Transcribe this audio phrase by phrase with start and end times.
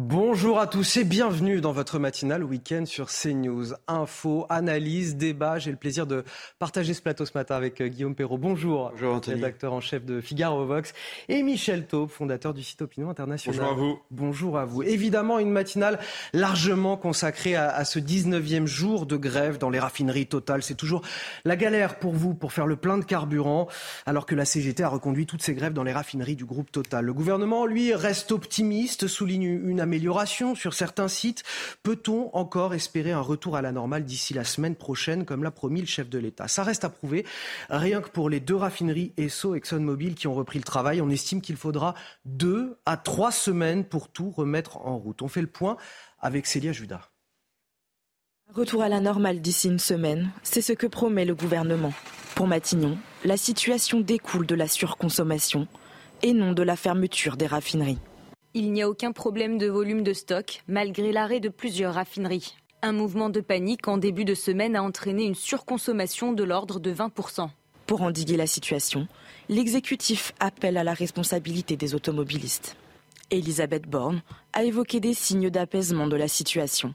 [0.00, 3.74] Bonjour à tous et bienvenue dans votre matinale week-end sur CNews.
[3.88, 5.58] Info, analyse, débat.
[5.58, 6.22] J'ai le plaisir de
[6.60, 8.38] partager ce plateau ce matin avec euh, Guillaume Perrault.
[8.38, 10.94] Bonjour, Bonjour rédacteur en chef de Figaro Vox.
[11.28, 13.58] Et Michel Taube, fondateur du site Opinion International.
[13.58, 13.98] Bonjour à vous.
[14.12, 14.84] Bonjour à vous.
[14.84, 15.98] Évidemment, une matinale
[16.32, 20.62] largement consacrée à, à ce 19e jour de grève dans les raffineries totales.
[20.62, 21.02] C'est toujours
[21.44, 23.66] la galère pour vous pour faire le plein de carburant,
[24.06, 27.04] alors que la CGT a reconduit toutes ces grèves dans les raffineries du groupe Total.
[27.04, 31.42] Le gouvernement, lui, reste optimiste, souligne une amélioration sur certains sites.
[31.82, 35.80] Peut-on encore espérer un retour à la normale d'ici la semaine prochaine, comme l'a promis
[35.80, 36.46] le chef de l'État?
[36.46, 37.24] Ça reste à prouver.
[37.70, 41.08] Rien que pour les deux raffineries Esso et ExxonMobil qui ont repris le travail, on
[41.08, 41.94] estime qu'il faudra
[42.26, 45.22] deux à trois semaines pour tout remettre en route.
[45.22, 45.78] On fait le point
[46.20, 47.08] avec Célia Judas.
[48.54, 51.92] Retour à la normale d'ici une semaine, c'est ce que promet le gouvernement.
[52.34, 55.66] Pour Matignon, la situation découle de la surconsommation
[56.22, 57.98] et non de la fermeture des raffineries.
[58.54, 62.56] Il n'y a aucun problème de volume de stock, malgré l'arrêt de plusieurs raffineries.
[62.80, 66.92] Un mouvement de panique en début de semaine a entraîné une surconsommation de l'ordre de
[66.92, 67.50] 20%.
[67.86, 69.06] Pour endiguer la situation,
[69.50, 72.76] l'exécutif appelle à la responsabilité des automobilistes.
[73.30, 74.22] Elisabeth Borne
[74.54, 76.94] a évoqué des signes d'apaisement de la situation.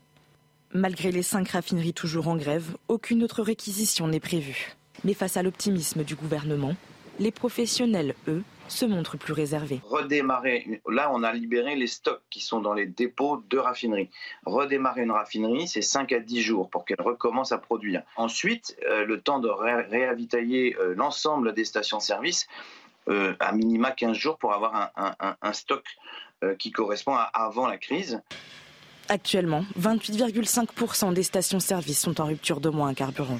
[0.74, 4.76] Malgré les cinq raffineries toujours en grève, aucune autre réquisition n'est prévue.
[5.04, 6.76] Mais face à l'optimisme du gouvernement,
[7.20, 8.42] les professionnels, eux,
[8.74, 9.80] se montrent plus réservés.
[9.84, 14.10] Redémarrer, là on a libéré les stocks qui sont dans les dépôts de raffinerie.
[14.46, 18.04] Redémarrer une raffinerie, c'est 5 à 10 jours pour qu'elle recommence à produire.
[18.16, 22.48] Ensuite, euh, le temps de ré réavitailler euh, l'ensemble des stations-service,
[23.10, 25.86] euh, à minima 15 jours pour avoir un, un, un stock
[26.60, 28.22] qui correspond à avant la crise.
[29.08, 33.40] Actuellement, 28,5% des stations-service sont en rupture de moins un carburant.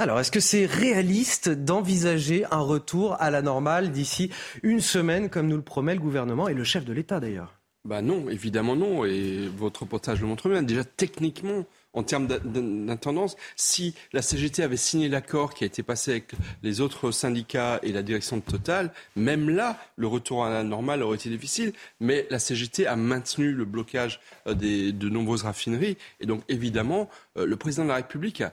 [0.00, 4.28] Alors, est-ce que c'est réaliste d'envisager un retour à la normale d'ici
[4.64, 7.54] une semaine, comme nous le promet le gouvernement et le chef de l'État d'ailleurs?
[7.84, 9.04] Bah non, évidemment non.
[9.04, 10.62] Et votre reportage le montre bien.
[10.62, 16.10] Déjà, techniquement, en termes d'intendance, si la CGT avait signé l'accord qui a été passé
[16.10, 16.32] avec
[16.64, 21.04] les autres syndicats et la direction de Total, même là, le retour à la normale
[21.04, 21.72] aurait été difficile.
[22.00, 25.98] Mais la CGT a maintenu le blocage euh, des, de nombreuses raffineries.
[26.18, 28.52] Et donc, évidemment, euh, le président de la République a,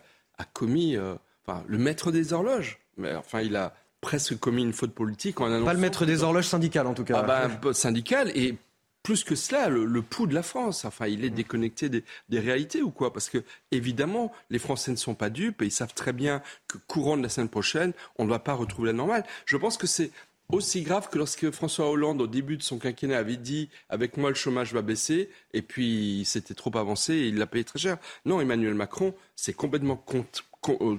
[0.53, 0.97] commis...
[0.97, 1.15] Euh,
[1.51, 2.79] enfin, le maître des horloges.
[2.97, 5.65] Mais enfin, il a presque commis une faute politique en annonçant...
[5.65, 7.23] Pas le maître des horloges syndical, en tout cas.
[7.27, 8.57] Ah ben, syndical et
[9.03, 10.85] plus que cela, le, le, pouls de la France.
[10.85, 13.13] Enfin, il est déconnecté des, des, réalités ou quoi?
[13.13, 16.77] Parce que, évidemment, les Français ne sont pas dupes et ils savent très bien que
[16.87, 19.23] courant de la semaine prochaine, on ne va pas retrouver la normale.
[19.45, 20.11] Je pense que c'est
[20.49, 24.29] aussi grave que lorsque François Hollande, au début de son quinquennat, avait dit avec moi
[24.29, 27.97] le chômage va baisser, et puis c'était trop avancé et il l'a payé très cher.
[28.25, 30.43] Non, Emmanuel Macron, c'est complètement compte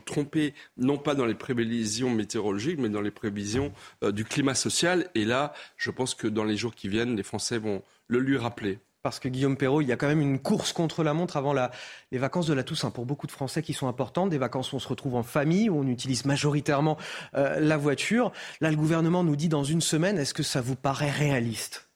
[0.04, 5.08] trompé, non pas dans les prévisions météorologiques, mais dans les prévisions euh, du climat social.
[5.14, 8.36] Et là, je pense que dans les jours qui viennent, les Français vont le lui
[8.36, 8.78] rappeler.
[9.02, 11.52] Parce que Guillaume Perrault, il y a quand même une course contre la montre avant
[11.52, 14.76] les vacances de la Toussaint pour beaucoup de Français qui sont importantes, des vacances où
[14.76, 16.96] on se retrouve en famille, où on utilise majoritairement
[17.34, 18.30] euh, la voiture.
[18.60, 21.88] Là, le gouvernement nous dit dans une semaine, est-ce que ça vous paraît réaliste?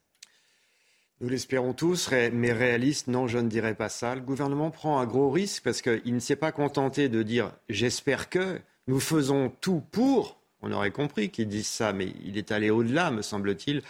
[1.21, 4.15] Nous l'espérons tous, mais réaliste, non, je ne dirais pas ça.
[4.15, 8.29] Le gouvernement prend un gros risque parce qu'il ne s'est pas contenté de dire j'espère
[8.29, 10.39] que nous faisons tout pour.
[10.61, 13.83] On aurait compris qu'il dise ça, mais il est allé au-delà, me semble-t-il.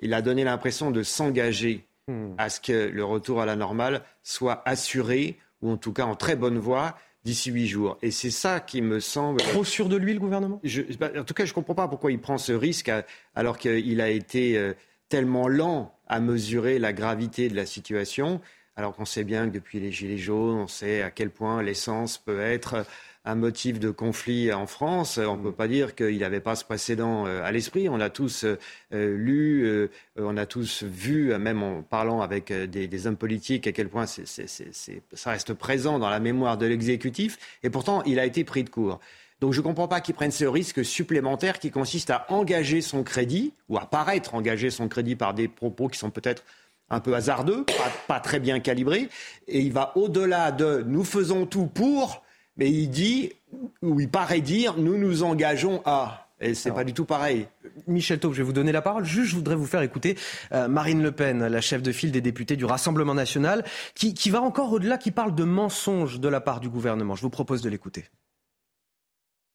[0.00, 2.34] Il a donné l'impression de s'engager hmm.
[2.38, 6.14] à ce que le retour à la normale soit assuré, ou en tout cas en
[6.14, 7.98] très bonne voie, d'ici huit jours.
[8.00, 9.40] Et c'est ça qui me semble.
[9.40, 10.60] Trop sûr de lui, le gouvernement?
[10.64, 10.82] Je,
[11.18, 12.90] En tout cas, je ne comprends pas pourquoi il prend ce risque
[13.34, 14.72] alors qu'il a été euh,
[15.10, 18.40] tellement lent à mesurer la gravité de la situation,
[18.76, 22.16] alors qu'on sait bien que depuis les Gilets jaunes, on sait à quel point l'essence
[22.16, 22.86] peut être
[23.26, 25.18] un motif de conflit en France.
[25.18, 27.88] On ne peut pas dire qu'il n'avait pas ce précédent euh, à l'esprit.
[27.90, 28.56] On a tous euh,
[28.90, 33.72] lu, euh, on a tous vu, même en parlant avec des, des hommes politiques, à
[33.72, 36.64] quel point c est, c est, c est, ça reste présent dans la mémoire de
[36.64, 37.36] l'exécutif.
[37.62, 39.00] Et pourtant, il a été pris de court.
[39.40, 43.02] Donc je ne comprends pas qu'ils prennent ce risque supplémentaire qui consiste à engager son
[43.02, 46.44] crédit ou à paraître engager son crédit par des propos qui sont peut-être
[46.90, 49.08] un peu hasardeux, pas, pas, très bien calibrés.
[49.48, 52.22] Et il va au-delà de nous faisons tout pour,
[52.56, 53.32] mais il dit,
[53.80, 56.26] ou il paraît dire, nous nous engageons à.
[56.42, 57.46] Et c'est pas du tout pareil.
[57.86, 59.04] Michel Taube, je vais vous donner la parole.
[59.04, 60.16] Juste, je voudrais vous faire écouter
[60.52, 63.62] euh, Marine Le Pen, la chef de file des députés du Rassemblement national,
[63.94, 67.14] qui, qui va encore au-delà, qui parle de mensonges de la part du gouvernement.
[67.14, 68.06] Je vous propose de l'écouter.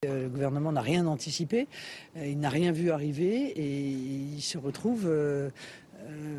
[0.04, 1.68] Euh, le gouvernement n'a rien anticipé,
[2.18, 5.50] euh, il n'a rien vu arriver et il se retrouve euh,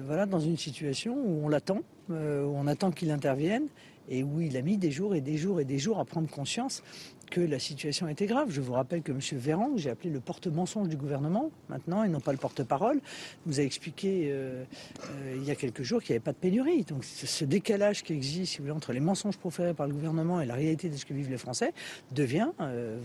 [0.04, 1.80] voilà, dans une situation où on l'attend,
[2.10, 3.66] où on attend qu'il intervienne
[4.08, 6.28] et où il a mis des jours et des jours et des jours à prendre
[6.28, 6.82] conscience
[7.30, 8.50] que la situation était grave.
[8.50, 9.20] Je vous rappelle que M.
[9.32, 13.00] Véran, que j'ai appelé le porte-mensonge du gouvernement, maintenant, et non pas le porte-parole,
[13.46, 14.64] nous a expliqué euh,
[15.10, 16.84] euh, il y a quelques jours qu'il n'y avait pas de pénurie.
[16.84, 20.40] Donc ce décalage qui existe si vous voulez, entre les mensonges proférés par le gouvernement
[20.40, 21.72] et la réalité de ce que vivent les Français
[22.12, 22.98] devient euh,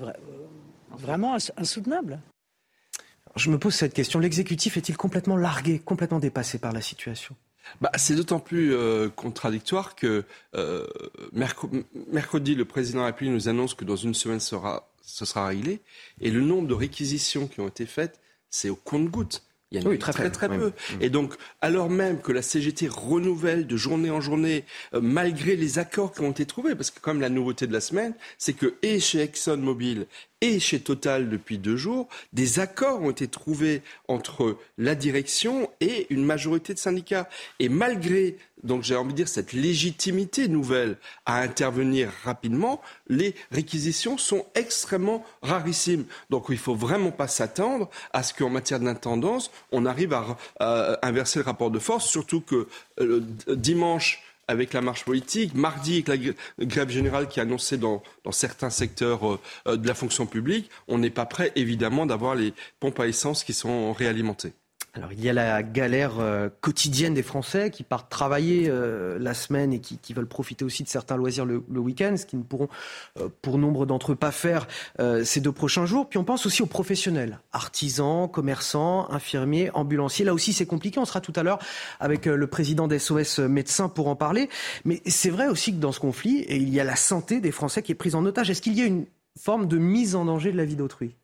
[0.92, 2.20] vraiment insoutenable.
[3.36, 4.20] Je me pose cette question.
[4.20, 7.36] L'exécutif est-il complètement largué, complètement dépassé par la situation?
[7.80, 10.24] Bah, c'est d'autant plus euh, contradictoire que
[10.56, 10.88] euh,
[11.32, 15.82] mercredi, le président de nous annonce que dans une semaine, ce sera réglé.
[16.20, 18.20] Et le nombre de réquisitions qui ont été faites,
[18.50, 19.44] c'est au compte-gouttes.
[19.72, 20.74] Il y a très, très, peu.
[21.00, 25.80] Et donc, alors même que la CGT renouvelle de journée en journée, euh, malgré les
[25.80, 28.76] accords qui ont été trouvés, parce que comme la nouveauté de la semaine, c'est que
[28.82, 30.08] et chez ExxonMobil
[30.42, 36.08] et chez Total depuis deux jours, des accords ont été trouvés entre la direction et
[36.10, 37.30] une majorité de syndicats.
[37.60, 44.18] Et malgré, donc j'ai envie de dire, cette légitimité nouvelle à intervenir rapidement, les réquisitions
[44.18, 46.06] sont extrêmement rarissimes.
[46.30, 50.38] Donc il ne faut vraiment pas s'attendre à ce qu'en matière d'intendance, on arrive à,
[51.02, 52.68] inverser le rapport de force, surtout que
[53.00, 58.04] euh, dimanche, avec la marche politique, mardi avec la grève générale qui est annoncée dans,
[58.32, 63.00] certains secteurs euh, de la fonction publique, on n'est pas prêt évidemment d'avoir les pompes
[63.00, 64.54] à essence qui sont réalimentées.
[64.94, 69.34] Alors il y a la galère euh, quotidienne des Français qui partent travailler euh, la
[69.34, 72.68] semaine et qui, veulent profiter aussi de certains loisirs le, week-end, ce qu'ils ne pourront
[73.18, 74.68] euh, pour nombre d'entre eux pas faire
[75.24, 76.10] ces deux prochains jours.
[76.10, 80.26] Puis on pense aussi aux professionnels, artisans, commerçants, infirmiers, ambulanciers.
[80.26, 81.00] Là aussi c'est compliqué.
[81.00, 81.60] On sera tout à l'heure
[82.02, 84.50] avec le président d'SOS médecins pour en parler.
[84.84, 87.82] Mais c'est vrai aussi que dans ce conflit, il y a la santé des Français
[87.82, 88.50] qui est prise en otage.
[88.50, 89.06] Est-ce qu'il y a une
[89.40, 91.16] forme de mise en danger de la vie d'autrui?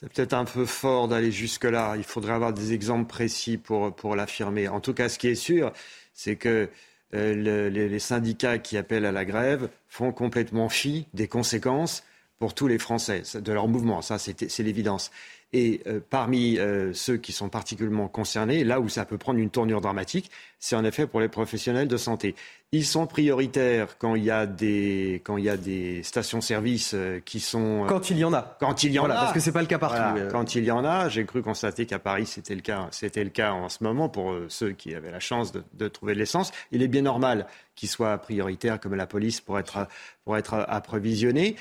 [0.00, 1.96] C'est peut-être un peu fort d'aller jusque-là.
[1.96, 4.68] Il faudrait avoir des exemples précis pour, l'affirmer.
[4.68, 5.72] En tout cas, ce qui est sûr,
[6.14, 6.68] c'est que
[7.14, 12.04] euh, les, syndicats qui appellent à la grève font complètement fi des conséquences
[12.38, 14.00] pour tous les Français de leur mouvement.
[14.00, 15.10] Ça, c'est l'évidence.
[15.54, 19.48] Et euh, parmi euh, ceux qui sont particulièrement concernés, là où ça peut prendre une
[19.48, 22.34] tournure dramatique, c'est en effet pour les professionnels de santé.
[22.72, 27.20] Ils sont prioritaires quand il y a des, quand il y a des stations-service euh,
[27.24, 27.86] qui sont...
[27.88, 28.58] Quand il y en a.
[28.60, 29.14] Quand il y en a.
[29.14, 30.20] Parce que c'est pas le cas partout.
[30.30, 33.30] Quand il y en a, j'ai cru constater qu'à Paris, c'était le cas, c'était le
[33.30, 36.52] cas en ce moment pour ceux qui avaient la chance de, de trouver de l'essence.
[36.72, 39.88] Il est bien normal qu'ils soient prioritaires comme la police pour être,
[40.24, 41.56] pour être approvisionnés.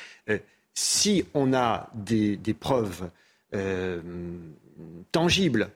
[0.74, 3.10] si on a des, des preuves
[3.54, 4.02] euh,
[5.12, 5.70] tangible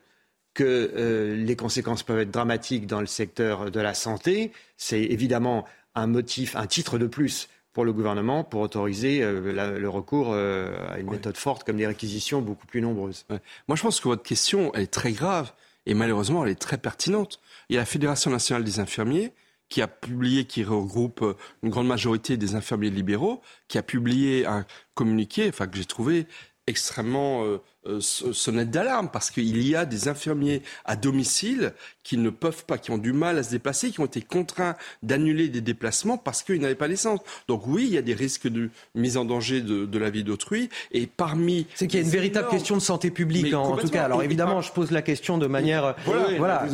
[0.54, 5.64] que euh, les conséquences peuvent être dramatiques dans le secteur de la santé, c'est évidemment
[5.94, 10.98] un motif, un titre de plus pour le gouvernement pour autoriser euh, le recours à
[10.98, 13.24] une méthode forte comme des réquisitions beaucoup plus nombreuses.
[13.66, 15.52] Moi, je pense que votre question est très grave
[15.86, 17.40] et malheureusement, elle est très pertinente.
[17.68, 19.32] Il y a la Fédération nationale des infirmiers
[19.72, 21.24] qui a publié, qui regroupe
[21.62, 26.26] une grande majorité des infirmiers libéraux, qui a publié un communiqué, enfin que j'ai trouvé
[26.66, 31.72] extrêmement euh, euh, sonnette d'alarme parce qu'il y a des infirmiers à domicile
[32.04, 34.76] qui ne peuvent pas, qui ont du mal à se déplacer, qui ont été contraints
[35.02, 37.18] d'annuler des déplacements parce qu'ils n'avaient pas l'essence.
[37.48, 40.68] Donc oui, il y a des risques de mise en danger de, la vie d'autrui.
[40.92, 41.66] Et parmi...
[41.74, 44.04] C'est qu'il y a une véritable question de santé publique en, tout cas.
[44.04, 45.96] Alors évidemment, je pose la question de manière...
[46.38, 46.66] Voilà,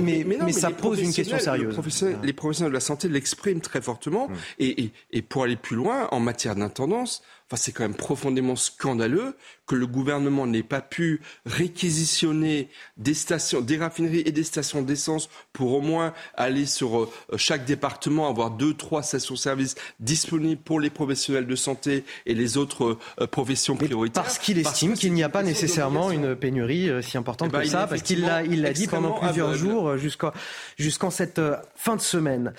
[0.00, 1.76] mais, mais, ça pose une question sérieuse.
[2.22, 4.26] Les professionnels de la santé l'expriment très fortement.
[4.26, 4.36] Hum.
[4.58, 7.22] Et, et pour aller plus loin, en matière d'intendance,
[7.52, 9.34] Enfin, c'est quand même profondément scandaleux
[9.66, 15.28] que le gouvernement n'ait pas pu réquisitionner des stations, des raffineries et des stations d'essence
[15.52, 20.90] pour au moins aller sur euh, chaque département, avoir deux, trois stations-service disponibles pour les
[20.90, 24.22] professionnels de santé et les autres euh, professions prioritaires.
[24.22, 27.62] Parce qu'il estime qu'il n'y a pas nécessairement une pénurie euh, si importante eh ben,
[27.62, 30.32] que ça, parce qu'il l'a, il l'a dit pendant plusieurs jours jusqu'à,
[30.78, 31.40] jusqu'en cette
[31.74, 32.54] fin de semaine.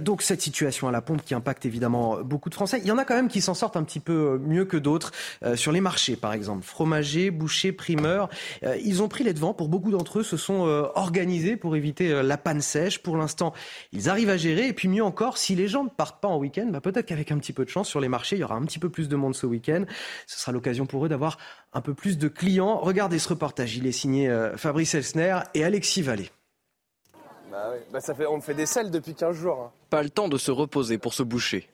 [0.00, 2.80] donc cette situation à la pompe qui impacte évidemment beaucoup de Français.
[2.82, 5.12] Il y en a quand même qui s'en sortent un petit peu mieux que d'autres
[5.54, 6.64] sur les marchés par exemple.
[6.64, 8.28] Fromagers, bouchers, primeurs,
[8.64, 9.54] euh, ils ont pris les devants.
[9.54, 12.98] Pour beaucoup d'entre eux, se sont euh, organisés pour éviter euh, la panne sèche.
[12.98, 13.52] Pour l'instant,
[13.92, 14.68] ils arrivent à gérer.
[14.68, 17.32] Et puis mieux encore, si les gens ne partent pas en week-end, bah, peut-être qu'avec
[17.32, 19.08] un petit peu de chance sur les marchés, il y aura un petit peu plus
[19.08, 19.84] de monde ce week-end.
[20.26, 21.38] Ce sera l'occasion pour eux d'avoir
[21.72, 22.78] un peu plus de clients.
[22.78, 23.76] Regardez ce reportage.
[23.76, 26.30] Il est signé Fabrice Elsner et Alexis Vallée.
[27.50, 29.60] Bah bah, ça fait, on fait des selles depuis 15 jours.
[29.60, 29.72] Hein.
[29.90, 31.68] Pas le temps de se reposer pour se boucher.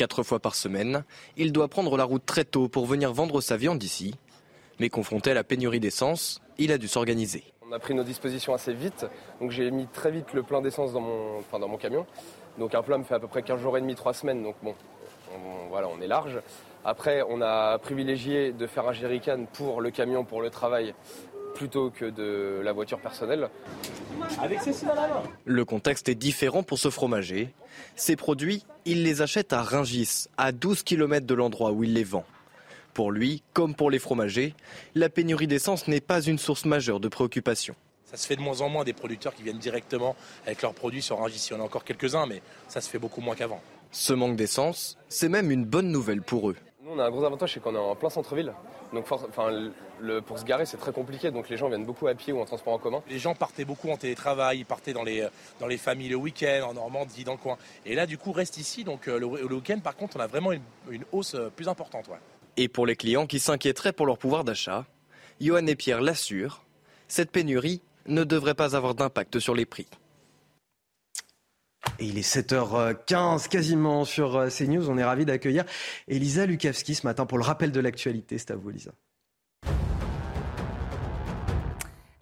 [0.00, 1.04] Quatre fois par semaine,
[1.36, 4.14] il doit prendre la route très tôt pour venir vendre sa viande ici.
[4.78, 7.44] Mais confronté à la pénurie d'essence, il a dû s'organiser.
[7.68, 9.04] On a pris nos dispositions assez vite,
[9.42, 12.06] donc j'ai mis très vite le plein d'essence dans mon, camion.
[12.58, 14.56] Donc un plein me fait à peu près 15 jours et demi, 3 semaines, donc
[14.62, 14.74] bon,
[15.34, 16.40] on, voilà, on est large.
[16.82, 20.94] Après, on a privilégié de faire un jerrycan pour le camion, pour le travail,
[21.54, 23.48] plutôt que de la voiture personnelle.
[25.44, 27.52] Le contexte est différent pour ce fromager.
[27.96, 32.04] Ces produits, il les achète à Ringis, à 12 km de l'endroit où il les
[32.04, 32.24] vend.
[32.94, 34.54] Pour lui, comme pour les fromagers,
[34.94, 37.74] la pénurie d'essence n'est pas une source majeure de préoccupation.
[38.04, 41.02] Ça se fait de moins en moins des producteurs qui viennent directement avec leurs produits
[41.02, 41.46] sur Rungis.
[41.50, 43.60] Il y en a encore quelques-uns, mais ça se fait beaucoup moins qu'avant.
[43.92, 46.56] Ce manque d'essence, c'est même une bonne nouvelle pour eux.
[46.82, 48.52] Nous, on a un gros avantage, c'est qu'on est en plein centre-ville.
[48.92, 51.30] Donc, enfin, le, pour se garer, c'est très compliqué.
[51.30, 53.02] Donc, les gens viennent beaucoup à pied ou en transport en commun.
[53.08, 55.26] Les gens partaient beaucoup en télétravail, ils partaient dans les,
[55.58, 57.58] dans les familles le week-end, en Normandie, dans le coin.
[57.86, 58.84] Et là, du coup, reste ici.
[58.84, 62.10] Donc, euh, le, week-end, par contre, on a vraiment une, hausse euh, plus importante.
[62.56, 64.84] Et pour les clients qui s'inquiéteraient pour leur pouvoir d'achat,
[65.40, 66.64] Johan et Pierre l'assurent,
[67.08, 69.86] cette pénurie ne devrait pas avoir d'impact sur les prix.
[71.98, 74.88] Et il est 7h15 quasiment sur euh, CNews.
[74.90, 75.64] On est ravi d'accueillir
[76.08, 78.38] Elisa Lukavski ce matin pour le rappel de l'actualité.
[78.38, 78.92] C'est à vous, Elisa.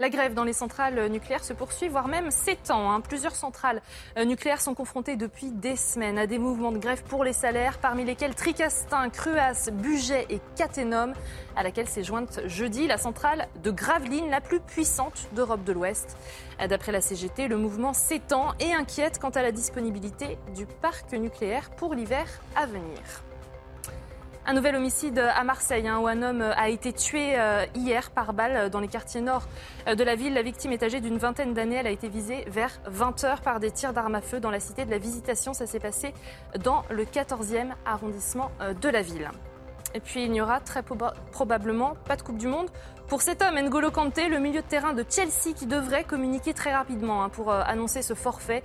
[0.00, 2.93] La grève dans les centrales nucléaires se poursuit, voire même s'étend.
[2.93, 3.00] Hein.
[3.00, 3.83] Plusieurs centrales
[4.17, 7.78] euh, nucléaires sont confrontées depuis des semaines à des mouvements de grève pour les salaires,
[7.78, 11.14] parmi lesquels Tricastin, Cruas, Buget et Caténum,
[11.57, 16.17] à laquelle s'est jointe jeudi la centrale de Gravelines, la plus puissante d'Europe de l'Ouest.
[16.69, 21.71] D'après la CGT, le mouvement s'étend et inquiète quant à la disponibilité du parc nucléaire
[21.71, 22.25] pour l'hiver
[22.55, 23.02] à venir.
[24.50, 28.33] Un nouvel homicide à Marseille, hein, où un homme a été tué euh, hier par
[28.33, 29.43] balle dans les quartiers nord
[29.87, 30.33] euh, de la ville.
[30.33, 31.76] La victime est âgée d'une vingtaine d'années.
[31.76, 34.59] Elle a été visée vers 20 h par des tirs d'armes à feu dans la
[34.59, 35.52] cité de la Visitation.
[35.52, 36.14] Ça s'est passé
[36.64, 39.31] dans le 14e arrondissement euh, de la ville.
[39.95, 42.71] Et puis il n'y aura très probablement pas de Coupe du Monde
[43.07, 46.75] pour cet homme, N'Golo Kanté, le milieu de terrain de Chelsea, qui devrait communiquer très
[46.75, 48.62] rapidement hein, pour annoncer ce forfait.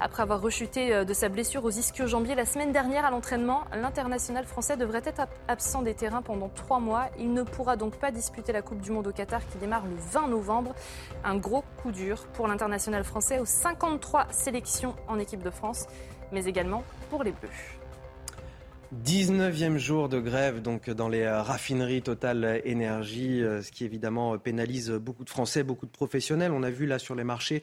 [0.00, 4.44] Après avoir rechuté euh, de sa blessure aux ischio-jambiers la semaine dernière à l'entraînement, l'international
[4.44, 7.08] français devrait être absent des terrains pendant trois mois.
[7.18, 9.96] Il ne pourra donc pas disputer la Coupe du Monde au Qatar qui démarre le
[9.96, 10.74] 20 novembre.
[11.24, 15.86] Un gros coup dur pour l'international français aux 53 sélections en équipe de France,
[16.32, 17.83] mais également pour les Bleus.
[19.04, 24.38] 19e jour de grève donc dans les euh, raffineries Total Énergie, euh, ce qui évidemment
[24.38, 26.52] pénalise beaucoup de Français, beaucoup de professionnels.
[26.52, 27.62] On a vu là sur les marchés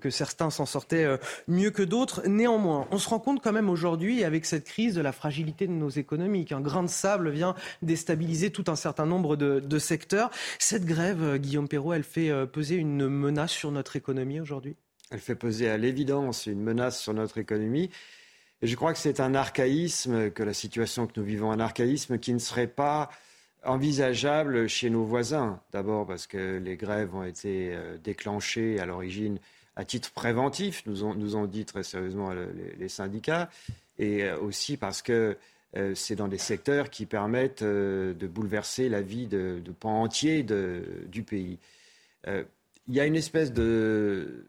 [0.00, 1.16] que certains s'en sortaient euh,
[1.48, 2.22] mieux que d'autres.
[2.26, 5.72] Néanmoins, on se rend compte quand même aujourd'hui avec cette crise de la fragilité de
[5.72, 6.46] nos économies.
[6.50, 10.30] Un grain de sable vient déstabiliser tout un certain nombre de, de secteurs.
[10.58, 14.76] Cette grève, Guillaume Perrault, elle fait peser une menace sur notre économie aujourd'hui?
[15.10, 17.90] Elle fait peser à l'évidence une menace sur notre économie.
[18.62, 22.18] Et je crois que c'est un archaïsme, que la situation que nous vivons, un archaïsme
[22.18, 23.10] qui ne serait pas
[23.64, 25.60] envisageable chez nos voisins.
[25.72, 29.38] D'abord parce que les grèves ont été euh, déclenchées à l'origine
[29.74, 32.30] à titre préventif, nous ont, nous ont dit très sérieusement
[32.78, 33.48] les, syndicats,
[33.98, 35.38] et euh, aussi parce que
[35.76, 41.22] euh, c'est dans des secteurs qui permettent de bouleverser la vie de pans entiers du
[41.22, 41.58] pays.
[42.26, 44.44] il y a une espèce de,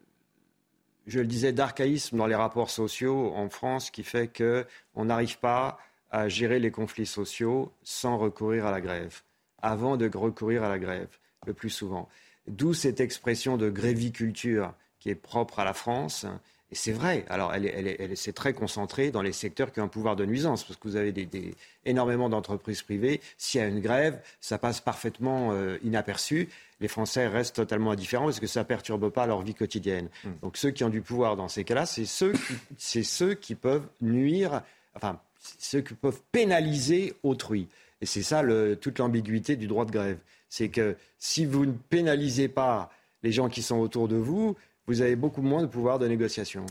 [1.07, 5.79] je le disais, d'archaïsme dans les rapports sociaux en France qui fait qu'on n'arrive pas
[6.11, 9.21] à gérer les conflits sociaux sans recourir à la grève,
[9.61, 11.09] avant de recourir à la grève,
[11.45, 12.07] le plus souvent.
[12.47, 16.25] D'où cette expression de gréviculture qui est propre à la France.
[16.71, 19.89] Et c'est vrai, alors elle, elle, elle, très concentrée dans les secteurs qui ont un
[19.89, 23.19] pouvoir de nuisance, parce que vous avez des, énormément d'entreprises privées.
[23.37, 26.47] S'il y a une grève, ça passe parfaitement euh, inaperçu
[26.83, 30.09] les Français restent totalement indifférents parce que ça ne perturbe pas leur vie quotidienne.
[30.25, 30.31] Hmm.
[30.41, 32.33] Donc ceux qui ont du pouvoir dans ces cas-là, c'est ceux,
[32.77, 34.61] qui, ceux qui peuvent nuire,
[34.93, 35.17] enfin,
[35.59, 37.69] ceux qui peuvent pénaliser autrui.
[38.01, 38.43] Et c'est ça
[38.81, 40.17] toute l'ambiguïté du droit de grève.
[40.49, 42.91] C'est que si vous ne pénalisez pas
[43.23, 46.65] les gens qui sont autour de vous, vous avez beaucoup moins de pouvoir de négociation.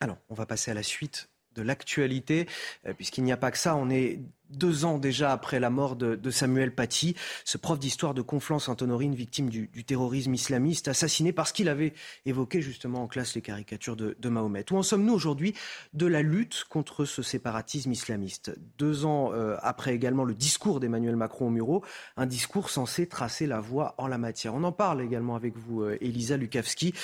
[0.00, 2.46] Alors, on va passer à la suite de l'actualité,
[2.86, 3.76] euh, puisqu'il n'y a pas que ça.
[3.76, 7.14] On est deux ans déjà après la mort de, Samuel Paty,
[7.44, 11.94] ce prof d'histoire de Conflans-Sainte-Honorine, victime du, terrorisme islamiste, assassiné parce qu'il avait
[12.26, 14.64] évoqué justement en classe les caricatures de, Mahomet.
[14.72, 15.54] Où en sommes-nous aujourd'hui
[15.94, 18.56] de la lutte contre ce séparatisme islamiste?
[18.78, 21.84] Deux ans euh, après également le discours d'Emmanuel Macron au Muro,
[22.16, 24.54] un discours censé tracer la voie en la matière.
[24.54, 26.94] On en parle également avec vous, euh, Elisa Lukavski.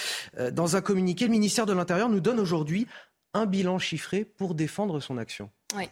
[0.52, 2.86] dans un communiqué, le ministère de l'Intérieur nous donne aujourd'hui
[3.34, 5.50] un bilan chiffré pour défendre son action.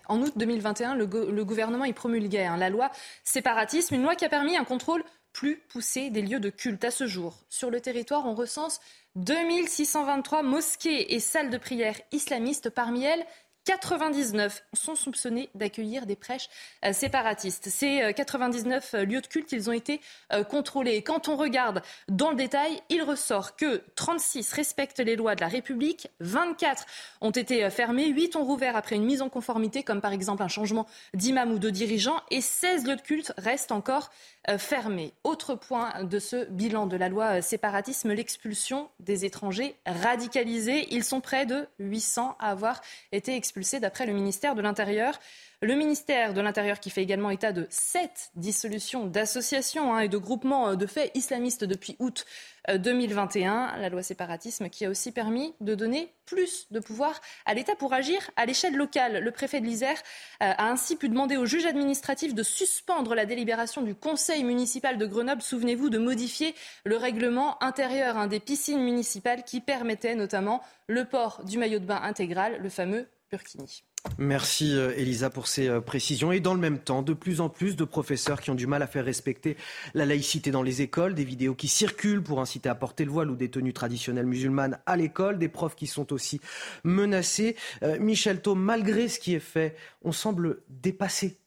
[0.09, 1.07] En août 2021, le,
[1.45, 2.91] gouvernement y promulguait hein, la loi
[3.25, 6.85] séparatisme, une loi qui a permis un contrôle plus poussé des lieux de culte.
[6.85, 8.81] À ce jour, sur le territoire, on recense
[9.17, 12.71] 2623 mosquées et salles de prière islamistes.
[12.71, 13.25] Parmi elles,
[13.65, 16.49] 99 sont soupçonnés d'accueillir des prêches
[16.85, 17.69] euh, séparatistes.
[17.69, 20.01] Ces 99 lieux de culte, ils ont été
[20.49, 21.03] contrôlés.
[21.03, 25.49] Quand on regarde dans le détail, il ressort que 36 respectent les lois de la
[25.49, 26.87] République, 24
[27.21, 30.49] ont été fermés, 8 ont rouvert après une mise en conformité, comme par exemple un
[30.49, 34.11] changement d'imam ou de dirigeant, et 16 lieux de culte restent encore
[34.49, 35.13] euh, fermés.
[35.23, 40.89] Autre point de ce bilan de la loi euh, séparatisme, l'expulsion des étrangers radicalisés.
[40.91, 42.81] Ils sont près de 800 à avoir
[43.13, 45.19] été expulsés d'après le ministère de l'Intérieur.
[45.61, 50.19] Le ministère de l'Intérieur qui fait également état de sept dissolutions d'associations hein, et de
[50.19, 52.27] groupements euh, de faits islamistes depuis août
[52.75, 53.53] 2021.
[53.53, 57.77] Euh, La loi séparatisme qui a aussi permis de donner plus de pouvoir à l'État
[57.77, 59.23] pour agir à l'échelle locale.
[59.23, 59.99] Le préfet de l'Isère
[60.43, 64.99] euh, a ainsi pu demander au juge administratif de suspendre la délibération du conseil municipal
[64.99, 70.61] de Grenoble, souvenez-vous, de modifier le règlement intérieur hein, des piscines municipales qui permettait notamment
[70.89, 73.83] le port du maillot de bain intégral, le fameux Burkini.
[74.19, 76.33] Merci euh, Elisa pour ces euh, précisions.
[76.33, 78.83] Et dans le même temps, de plus en plus de professeurs qui ont du mal
[78.83, 79.57] à faire respecter
[79.95, 83.31] la laïcité dans les écoles, des vidéos qui circulent pour inciter à porter le voile
[83.31, 86.43] ou des tenues traditionnelles musulmanes à l'école, des profs qui sont aussi
[86.85, 87.57] menacés.
[87.83, 91.39] Euh, Michel Thau, malgré ce qui est fait, on semble dépassé.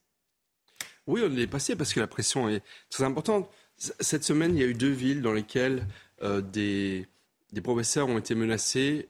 [1.06, 3.48] Oui, on est dépassé parce que la pression est très importante.
[3.78, 5.86] Cette semaine, il y a eu deux villes dans lesquelles
[6.54, 7.06] des,
[7.52, 9.10] des, professeurs ont été menacés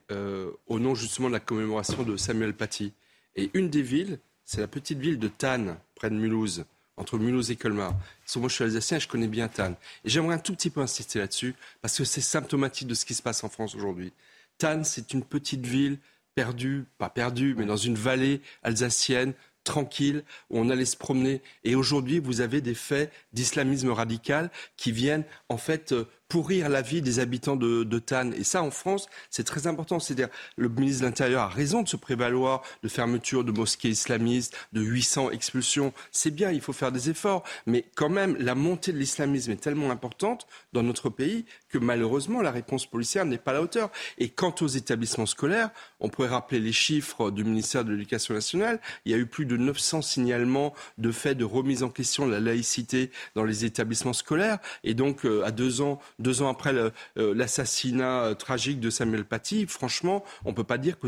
[0.66, 2.92] au nom justement de la commémoration de Samuel Paty.
[3.36, 6.64] Et une des villes, c'est la petite ville de Tannes, près de Mulhouse,
[6.96, 7.94] entre Mulhouse et Colmar.
[8.36, 9.76] Moi, je suis alsacien, je connais bien Tannes.
[10.04, 13.14] Et j'aimerais un tout petit peu insister là-dessus, parce que c'est symptomatique de ce qui
[13.14, 14.12] se passe en France aujourd'hui.
[14.58, 15.98] Tannes, c'est une petite ville
[16.34, 21.42] perdue, pas perdue, mais dans une vallée alsacienne, tranquille, où on allait se promener.
[21.64, 26.82] Et aujourd'hui, vous avez des faits d'islamisme radical qui viennent, en fait, euh, pourrir la
[26.82, 28.34] vie des habitants de, de Tannes.
[28.36, 30.00] Et ça, en France, c'est très important.
[30.00, 34.56] C'est-à-dire, le ministre de l'Intérieur a raison de se prévaloir de fermeture de mosquées islamistes,
[34.72, 35.92] de 800 expulsions.
[36.10, 37.44] C'est bien, il faut faire des efforts.
[37.66, 42.42] Mais quand même, la montée de l'islamisme est tellement importante dans notre pays que malheureusement,
[42.42, 43.90] la réponse policière n'est pas à la hauteur.
[44.18, 48.80] Et quant aux établissements scolaires, on pourrait rappeler les chiffres du ministère de l'Éducation nationale.
[49.04, 52.32] Il y a eu plus de 900 signalements de faits de remise en question de
[52.32, 54.58] la laïcité dans les établissements scolaires.
[54.84, 56.90] Et donc, euh, à deux ans deux ans après euh,
[57.34, 61.06] l'assassinat euh, tragique de Samuel Paty, franchement, on ne peut pas dire que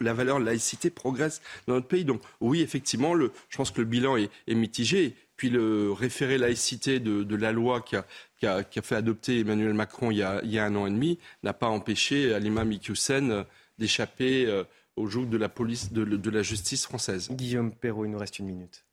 [0.00, 2.04] la valeur laïcité progresse dans notre pays.
[2.04, 5.14] Donc oui, effectivement, le, je pense que le bilan est, mitigé.
[5.36, 10.22] Puis le référé laïcité de, la loi qui a, fait adopter Emmanuel Macron il y
[10.22, 13.44] a, un an et demi n'a pas empêché à l'imam euh,
[13.78, 14.64] d'échapper
[14.96, 17.30] au joug de la police, de, de la justice française.
[17.30, 18.87] Guillaume Perrault, il nous reste une minute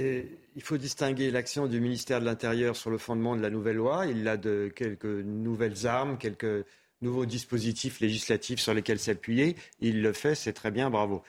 [0.00, 4.06] il faut distinguer l'action du ministère de l'Intérieur sur le fondement de la nouvelle loi.
[4.06, 6.64] Il a de quelques nouvelles armes, quelques
[7.02, 9.56] nouveaux dispositifs législatifs sur lesquels s'appuyer.
[9.80, 11.22] Il le fait, c'est très bien, bravo.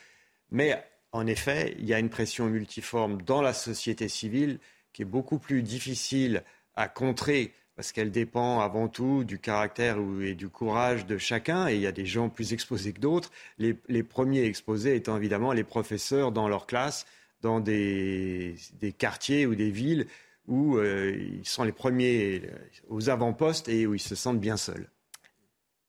[0.51, 4.59] Mais en effet, il y a une pression multiforme dans la société civile
[4.93, 6.43] qui est beaucoup plus difficile
[6.75, 11.75] à contrer parce qu'elle dépend avant tout du caractère et du courage de chacun, et
[11.75, 13.31] il y a des gens plus exposés que d'autres.
[13.57, 17.05] Les, les premiers exposés étant évidemment les professeurs dans leur classe,
[17.41, 18.55] dans des,
[18.97, 20.07] quartiers ou des villes
[20.47, 22.41] où euh, ils sont les premiers
[22.89, 24.89] aux avant-postes et où ils se sentent bien seuls.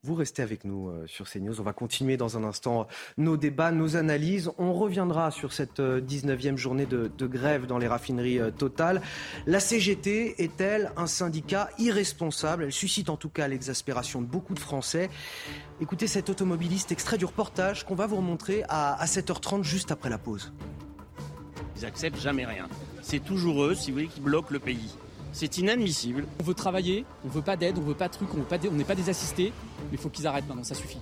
[0.05, 1.61] Vous restez avec nous euh, sur CNews.
[1.61, 2.89] On va continuer dans un instant
[3.19, 4.51] nos débats, nos analyses.
[4.59, 9.01] On reviendra sur cette 19e euh, journée de, grève dans les raffineries totales.
[9.47, 12.65] La CGT est-elle un syndicat irresponsable?
[12.65, 15.09] Elle suscite en tout cas l'exaspération de beaucoup de Français.
[15.81, 20.19] Écoutez cet automobiliste extrait du reportage qu'on va vous remontrer à 7h30 juste après la
[20.19, 20.53] pause.
[21.83, 22.69] Ils n'acceptent jamais rien.
[23.03, 24.95] C'est toujours eux, si vous voulez, qui bloquent le pays.
[25.33, 26.27] C'est inadmissible.
[26.41, 28.95] On veut travailler, on veut pas d'aide, on veut pas de trucs, on n'est pas
[28.95, 31.01] des assistés, mais il faut qu'ils arrêtent maintenant, ça suffit.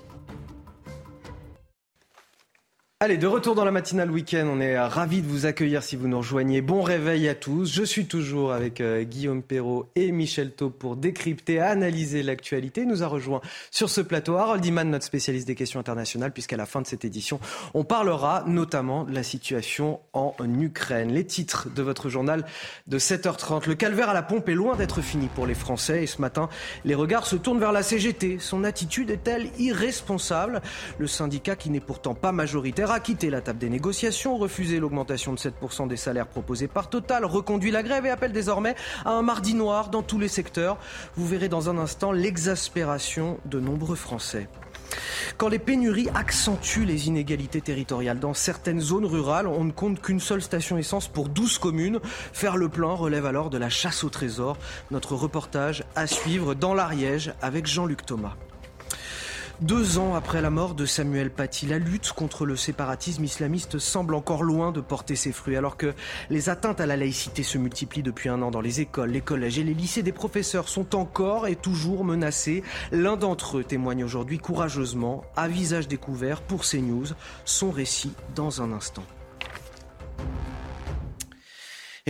[3.02, 6.06] Allez, de retour dans la matinale week-end, on est ravis de vous accueillir si vous
[6.06, 6.60] nous rejoignez.
[6.60, 7.72] Bon réveil à tous.
[7.72, 12.84] Je suis toujours avec euh, Guillaume Perrault et Michel Taub pour décrypter, analyser l'actualité.
[12.84, 16.66] Nous a rejoint sur ce plateau Harold Iman, notre spécialiste des questions internationales, puisqu'à la
[16.66, 17.40] fin de cette édition,
[17.72, 21.10] on parlera notamment de la situation en Ukraine.
[21.10, 22.44] Les titres de votre journal
[22.86, 23.66] de 7h30.
[23.66, 26.50] Le calvaire à la pompe est loin d'être fini pour les Français et ce matin,
[26.84, 28.36] les regards se tournent vers la CGT.
[28.40, 30.60] Son attitude est-elle irresponsable?
[30.98, 35.32] Le syndicat qui n'est pourtant pas majoritaire a quitté la table des négociations, refusé l'augmentation
[35.32, 38.74] de 7% des salaires proposés par Total, reconduit la grève et appelle désormais
[39.04, 40.78] à un mardi noir dans tous les secteurs.
[41.16, 44.48] Vous verrez dans un instant l'exaspération de nombreux Français.
[45.36, 50.20] Quand les pénuries accentuent les inégalités territoriales, dans certaines zones rurales, on ne compte qu'une
[50.20, 52.00] seule station essence pour 12 communes.
[52.32, 54.56] Faire le plein relève alors de la chasse au trésor.
[54.90, 58.36] Notre reportage à suivre dans l'Ariège avec Jean-Luc Thomas.
[59.60, 64.14] Deux ans après la mort de Samuel Paty, la lutte contre le séparatisme islamiste semble
[64.14, 65.54] encore loin de porter ses fruits.
[65.54, 65.92] Alors que
[66.30, 69.58] les atteintes à la laïcité se multiplient depuis un an dans les écoles, les collèges
[69.58, 72.62] et les lycées, des professeurs sont encore et toujours menacés.
[72.90, 77.08] L'un d'entre eux témoigne aujourd'hui courageusement, à visage découvert pour CNews,
[77.44, 79.04] son récit dans un instant.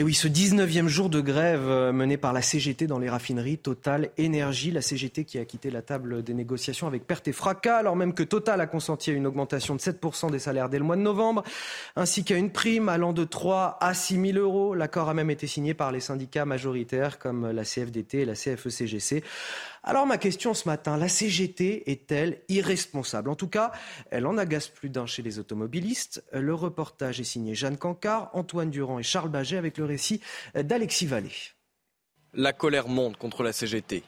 [0.01, 3.59] Et oui, ce 19e jour de grève euh, mené par la CGT dans les raffineries
[3.59, 7.77] Total Énergie, la CGT qui a quitté la table des négociations avec perte et fracas,
[7.77, 10.85] alors même que Total a consenti à une augmentation de 7% des salaires dès le
[10.85, 11.45] mois de novembre,
[11.97, 14.75] ainsi qu'à une prime allant de 3 à 6 000 euros.
[14.75, 19.23] L'accord a même été signé par les syndicats majoritaires comme la CFDT et la CFECGC.
[19.83, 23.31] Alors ma question ce matin, la CGT est-elle irresponsable?
[23.31, 23.73] En tout cas,
[24.11, 26.23] elle en agace plus d'un chez les automobilistes.
[26.33, 30.21] Le reportage est signé Jeanne Cancard, Antoine Durand et Charles Baget avec le récit
[30.55, 31.33] d'Alexis Vallée.
[32.35, 34.03] La colère monte contre la CGT.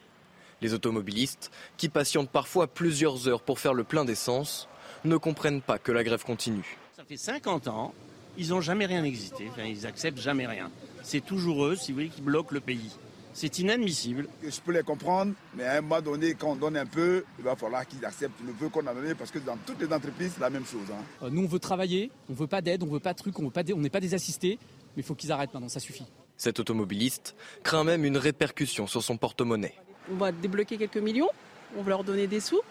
[0.61, 4.69] Les automobilistes, qui patientent parfois plusieurs heures pour faire le plein d'essence,
[5.03, 6.77] ne comprennent pas que la grève continue.
[6.95, 7.93] Ça fait 50 ans,
[8.37, 10.71] ils n'ont jamais rien existé, enfin, ils acceptent jamais rien.
[11.01, 12.91] C'est toujours eux, si vous voulez, qui bloquent le pays.
[13.33, 14.27] C'est inadmissible.
[14.43, 17.43] Je peux les comprendre, mais à un moment donné, quand on donne un peu, il
[17.43, 20.33] va falloir qu'ils acceptent le peu qu'on a donné parce que dans toutes les entreprises,
[20.35, 20.85] c'est la même chose.
[20.91, 21.03] Hein.
[21.23, 23.51] Euh, nous, on veut travailler, on veut pas d'aide, on veut pas de trucs, on
[23.77, 24.59] n'est pas des assistés,
[24.95, 26.05] mais il faut qu'ils arrêtent maintenant, ça suffit.
[26.37, 29.73] Cet automobiliste craint même une répercussion sur son porte-monnaie.
[30.11, 31.29] On va débloquer quelques millions,
[31.75, 32.61] on va leur donner des sous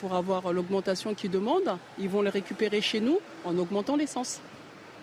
[0.00, 1.76] pour avoir l'augmentation qu'ils demandent.
[1.98, 4.40] Ils vont les récupérer chez nous en augmentant l'essence.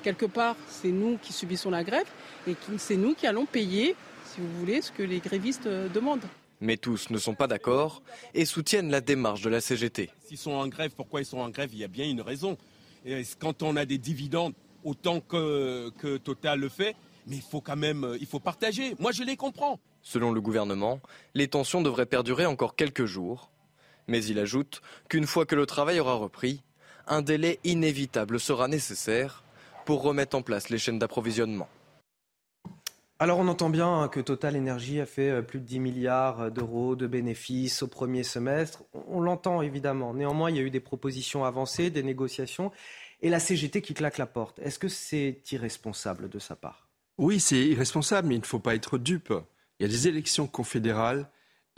[0.01, 2.07] Quelque part, c'est nous qui subissons la grève
[2.47, 3.95] et c'est nous qui allons payer
[4.37, 6.21] si vous voulez, ce que les grévistes euh, demandent.
[6.61, 8.03] Mais tous ne sont pas d'accord
[8.35, 10.11] et soutiennent la démarche de la CGT.
[10.27, 11.71] S'ils sont en grève, pourquoi ils sont en grève?
[11.73, 12.55] Il y a bien une raison.
[13.39, 16.95] quand on a des dividendes, autant que, que Total le fait,
[17.25, 18.95] mais il faut quand même euh, il faut partager.
[18.99, 19.79] Moi, je les comprends.
[20.03, 20.99] Selon le gouvernement,
[21.33, 23.49] les tensions devraient perdurer encore quelques jours.
[24.07, 26.61] Mais il ajoute qu'une fois que le travail aura repris,
[27.07, 29.43] un délai inévitable sera nécessaire
[29.85, 31.67] pour remettre en place les chaînes d'approvisionnement.
[33.19, 36.95] Alors on entend bien que Total Energy a fait euh, plus de 10 milliards d'euros
[36.95, 38.83] de bénéfices au premier semestre.
[39.07, 40.13] On l'entend évidemment.
[40.13, 42.71] Néanmoins, il y a eu des propositions avancées, des négociations,
[43.21, 44.59] et la CGT qui claque la porte.
[44.59, 46.89] Est-ce que c'est irresponsable de sa part?
[47.17, 49.33] Oui, c'est irresponsable, mais il ne faut pas être dupe.
[49.79, 51.27] Il y a des élections confédérales,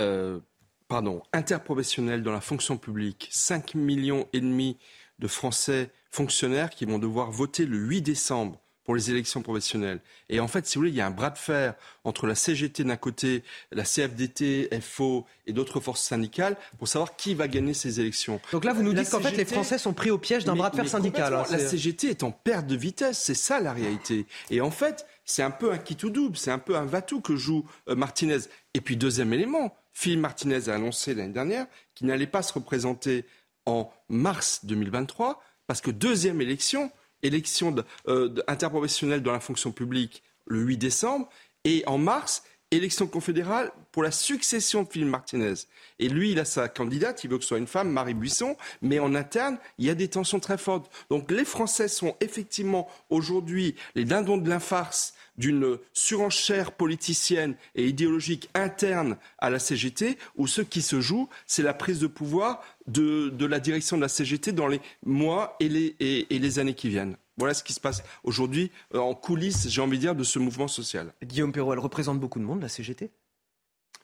[0.01, 0.41] euh,
[0.89, 3.29] pardon, interprofessionnelles dans la fonction publique.
[3.31, 4.77] 5 millions et demi
[5.19, 9.99] de Français fonctionnaires qui vont devoir voter le 8 décembre pour les élections professionnelles.
[10.29, 12.33] Et en fait, si vous voulez, il y a un bras de fer entre la
[12.33, 17.75] CGT d'un côté, la CFDT, FO et d'autres forces syndicales pour savoir qui va gagner
[17.75, 18.41] ces élections.
[18.51, 20.71] Donc là, vous nous dites qu'en fait, les Français sont pris au piège d'un bras
[20.71, 21.35] de fer syndical.
[21.35, 24.25] Hein, la CGT est en perte de vitesse, c'est ça la réalité.
[24.49, 27.21] Et en fait, c'est un peu un qui tout double, c'est un peu un vatou
[27.21, 28.39] que joue euh, Martinez.
[28.73, 33.25] Et puis deuxième élément, Philippe Martinez a annoncé l'année dernière qu'il n'allait pas se représenter
[33.67, 36.91] en mars 2023 parce que deuxième élection,
[37.23, 37.75] élection
[38.07, 41.29] euh, interprofessionnelle dans la fonction publique le 8 décembre,
[41.63, 45.53] et en mars, élection confédérale pour la succession de Philippe Martinez.
[45.97, 48.55] Et lui, il a sa candidate, il veut que ce soit une femme, Marie Buisson,
[48.81, 50.91] mais en interne, il y a des tensions très fortes.
[51.09, 58.49] Donc les Français sont effectivement aujourd'hui les dindons de l'infarce d'une surenchère politicienne et idéologique
[58.53, 63.33] interne à la CGT, où ce qui se joue, c'est la prise de pouvoir de,
[63.45, 67.15] la direction de la CGT dans les mois et les, et les années qui viennent.
[67.39, 70.39] Voilà ce qui se passe aujourd'hui euh, en coulisses, j'ai envie de dire, de ce
[70.39, 71.13] mouvement social.
[71.23, 73.11] Guillaume Perrault, elle représente beaucoup de monde, la CGT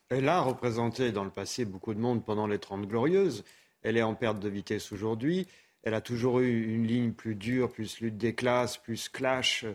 [0.07, 3.43] Elle a représenté dans le passé beaucoup de monde pendant les Trente Glorieuses.
[3.81, 5.47] Elle est en perte de vitesse aujourd'hui.
[5.83, 9.65] Elle a toujours eu une ligne plus dure, plus lutte des classes, plus clash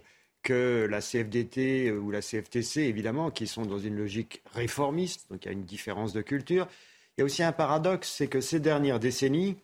[0.43, 5.31] que la CFDT ou la CFTC, évidemment, qui sont dans une logique réformiste.
[5.31, 6.67] Donc il y a une différence de culture.
[7.17, 9.57] Il y a aussi un paradoxe, c'est que ces dernières décennies,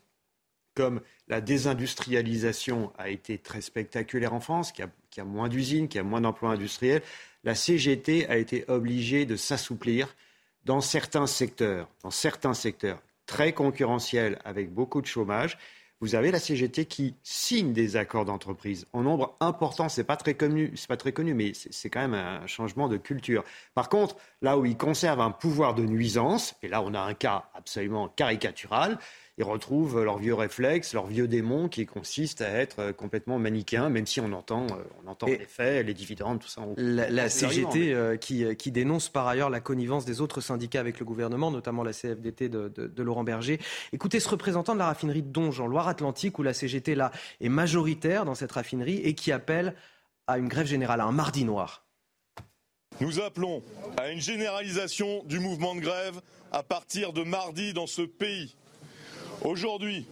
[0.74, 6.02] comme la désindustrialisation a été très spectaculaire en France, qui a, moins d'usines, qui a
[6.02, 7.02] moins d'emplois industriels,
[7.44, 10.14] la CGT a été obligée de s'assouplir
[10.64, 15.58] dans certains secteurs, dans certains secteurs très concurrentiels avec beaucoup de chômage.
[16.00, 19.88] Vous avez la CGT qui signe des accords d'entreprise en nombre important.
[19.88, 22.98] C'est pas très connu, c'est pas très connu, mais c'est quand même un changement de
[22.98, 23.44] culture.
[23.74, 27.14] Par contre, là où ils conservent un pouvoir de nuisance, et là on a un
[27.14, 28.98] cas absolument caricatural,
[29.38, 33.90] ils retrouvent leurs vieux réflexes, leurs vieux démons qui consistent à être euh, complètement manichéens,
[33.90, 36.62] même si on entend, euh, on entend les faits, les dividendes, tout ça.
[36.76, 41.04] la, CGT euh, qui, qui, dénonce par ailleurs la connivence des autres syndicats avec le
[41.04, 43.60] gouvernement, notamment la CFDT de, de, Laurent Berger.
[43.92, 47.50] Écoutez ce représentant de la raffinerie de Donge en Loire-Atlantique, où la CGT là est
[47.50, 49.74] majoritaire dans cette raffinerie et qui appelle
[50.26, 51.84] à une grève générale, à un mardi noir.
[53.00, 53.62] Nous appelons
[53.98, 56.20] à une généralisation du mouvement de grève
[56.50, 58.56] à partir de mardi dans ce pays.
[59.42, 60.06] Aujourd'hui,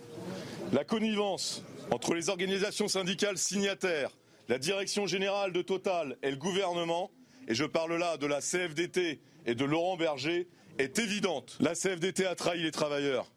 [0.73, 4.11] la connivence entre les organisations syndicales signataires,
[4.49, 7.11] la direction générale de Total et le gouvernement,
[7.49, 11.57] et je parle là de la CFDT et de Laurent Berger, est évidente.
[11.61, 13.31] La CFDT a trahi les travailleurs.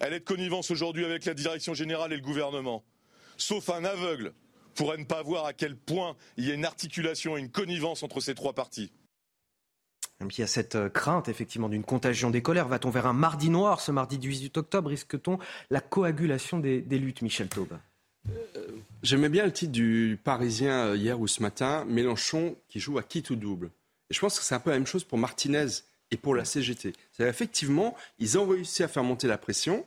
[0.00, 2.84] Elle est de connivence aujourd'hui avec la direction générale et le gouvernement.
[3.36, 4.34] Sauf un aveugle
[4.74, 8.02] pourrait ne pas voir à quel point il y a une articulation et une connivence
[8.02, 8.54] entre ces trois
[10.20, 12.68] Il y a cette euh, crainte effectivement d'une contagion des colères.
[12.68, 14.90] Va-t-on vers un mardi noir ce mardi 18 octobre?
[14.90, 15.38] Risque-t-on
[15.70, 17.78] la coagulation des, luttes, Michel Taube?
[18.28, 18.66] Euh,
[19.02, 23.02] J'aimais bien le titre du Parisien euh, hier ou ce matin, Mélenchon qui joue à
[23.02, 23.66] qui tout double.
[24.10, 25.66] Et je pense que c'est un peu la même chose pour Martinez
[26.10, 26.92] et pour la CGT.
[27.18, 29.84] Effectivement, ils ont réussi à faire monter la pression.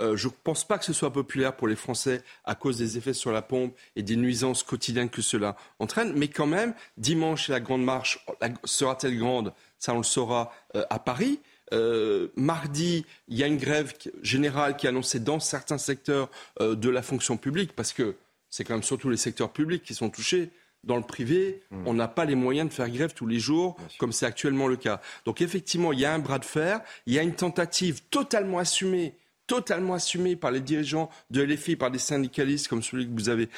[0.00, 2.96] Euh, je ne pense pas que ce soit populaire pour les Français à cause des
[2.98, 6.12] effets sur la pompe et des nuisances quotidiennes que cela entraîne.
[6.16, 8.24] Mais quand même, dimanche, la grande marche
[8.64, 9.52] sera-t-elle grande?
[9.78, 11.40] Ça, on le saura euh, à Paris.
[11.72, 16.88] Euh, mardi, il y a une grève générale qui est annoncée dans certains secteurs de
[16.90, 18.16] la fonction publique, parce que
[18.50, 20.50] c'est quand même surtout les secteurs publics qui sont touchés.
[20.84, 21.86] Dans le privé, mmh.
[21.86, 24.76] on n'a pas les moyens de faire grève tous les jours, comme c'est actuellement le
[24.76, 25.00] cas.
[25.24, 28.58] Donc effectivement, il y a un bras de fer, il y a une tentative totalement
[28.58, 29.14] assumée
[29.46, 33.48] totalement assumé par les dirigeants de LFI, par des syndicalistes comme celui que vous avez,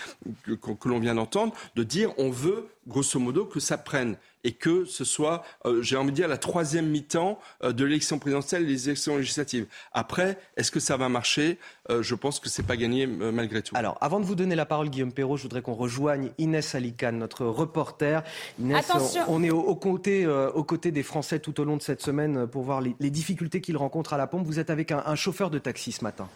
[0.43, 4.85] que, l'on vient d'entendre, de dire on veut grosso modo que ça prenne et que
[4.85, 8.67] ce soit, euh, j'ai envie de dire, la troisième mi-temps euh, de l'élection présidentielle et
[8.67, 9.67] des élections législatives.
[9.93, 11.59] Après, est-ce que ça va marcher?
[11.91, 13.75] Euh, Je pense que c'est pas gagné malgré tout.
[13.77, 17.19] Alors, avant de vous donner la parole, Guillaume Perrault, je voudrais qu'on rejoigne Inès Alicane,
[17.19, 18.23] notre reporter.
[18.61, 18.87] Inès,
[19.29, 20.27] on, est aux côtés,
[20.91, 24.19] des Français tout au long de cette semaine pour voir les, difficultés qu'ils rencontrent à
[24.19, 24.47] la pompe.
[24.47, 26.29] Vous êtes avec un chauffeur de taxi ce matin.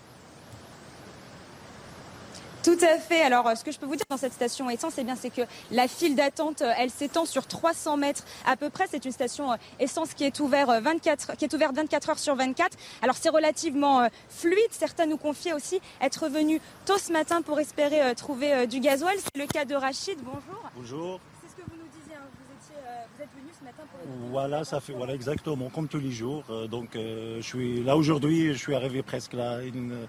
[2.69, 3.23] Tout à fait.
[3.23, 5.31] Alors, euh, ce que je peux vous dire dans cette station essence, eh bien, c'est
[5.31, 8.85] que la file d'attente, euh, elle s'étend sur 300 mètres à peu près.
[8.91, 12.35] C'est une station euh, essence qui est ouverte 24, qui est ouverte 24 heures sur
[12.35, 12.77] 24.
[13.01, 14.69] Alors, c'est relativement fluide.
[14.71, 19.17] Certains nous confiaient aussi être venus tôt ce matin pour espérer trouver du gasoil.
[19.17, 20.19] C'est le cas de Rachid.
[20.23, 20.63] Bonjour.
[20.77, 21.21] Bonjour.
[21.41, 22.17] C'est ce que vous nous disiez.
[22.17, 22.29] Hein.
[22.35, 22.83] Vous, étiez,
[23.17, 24.29] vous êtes venu ce matin pour.
[24.31, 26.45] Voilà, ça fait voilà exactement comme tous les jours.
[26.71, 28.53] donc, je suis là aujourd'hui.
[28.53, 29.63] Je suis arrivé presque là.
[29.63, 30.07] Une,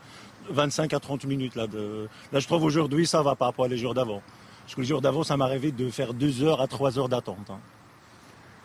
[0.52, 1.56] 25 à 30 minutes.
[1.56, 2.08] Là, de...
[2.32, 4.22] là je trouve aujourd'hui, ça va pas pour les jours d'avant.
[4.64, 7.50] Parce que les jours d'avant, ça m'arrivait de faire 2 heures à 3 heures d'attente.
[7.50, 7.60] Hein.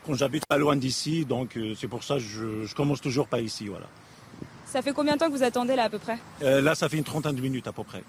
[0.05, 3.27] Quand j'habite pas loin d'ici, donc euh, c'est pour ça que je, je commence toujours
[3.27, 3.67] pas ici.
[3.67, 3.87] Voilà.
[4.65, 6.17] Ça fait combien de temps que vous attendez là à peu près?
[6.43, 8.03] Euh, Là, ça fait une trentaine de minutes à peu près.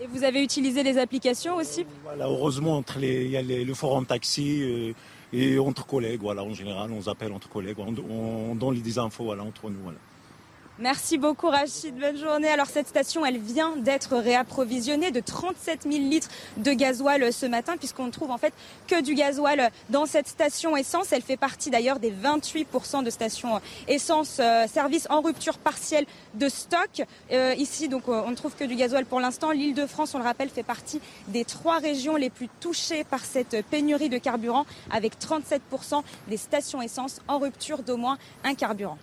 [0.00, 1.86] Et vous avez utilisé les applications aussi?
[2.02, 4.92] Voilà, heureusement, entre les, il y a le forum taxi euh,
[5.32, 6.20] et entre collègues.
[6.20, 9.78] Voilà, en général, on s'appelle entre collègues, on, on, donne des infos voilà, entre nous.
[9.82, 9.98] Voilà.
[10.80, 12.48] Merci beaucoup Rachid, bonne journée.
[12.48, 17.76] Alors cette station, elle vient d'être réapprovisionnée de 37 000 litres de gasoil ce matin,
[17.76, 18.52] puisqu'on ne trouve en fait
[18.88, 21.12] que du gasoil dans cette station essence.
[21.12, 26.48] Elle fait partie d'ailleurs des 28% de stations essence euh, service en rupture partielle de
[26.48, 27.04] stock.
[27.30, 29.52] Euh, ici, donc, euh, on ne trouve que du gasoil pour l'instant.
[29.52, 33.24] L'île de France, on le rappelle, fait partie des trois régions les plus touchées par
[33.24, 38.98] cette pénurie de carburant, avec 37% des stations essence en rupture d'au moins un carburant.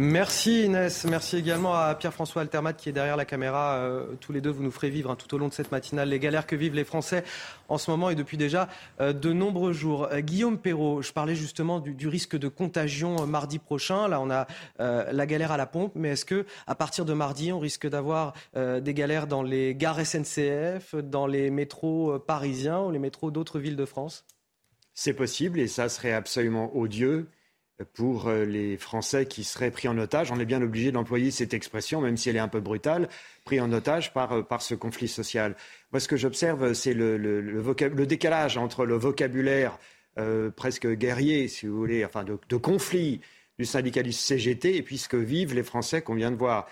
[0.00, 3.78] Merci Inès, merci également à Pierre-François Altermat qui est derrière la caméra.
[3.78, 6.08] Euh, tous les deux, vous nous ferez vivre hein, tout au long de cette matinale
[6.08, 7.24] les galères que vivent les Français
[7.66, 8.68] en ce moment et depuis déjà
[9.00, 10.06] euh, de nombreux jours.
[10.12, 14.06] Euh, Guillaume Perrault, je parlais justement du, risque de contagion mardi prochain.
[14.06, 14.46] Là, on a
[14.78, 18.34] la galère à la pompe, mais est-ce que à partir de mardi, on risque d'avoir
[18.54, 23.76] des galères dans les gares SNCF, dans les métros parisiens ou les métros d'autres villes
[23.76, 24.24] de France?
[24.94, 27.28] C'est possible et ça serait absolument odieux
[27.84, 30.32] pour euh, les Français qui seraient pris en otage.
[30.32, 33.08] On est bien obligé d'employer cette expression, même si elle est un peu brutale,
[33.44, 35.54] pris en otage par, euh, par ce conflit social.
[35.92, 39.78] Moi, ce que j'observe, c'est le, le, le, décalage entre le vocabulaire
[40.18, 43.20] euh, presque guerrier, si vous voulez, enfin de, de, conflit
[43.58, 46.68] du syndicaliste CGT et puis ce que vivent les Français qu'on vient de voir.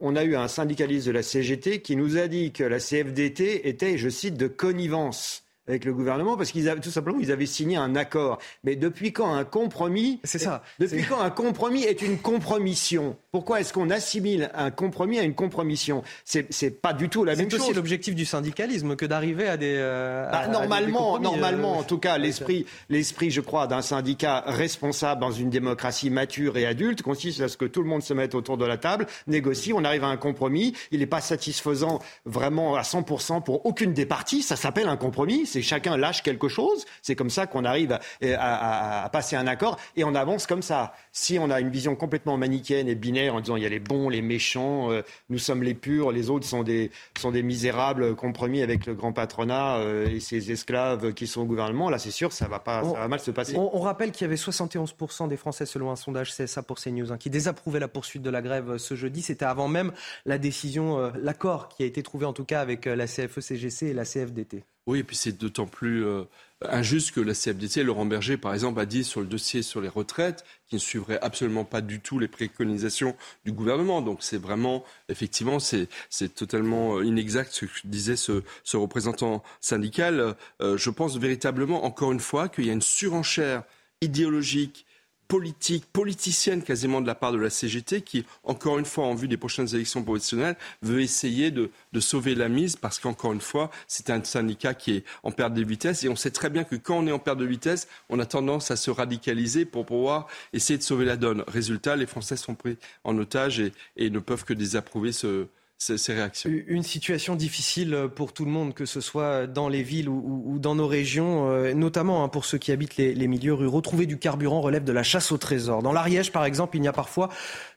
[0.00, 3.68] on a eu un syndicaliste de la CGT qui nous a dit que la CFDT
[3.68, 7.46] était, je cite, de connivence avec le gouvernement parce qu'ils avaient tout simplement ils avaient
[7.46, 8.38] signé un accord.
[8.62, 10.62] Mais depuis quand un compromis C'est ça.
[10.78, 13.16] Depuis quand un compromis est une compromission?
[13.30, 16.02] Pourquoi est-ce qu'on assimile un compromis à une compromission?
[16.24, 17.60] C'est pas du tout la même chose.
[17.60, 21.82] C'est aussi l'objectif du syndicalisme que d'arriver à des euh, bah, normalement normalement euh, en
[21.82, 27.02] tout cas l'esprit l'esprit je crois d'un syndicat responsable dans une démocratie mature et adulte
[27.02, 29.84] consiste à ce que tout le monde se mette autour de la table, négocie, on
[29.84, 34.42] arrive à un compromis, il n'est pas satisfaisant vraiment à 100% pour aucune des parties,
[34.42, 36.84] ça s'appelle un compromis c'est chacun lâche quelque chose.
[37.02, 40.94] C'est comme ça qu'on arrive à, passer un accord et on avance comme ça.
[41.12, 43.80] Si on a une vision complètement manichéenne et binaire en disant il y a les
[43.80, 48.14] bons, les méchants, euh, nous sommes les purs, les autres sont des, sont des misérables
[48.14, 51.90] compromis avec le grand patronat euh, et ses esclaves qui sont au gouvernement.
[51.90, 53.56] Là, c'est sûr, ça va, pas, ça va mal se passer.
[53.56, 57.18] On, rappelle qu'il y avait 71% des Français, selon un sondage CSA pour CNews, hein,
[57.18, 59.22] qui désapprouvaient la poursuite de la grève ce jeudi.
[59.22, 59.92] C'était avant même
[60.24, 64.04] la décision, l'accord qui a été trouvé en tout cas avec la CFE-CGC et la
[64.04, 64.64] CFDT.
[64.86, 66.24] Oui, et puis c'est d'autant plus euh,
[66.68, 69.88] injuste que la CFDT, Laurent Berger, par exemple, a dit sur le dossier sur les
[69.88, 73.14] retraites qu'il ne suivrait absolument pas du tout les préconisations
[73.44, 74.02] du gouvernement.
[74.02, 75.88] Donc c'est vraiment, effectivement, c'est
[76.34, 78.42] totalement euh, inexact ce que disait ce,
[78.74, 80.34] représentant syndical.
[80.60, 83.62] Euh, je pense véritablement, encore une fois, qu'il y a une surenchère
[84.00, 84.84] idéologique
[85.32, 89.28] politique, politicienne quasiment de la part de la CGT qui, encore une fois, en vue
[89.28, 94.10] des prochaines élections professionnelles, veut essayer de, sauver la mise parce qu'encore une fois, c'est
[94.10, 96.98] un syndicat qui est en perte de vitesse et on sait très bien que quand
[96.98, 100.76] on est en perte de vitesse, on a tendance à se radicaliser pour pouvoir essayer
[100.76, 101.44] de sauver la donne.
[101.48, 105.46] Résultat, les Français sont pris en otage et, et ne peuvent que désapprouver ce,
[105.78, 106.50] ces, réactions.
[106.66, 110.74] Une situation difficile pour tout le monde, que ce soit dans les villes ou, dans
[110.74, 113.80] nos régions, euh, notamment hein, pour ceux qui habitent les, les, milieux ruraux.
[113.80, 115.82] Trouver du carburant relève de la chasse au trésor.
[115.82, 117.28] Dans l'Ariège, par exemple, il n'y a parfois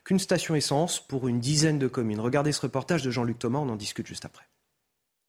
[0.04, 2.20] qu'une station essence pour une dizaine de communes.
[2.20, 4.46] Regardez ce reportage de Jean-Luc Thomas, on en discute juste après.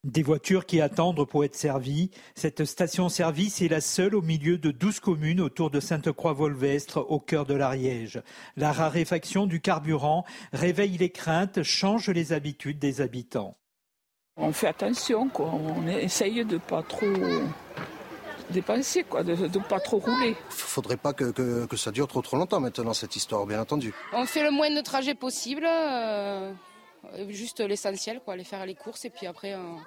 [0.06, 2.12] Des voitures qui attendent pour être servies.
[2.36, 7.44] Cette station-service est la seule au milieu de 12 communes autour de Sainte-Croix-Volvestre, au cœur
[7.44, 8.22] de l'Ariège.
[8.56, 13.56] La raréfaction du carburant réveille les craintes, change les habitudes des habitants.
[14.36, 15.52] On fait attention, quoi.
[15.52, 17.12] on essaye de pas trop
[18.50, 20.36] dépenser, quoi, de ne pas trop rouler.
[20.36, 23.92] Il faudrait pas que, ça dure trop trop longtemps maintenant, cette histoire, bien entendu.
[24.12, 26.52] On fait le moins de trajets possible, euh,
[27.28, 29.78] juste l'essentiel, quoi, aller faire les courses et puis après on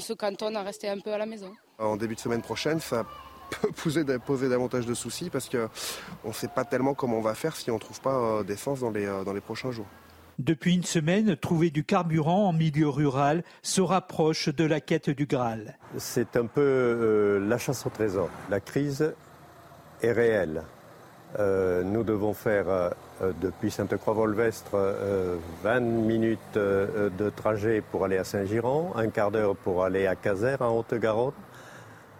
[0.00, 1.52] se cantonne à rester un peu à la maison.
[1.78, 3.04] En début de semaine prochaine, ça
[3.50, 7.34] peut poser, poser davantage de soucis parce qu'on ne sait pas tellement comment on va
[7.34, 9.86] faire si on ne trouve pas euh, d'essence dans les, euh, dans les prochains jours.
[10.38, 15.24] Depuis une semaine, trouver du carburant en milieu rural se rapproche de la quête du
[15.24, 15.78] Graal.
[15.96, 18.28] C'est un peu euh, la chasse au trésor.
[18.50, 19.14] La crise
[20.02, 20.62] est réelle.
[21.38, 22.92] Nous devons faire
[23.40, 24.76] depuis Sainte-Croix-Volvestre
[25.62, 30.56] 20 minutes de trajet pour aller à Saint-Giron, un quart d'heure pour aller à Caser
[30.60, 31.32] en Haute-Garonne,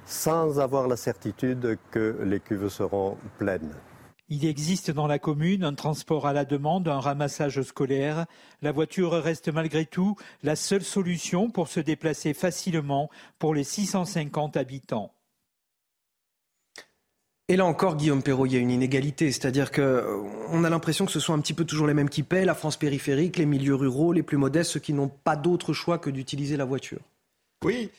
[0.05, 3.75] sans avoir la certitude que les cuves seront pleines.
[4.29, 8.27] Il existe dans la commune un transport à la demande, un ramassage scolaire.
[8.61, 14.57] La voiture reste malgré tout la seule solution pour se déplacer facilement pour les 650
[14.57, 15.13] habitants.
[17.49, 21.07] Et là encore, Guillaume Perrault, il y a une inégalité, c'est-à-dire qu'on euh, a l'impression
[21.07, 23.47] que ce sont un petit peu toujours les mêmes qui paient, la France périphérique, les
[23.47, 26.99] milieux ruraux, les plus modestes, ceux qui n'ont pas d'autre choix que d'utiliser la voiture.
[27.65, 27.91] Oui,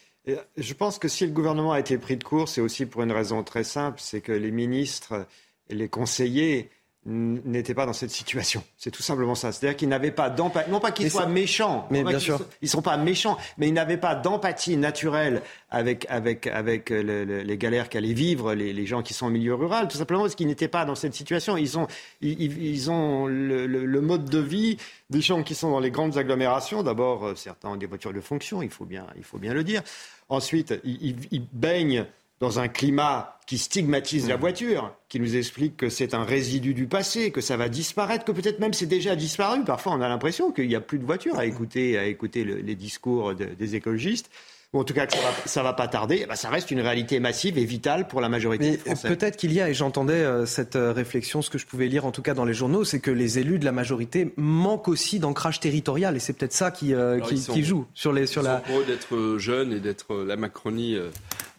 [0.57, 3.13] je pense que si le gouvernement a été pris de court, c'est aussi pour une
[3.13, 5.25] raison très simple, c'est que les ministres
[5.69, 6.69] et les conseillers
[7.05, 8.63] n'étaient pas dans cette situation.
[8.77, 9.51] C'est tout simplement ça.
[9.51, 10.69] C'est-à-dire qu'ils n'avaient pas d'empathie.
[10.69, 11.87] Non pas qu'ils soient méchants.
[11.89, 12.39] Mais bien sûr.
[12.61, 17.57] Ils ne sont pas méchants, mais ils n'avaient pas d'empathie naturelle avec, avec, avec les
[17.57, 19.87] galères qu'allaient vivre les, les, gens qui sont au milieu rural.
[19.87, 21.55] Tout simplement parce qu'ils n'étaient pas dans cette situation.
[21.55, 21.87] Ils ont,
[22.21, 24.77] ils, ils ont le, le, mode de vie
[25.09, 26.83] des gens qui sont dans les grandes agglomérations.
[26.83, 29.63] D'abord, euh, certains ont des voitures de fonction, il faut bien, il faut bien le
[29.63, 29.81] dire.
[30.29, 32.05] Ensuite, ils, ils baignent
[32.39, 34.39] dans un climat qui stigmatise la mm.
[34.39, 38.31] voiture, qui nous explique que c'est un résidu du passé, que ça va disparaître, que
[38.31, 39.63] peut-être même c'est déjà disparu.
[39.63, 42.75] Parfois, on a l'impression qu'il n'y a plus de voitures à écouter, à écouter les
[42.75, 44.29] discours des écologistes
[44.73, 45.13] ou en tout cas que
[45.45, 48.19] ça va, va pas tarder, eh ben, ça reste une réalité massive et vitale pour
[48.19, 49.07] la majorité des Français.
[49.07, 52.05] Peut-être qu'il y a, et j'entendais euh, cette euh, réflexion, ce que je pouvais lire
[52.05, 55.19] en tout cas dans les journaux, c'est que les élus de la majorité manquent aussi
[55.19, 58.61] d'ancrage territorial, et c'est peut-être ça qui, euh, qui, joue sur les sur la.
[58.67, 60.97] Sont d'être jeunes et d'être la Macronie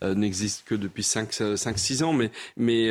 [0.02, 2.88] n'existe que depuis 5-6 ans, mais, mais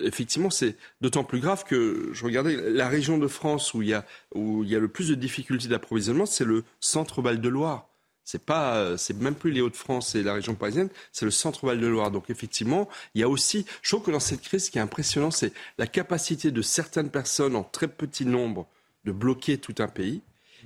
[0.00, 3.94] effectivement c'est d'autant plus grave que je regardais la région de France où il y
[3.94, 4.04] a
[4.34, 7.89] où il y a le plus de difficultés d'approvisionnement, c'est le centre Val de Loire.
[8.30, 11.80] C'est pas, euh, c'est même plus les Hauts-de-France et la région parisienne, c'est le centre-val
[11.80, 12.12] de Loire.
[12.12, 14.80] Donc effectivement, il y a aussi, je trouve que dans cette crise, ce qui est
[14.80, 18.68] impressionnant, c'est la capacité de certaines personnes en très petit nombre
[19.04, 20.22] de bloquer tout un pays.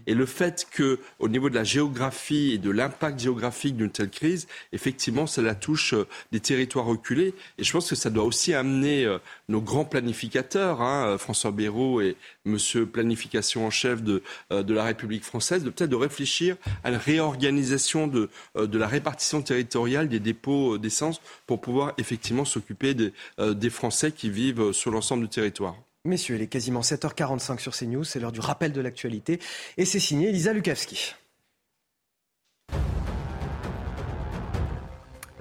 [0.06, 4.10] Et le fait que, au niveau de la géographie et de l'impact géographique d'une telle
[4.10, 7.34] crise, effectivement, cela touche euh, des territoires reculés.
[7.58, 11.50] Et je pense que ça doit aussi amener euh, nos grands planificateurs, hein, euh, François
[11.50, 16.90] Bayrou et Monsieur Planification en chef de, la République française, de peut-être de réfléchir à
[16.90, 24.12] une réorganisation de, la répartition territoriale des dépôts d'essence pour pouvoir effectivement s'occuper des Français
[24.12, 25.76] qui vivent sur l'ensemble du territoire.
[26.06, 29.40] Messieurs, il est quasiment 7h45 sur CNews, c'est l'heure du rappel de l'actualité
[29.78, 31.14] et c'est signé Elisa Lukavski.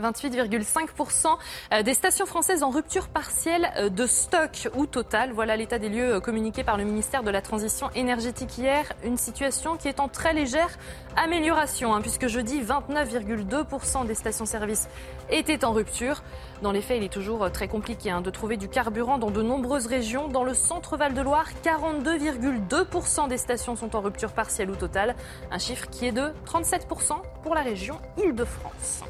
[0.03, 1.37] 28,5%
[1.71, 5.31] euh, des stations françaises en rupture partielle euh, de stock ou total.
[5.31, 8.91] Voilà l'état des lieux euh, communiqué par le ministère de la Transition énergétique hier.
[9.03, 10.77] Une situation qui est en très légère
[11.15, 14.89] amélioration, hein, puisque jeudi, 29,2% des stations-service
[15.29, 16.23] étaient en rupture.
[16.62, 19.41] Dans les faits, il est toujours très compliqué hein, de trouver du carburant dans de
[19.41, 20.27] nombreuses régions.
[20.27, 25.15] Dans le centre Val-de-Loire, 42,2% des stations sont en rupture partielle ou totale.
[25.51, 29.04] Un chiffre qui est de 37% pour la région Île-de-France.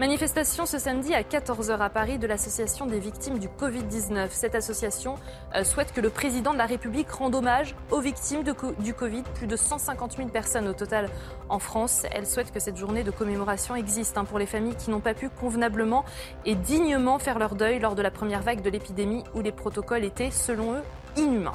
[0.00, 4.28] Manifestation ce samedi à 14h à Paris de l'Association des victimes du Covid-19.
[4.30, 5.16] Cette association
[5.54, 8.42] euh, souhaite que le président de la République rende hommage aux victimes
[8.78, 11.10] du Covid, plus de 150 000 personnes au total
[11.50, 12.06] en France.
[12.12, 15.12] Elle souhaite que cette journée de commémoration existe hein, pour les familles qui n'ont pas
[15.12, 16.06] pu convenablement
[16.46, 20.04] et dignement faire leur deuil lors de la première vague de l'épidémie où les protocoles
[20.04, 20.82] étaient, selon eux,
[21.18, 21.52] inhumains.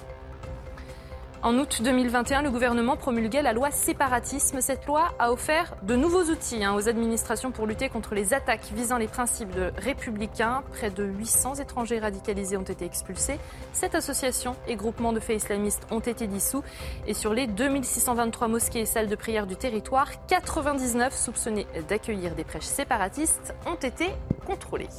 [1.45, 4.61] En août 2021, le gouvernement promulguait la loi séparatisme.
[4.61, 8.71] Cette loi a offert de nouveaux outils hein, aux administrations pour lutter contre les attaques
[8.75, 10.63] visant les principes de républicains.
[10.71, 13.37] Près de 800 étrangers radicalisés ont été expulsés.
[13.73, 16.63] Cette association et groupements de faits islamistes ont été dissous.
[17.05, 22.43] Et sur les 2623 mosquées et salles de prière du territoire, 99 soupçonnés d'accueillir des
[22.43, 24.07] prêches séparatistes ont été
[24.47, 24.89] contrôlés.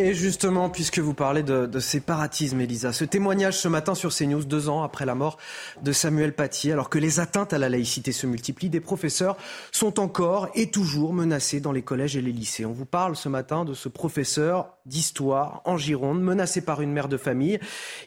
[0.00, 4.68] Et justement, puisque vous parlez de, séparatisme, Elisa, ce témoignage ce matin sur CNews, deux
[4.68, 5.38] ans après la mort
[5.82, 9.36] de Samuel Paty, alors que les atteintes à la laïcité se multiplient, des professeurs
[9.72, 12.64] sont encore et toujours menacés dans les collèges et les lycées.
[12.64, 17.08] On vous parle ce matin de ce professeur d'histoire en Gironde, menacé par une mère
[17.08, 17.58] de famille.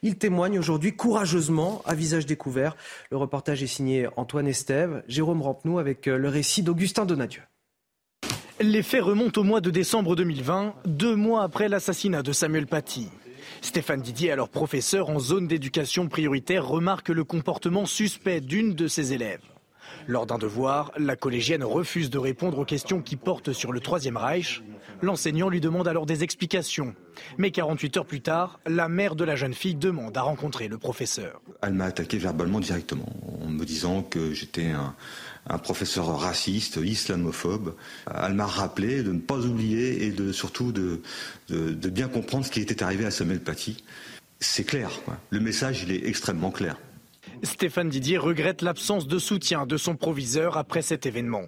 [0.01, 2.77] Il témoigne aujourd'hui courageusement à visage découvert.
[3.11, 7.41] Le reportage est signé Antoine Estève, Jérôme Rampenou avec le récit d'Augustin Donadieu.
[8.63, 13.07] Les faits remontent au mois de décembre 2020, deux mois après l'assassinat de Samuel Paty.
[13.61, 19.13] Stéphane Didier, alors professeur en zone d'éducation prioritaire, remarque le comportement suspect d'une de ses
[19.13, 19.41] élèves.
[20.07, 24.17] Lors d'un devoir, la collégienne refuse de répondre aux questions qui portent sur le Troisième
[24.17, 24.61] Reich.
[25.01, 26.93] L'enseignant lui demande alors des explications.
[27.39, 30.77] Mais 48 heures plus tard, la mère de la jeune fille demande à rencontrer le
[30.77, 31.41] professeur.
[31.63, 33.09] Elle m'a attaqué verbalement directement
[33.43, 34.95] en me disant que j'étais un,
[35.47, 37.75] un professeur raciste, islamophobe.
[38.13, 41.01] Elle m'a rappelé de ne pas oublier et de surtout de,
[41.49, 43.83] de, bien comprendre ce qui était arrivé à Samuel Paty.
[44.39, 44.91] C'est clair,
[45.29, 46.77] le message il est extrêmement clair.
[47.43, 51.43] Stéphane Didier regrette l'absence de soutien de son proviseur après cet événement.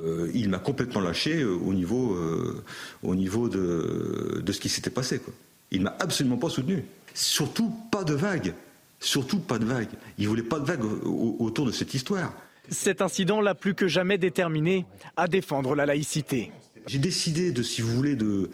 [0.00, 2.64] Euh, il m'a complètement lâché euh, au niveau, euh,
[3.02, 5.18] au niveau de, de, ce qui s'était passé.
[5.18, 5.34] Quoi.
[5.70, 6.84] Il m'a absolument pas soutenu.
[7.14, 8.54] Surtout pas de vague.
[9.00, 9.88] Surtout pas de vague.
[10.16, 12.32] Il voulait pas de vague autour de cette histoire.
[12.68, 14.86] Cet incident l'a plus que jamais déterminé
[15.16, 16.52] à défendre la laïcité.
[16.86, 18.50] J'ai décidé de, si vous voulez, de,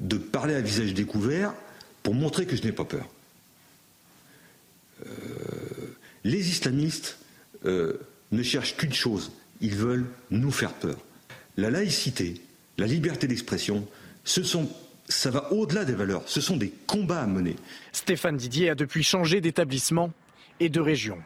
[0.00, 1.54] de parler à visage découvert
[2.02, 3.08] pour montrer que je n'ai pas peur.
[5.04, 5.10] Euh,
[6.24, 7.18] les islamistes
[7.64, 7.94] euh,
[8.32, 10.96] ne cherchent qu'une chose, ils veulent nous faire peur.
[11.56, 12.34] La laïcité,
[12.78, 13.86] la liberté d'expression,
[14.24, 14.68] ce sont
[15.08, 16.22] ça va au-delà des valeurs.
[16.26, 17.56] Ce sont des combats à mener.
[17.92, 20.12] Stéphane Didier a depuis changé d'établissement
[20.60, 21.18] et de région.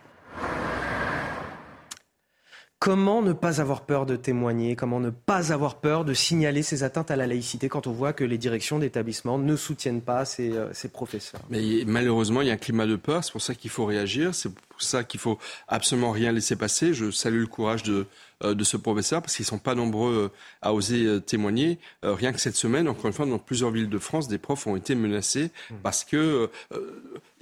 [2.81, 4.75] Comment ne pas avoir peur de témoigner?
[4.75, 8.15] Comment ne pas avoir peur de signaler ces atteintes à la laïcité quand on voit
[8.15, 11.43] que les directions d'établissement ne soutiennent pas ces, euh, professeurs?
[11.51, 13.23] Mais malheureusement, il y a un climat de peur.
[13.23, 14.35] C'est pour ça qu'il faut réagir.
[14.35, 16.95] C'est pour ça qu'il faut absolument rien laisser passer.
[16.95, 18.07] Je salue le courage de,
[18.45, 21.79] euh, de ce professeur parce qu'ils ne sont pas nombreux euh, à oser témoigner.
[22.03, 24.77] rien que cette semaine, encore une fois, dans plusieurs villes de France, des profs ont
[24.77, 25.75] été menacés mmh.
[25.83, 26.49] parce que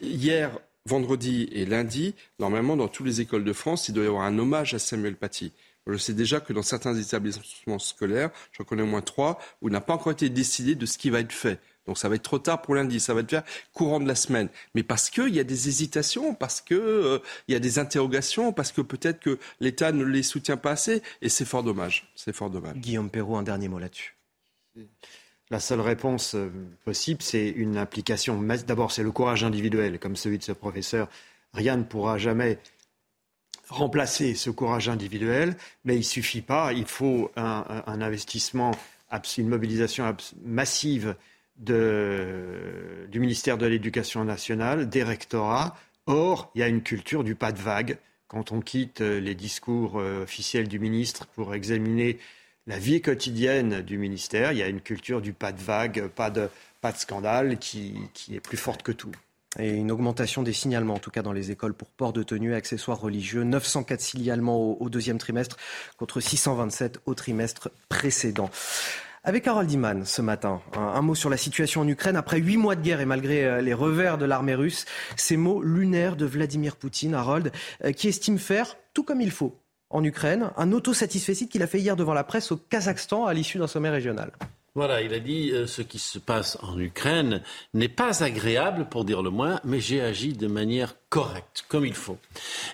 [0.03, 0.51] hier,
[0.87, 4.39] vendredi et lundi, normalement, dans toutes les écoles de France, il doit y avoir un
[4.39, 5.53] hommage à Samuel Paty.
[5.87, 9.73] Je sais déjà que dans certains établissements scolaires, j'en connais au moins trois, où il
[9.73, 11.61] n'a pas encore été décidé de ce qui va être fait.
[11.87, 14.15] Donc ça va être trop tard pour lundi, ça va être fait courant de la
[14.15, 14.51] semaine.
[14.75, 17.19] Mais parce qu'il y a des hésitations, parce qu'il euh,
[17.49, 21.31] y a des interrogations, parce que peut-être que l'État ne les soutient pas assez, et
[21.31, 22.13] c'est fort dommage.
[22.15, 22.77] C'est fort dommage.
[22.77, 24.15] Guillaume Perrault, un dernier mot là-dessus.
[25.51, 26.51] La seule réponse euh,
[26.85, 28.41] possible, c'est une application.
[28.67, 31.09] D'abord, c'est le courage individuel, comme celui de ce professeur.
[31.55, 32.59] Rien ne pourra jamais
[33.69, 36.73] remplacer ce courage individuel, mais il ne suffit pas.
[36.73, 38.73] Il faut un, investissement,
[39.39, 41.17] une mobilisation massive
[41.57, 45.77] du ministère de l'Éducation nationale, des rectorats.
[46.07, 47.99] Or, il y a une culture du pas de vague.
[48.27, 52.19] Quand on quitte les discours euh, officiels du ministre pour examiner
[52.69, 54.53] la vie quotidienne du ministère.
[54.53, 56.49] Il y a une culture du pas de vague, pas de,
[56.95, 57.97] scandale qui,
[58.31, 59.11] est plus forte que tout.
[59.59, 62.53] Et une augmentation des signalements, en tout cas dans les écoles, pour port de tenue
[62.53, 63.43] et accessoires religieux.
[63.43, 65.57] 904 signalements au, deuxième trimestre
[65.97, 68.51] contre 627 au trimestre précédent.
[69.25, 72.17] Avec Harold Iman ce matin, un, mot sur la situation en Ukraine.
[72.17, 74.85] Après huit mois de guerre et malgré euh, les revers de l'armée russe,
[75.17, 77.51] ces mots lunaires de Vladimir Poutine, Harold,
[77.85, 79.59] euh, qui estime faire tout comme il faut
[79.91, 83.59] en Ukraine, un autosatisfait qu'il a fait hier devant la presse au Kazakhstan à l'issue
[83.59, 84.33] d'un sommet régional.
[84.75, 87.43] Voilà, il a dit euh, ce qui se passe en Ukraine
[87.75, 91.95] n'est pas agréable, pour dire le moins, mais j'ai agi de manière correcte, comme il
[91.95, 92.19] faut.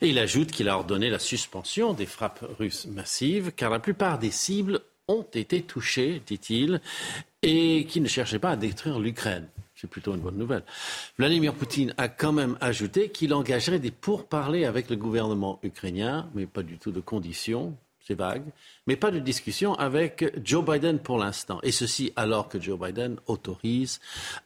[0.03, 4.19] Et il ajoute qu'il a ordonné la suspension des frappes russes massives, car la plupart
[4.19, 6.81] des cibles ont été touchées, dit-il,
[7.43, 9.49] et qui ne cherchaient pas à détruire l'Ukraine.
[9.85, 10.63] C'est plutôt une bonne nouvelle.
[11.19, 16.47] Vladimir Poutine a quand même ajouté qu'il engagerait des pourparlers avec le gouvernement ukrainien, mais
[16.47, 18.45] pas du tout de conditions, c'est vague,
[18.87, 21.61] mais pas de discussion avec Joe Biden pour l'instant.
[21.63, 24.01] Et ceci alors que Joe Biden autorise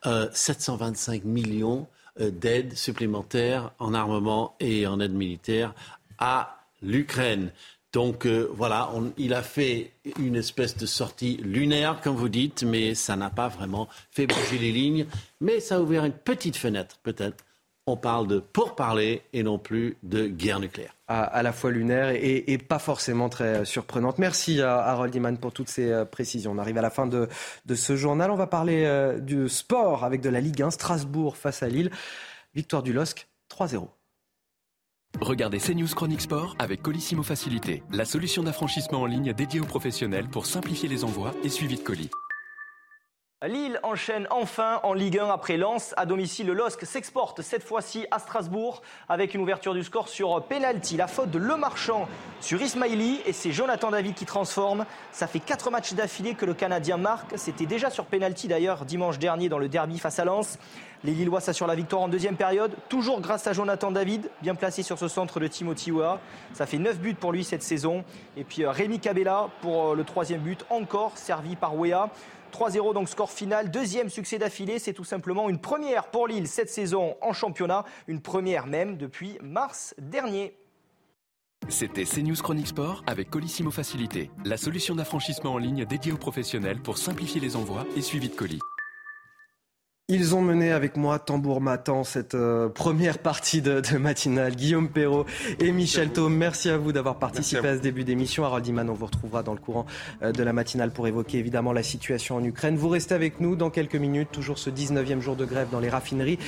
[0.07, 1.87] euh, 725 millions
[2.21, 5.73] euh, d'aides supplémentaires en armement et en aide militaire
[6.19, 7.53] à l'Ukraine.
[7.93, 12.95] Donc euh, voilà, il a fait une espèce de sortie lunaire, comme vous dites, mais
[12.95, 15.07] ça n'a pas vraiment fait bouger les lignes.
[15.41, 17.45] Mais ça a ouvert une petite fenêtre, peut-être.
[17.87, 20.95] On parle de pourparler et non plus de guerre nucléaire.
[21.07, 24.19] À, la fois lunaire et, pas forcément très surprenante.
[24.19, 26.53] Merci à Harold Iman pour toutes ces euh, précisions.
[26.53, 27.29] On arrive à la fin de,
[27.75, 28.31] ce journal.
[28.31, 31.91] On va parler euh, du sport avec de la Ligue 1, Strasbourg face à Lille.
[32.55, 33.89] Victoire du LOSC, 3-0.
[35.21, 40.29] Regardez CNews Chronique Sport avec Colissimo Facilité, la solution d'affranchissement en ligne dédiée aux professionnels
[40.29, 42.11] pour simplifier les envois et suivi de colis.
[43.47, 45.95] Lille enchaîne enfin en Ligue 1 après Lens.
[45.97, 50.43] À domicile, le LOSC s'exporte cette fois-ci à Strasbourg avec une ouverture du score sur
[50.45, 50.97] penalty.
[50.97, 52.09] La faute de Le Marchand
[52.41, 54.87] sur Ismaili et c'est Jonathan David qui transforme.
[55.13, 57.35] Ça fait 4 matchs d'affilée que le Canadien marque.
[57.37, 60.59] C'était déjà sur penalty d'ailleurs dimanche dernier dans le derby face à Lens.
[61.05, 64.83] Les Lillois s'assurent la victoire en deuxième période, toujours grâce à Jonathan David, bien placé
[64.83, 66.21] sur ce centre de Timothy Weah.
[66.55, 68.05] Ça fait 9 buts pour lui cette saison.
[68.37, 72.11] Et puis Rémi Cabella pour le troisième but, encore servi par Weah.
[72.53, 76.71] 3-0 donc score final, deuxième succès d'affilée, c'est tout simplement une première pour Lille cette
[76.71, 80.55] saison en championnat, une première même depuis mars dernier.
[81.69, 86.81] C'était CNews Chronique Sport avec Colissimo Facilité, la solution d'affranchissement en ligne dédiée aux professionnels
[86.81, 88.61] pour simplifier les envois et suivi de colis.
[90.11, 94.57] Ils ont mené avec moi tambour matin cette euh, première partie de, de, matinale.
[94.57, 95.27] Guillaume Perrault
[95.61, 98.43] et Michel Thaume, merci à vous d'avoir participé à, à, ce début d'émission.
[98.43, 99.85] Harold Iman, on vous retrouvera dans le courant
[100.23, 102.79] euh, de la matinale pour évoquer évidemment la situation en Ukraine.
[102.79, 105.91] Vous restez avec nous dans quelques minutes, toujours ce 19e jour de grève dans les
[105.91, 106.39] raffineries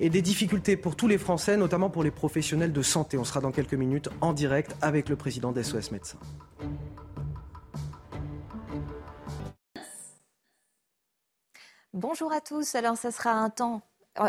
[0.00, 3.18] et des difficultés pour tous les Français, notamment pour les professionnels de santé.
[3.18, 6.18] On sera dans quelques minutes en direct avec le président d'SOS Médecins.
[11.92, 12.76] Bonjour à tous.
[12.76, 13.82] Alors, ça sera un temps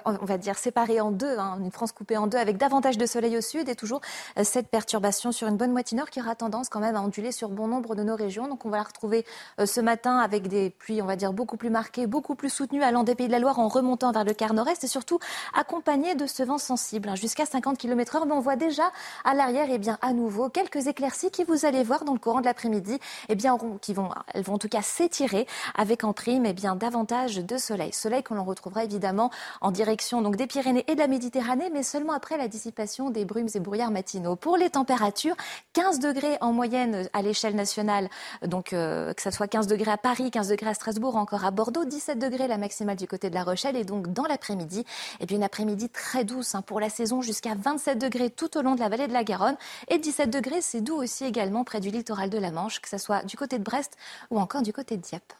[0.05, 3.05] on va dire séparé en deux, hein, une France coupée en deux avec davantage de
[3.05, 4.01] soleil au sud et toujours
[4.37, 7.31] euh, cette perturbation sur une bonne moitié nord qui aura tendance quand même à onduler
[7.31, 8.47] sur bon nombre de nos régions.
[8.47, 9.25] Donc on va la retrouver
[9.59, 12.83] euh, ce matin avec des pluies, on va dire, beaucoup plus marquées, beaucoup plus soutenues
[12.83, 15.19] allant des Pays de la Loire en remontant vers le quart nord-est et surtout
[15.53, 18.25] accompagnées de ce vent sensible hein, jusqu'à 50 km heure.
[18.25, 18.91] Mais on voit déjà
[19.23, 22.19] à l'arrière, et eh bien, à nouveau, quelques éclaircies qui vous allez voir dans le
[22.19, 26.13] courant de l'après-midi, eh bien, qui vont, elles vont en tout cas s'étirer avec en
[26.13, 27.93] prime, eh bien, davantage de soleil.
[27.93, 29.31] Soleil que l'on retrouvera évidemment
[29.61, 33.25] en direction donc des Pyrénées et de la Méditerranée, mais seulement après la dissipation des
[33.25, 34.35] brumes et brouillards matinaux.
[34.35, 35.35] Pour les températures,
[35.73, 38.07] 15 degrés en moyenne à l'échelle nationale,
[38.45, 41.49] donc euh, que ce soit 15 degrés à Paris, 15 degrés à Strasbourg, encore à
[41.49, 44.85] Bordeaux, 17 degrés la maximale du côté de La Rochelle, et donc dans l'après-midi,
[45.19, 48.61] et bien une après-midi très douce hein, pour la saison, jusqu'à 27 degrés tout au
[48.61, 49.57] long de la vallée de la Garonne,
[49.87, 52.99] et 17 degrés, c'est doux aussi également près du littoral de la Manche, que ce
[52.99, 53.97] soit du côté de Brest
[54.29, 55.33] ou encore du côté de Dieppe.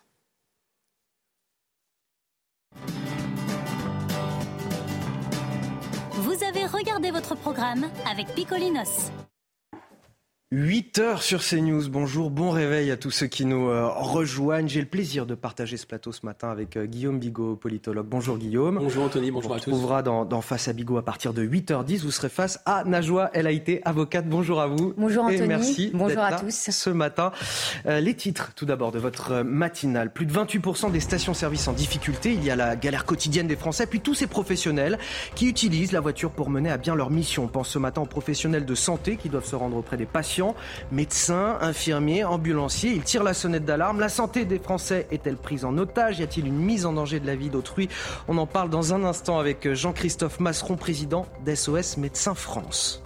[6.42, 9.12] Vous avez regardé votre programme avec Picolinos.
[10.54, 11.88] 8 heures sur CNews.
[11.88, 14.68] Bonjour, bon réveil à tous ceux qui nous euh, rejoignent.
[14.68, 18.06] J'ai le plaisir de partager ce plateau ce matin avec euh, Guillaume Bigot, politologue.
[18.06, 18.78] Bonjour Guillaume.
[18.78, 19.70] Bonjour Anthony, bonjour On à tous.
[19.70, 22.02] On retrouvera dans, dans, Face à Bigot à partir de 8h10.
[22.02, 23.48] Vous serez face à Najwa El
[23.86, 24.28] avocate.
[24.28, 24.94] Bonjour à vous.
[24.98, 25.42] Bonjour Anthony.
[25.42, 26.70] Et merci bonjour à là tous.
[26.70, 27.32] Ce matin,
[27.86, 30.12] euh, les titres tout d'abord de votre matinale.
[30.12, 32.34] Plus de 28% des stations-service en difficulté.
[32.34, 35.00] Il y a la galère quotidienne des Français, puis tous ces professionnels
[35.34, 37.46] qui utilisent la voiture pour mener à bien leur mission.
[37.46, 40.41] On pense ce matin aux professionnels de santé qui doivent se rendre auprès des patients,
[40.92, 42.92] médecins infirmiers, ambulanciers.
[42.92, 44.00] Ils tirent la sonnette d'alarme.
[44.00, 46.20] La santé des Français est-elle prise en otage?
[46.20, 47.90] Y a-t-il une mise en danger de la vie d'autrui?
[48.28, 53.02] On en parle dans un instant avec Jean-Christophe Masseron, président d'SOS Médecins France.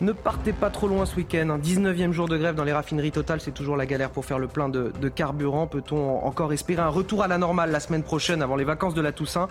[0.00, 1.50] Ne partez pas trop loin ce week-end.
[1.50, 4.38] Un 19e jour de grève dans les raffineries totales, c'est toujours la galère pour faire
[4.38, 5.66] le plein de, de carburant.
[5.66, 9.00] Peut-on encore espérer un retour à la normale la semaine prochaine avant les vacances de
[9.00, 9.48] la Toussaint?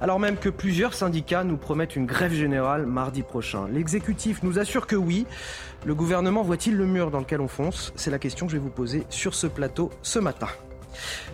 [0.00, 3.66] Alors même que plusieurs syndicats nous promettent une grève générale mardi prochain.
[3.72, 5.26] L'exécutif nous assure que oui.
[5.84, 7.92] Le gouvernement voit-il le mur dans lequel on fonce?
[7.96, 10.48] C'est la question que je vais vous poser sur ce plateau ce matin.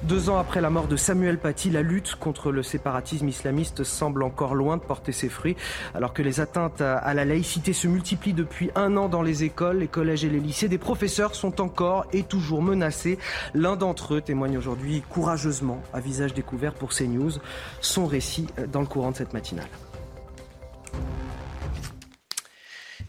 [0.04, 4.22] Deux ans après la mort de Samuel Paty, la lutte contre le séparatisme islamiste semble
[4.22, 5.56] encore loin de porter ses fruits.
[5.94, 9.78] Alors que les atteintes à la laïcité se multiplient depuis un an dans les écoles,
[9.78, 13.18] les collèges et les lycées, des professeurs sont encore et toujours menacés.
[13.54, 17.32] L'un d'entre eux témoigne aujourd'hui courageusement, à visage découvert pour CNews,
[17.80, 19.68] son récit dans le courant de cette matinale.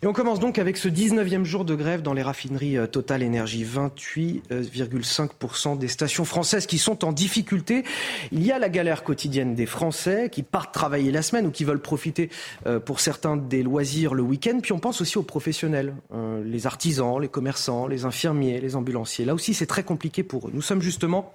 [0.03, 3.23] Et on commence donc avec ce 19e jour de grève dans les raffineries euh, Total
[3.23, 3.63] Énergie.
[3.63, 7.85] 28,5% des stations françaises qui sont en difficulté.
[8.33, 11.63] Il y a la galère quotidienne des Français qui partent travailler la semaine ou qui
[11.63, 12.29] veulent profiter
[12.65, 14.59] euh, pour certains des loisirs le week-end.
[14.61, 19.23] Puis on pense aussi aux professionnels, euh, les artisans, les commerçants, les infirmiers, les ambulanciers.
[19.23, 20.51] Là aussi, c'est très compliqué pour eux.
[20.53, 21.33] Nous sommes justement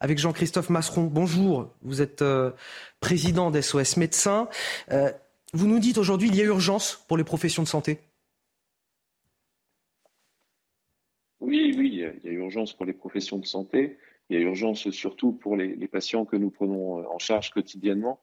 [0.00, 1.04] avec Jean-Christophe Masseron.
[1.04, 2.24] Bonjour, vous êtes
[2.98, 4.48] président d'SOS Médecins.
[5.52, 8.00] vous nous dites aujourd'hui qu'il y a urgence pour les professions de santé?
[11.40, 13.98] Oui, oui, il y a urgence pour les professions de santé.
[14.28, 18.20] Il y a urgence surtout pour les, patients que nous prenons en charge quotidiennement.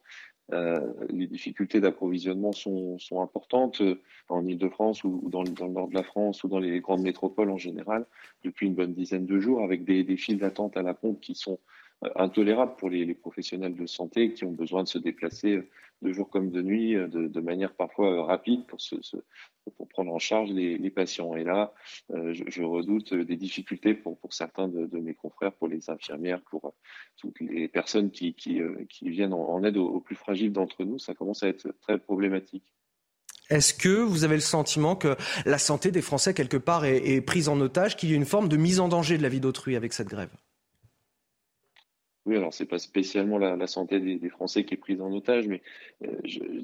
[0.51, 6.03] Euh, les difficultés d'approvisionnement sont, importantes euh, en Ile-de-France ou, dans, le nord de la
[6.03, 8.05] France ou dans les grandes métropoles en général
[8.43, 11.34] depuis une bonne dizaine de jours avec des, des files d'attente à la pompe qui
[11.34, 11.57] sont
[12.03, 15.69] euh, intolérable pour les, professionnels de santé qui ont besoin de se déplacer euh,
[16.02, 18.80] de jour comme de nuit, euh, de, manière parfois rapide pour,
[19.89, 21.36] prendre en charge les, patients.
[21.36, 21.74] Et là,
[22.10, 26.74] je, redoute des difficultés pour, certains de, mes confrères, pour les infirmières, pour
[27.18, 28.62] toutes les personnes qui, qui,
[29.02, 31.00] viennent en, aide aux, plus fragiles d'entre nous.
[31.00, 32.64] Ça commence à être très problématique.
[33.50, 35.16] Est-ce que vous avez le sentiment que
[35.46, 38.50] la santé des Français, quelque part, est prise en otage, qu'il y a une forme
[38.50, 40.32] de mise en danger de la vie d'autrui avec cette grève?
[42.26, 45.61] Oui, alors c'est pas spécialement la, santé des, Français qui est prise en otage, mais
[46.03, 46.19] euh,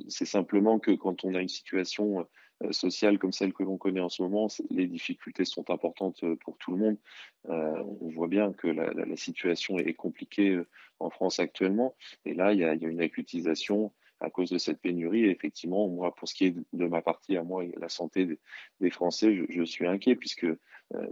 [0.08, 2.28] c'est simplement que quand on a une situation
[2.64, 6.36] euh, sociale comme celle que l'on connaît en ce moment, les difficultés sont importantes euh,
[6.36, 6.98] pour tout le monde.
[7.46, 10.60] on voit bien que la, situation est compliquée
[11.00, 11.96] en France actuellement,
[12.26, 13.92] et là il y a, il y a une acutisation
[14.22, 15.26] à cause de cette pénurie.
[15.26, 18.40] effectivement, moi, pour ce qui est de ma partie à moi, la santé
[18.80, 20.58] des, Français, je, suis inquiet puisque euh,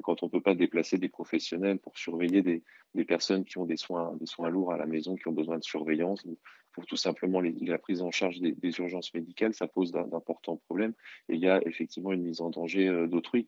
[0.03, 2.63] quand on ne peut pas déplacer des professionnels pour surveiller des,
[3.05, 5.63] personnes qui ont des soins, des soins lourds à la maison, qui ont besoin de
[5.63, 6.25] surveillance,
[6.71, 10.93] pour tout simplement la prise en charge des, urgences médicales, ça pose d'importants problèmes.
[11.27, 13.47] Et il y a effectivement une mise en danger euh, d'autrui.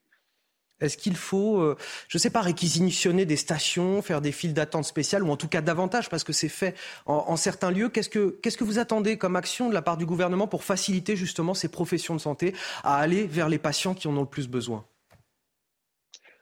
[0.82, 1.78] Est-ce qu'il faut, euh,
[2.08, 5.48] je ne sais pas, réquisitionner des stations, faire des files d'attente spéciales, ou en tout
[5.48, 6.76] cas davantage, parce que c'est fait
[7.06, 7.90] en, certains lieux.
[7.90, 11.70] Qu'est-ce que, vous attendez comme action de la part du gouvernement pour faciliter justement ces
[11.70, 12.54] professions de santé
[12.84, 14.86] à aller vers les patients qui en ont le plus besoin?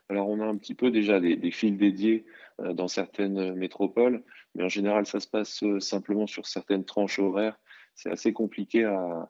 [0.08, 2.24] Alors on a un petit peu déjà des, des files dédiées
[2.60, 4.22] euh, dans certaines métropoles,
[4.54, 7.58] mais en général ça se passe euh, simplement sur certaines tranches horaires.
[7.94, 9.28] C'est assez compliqué à,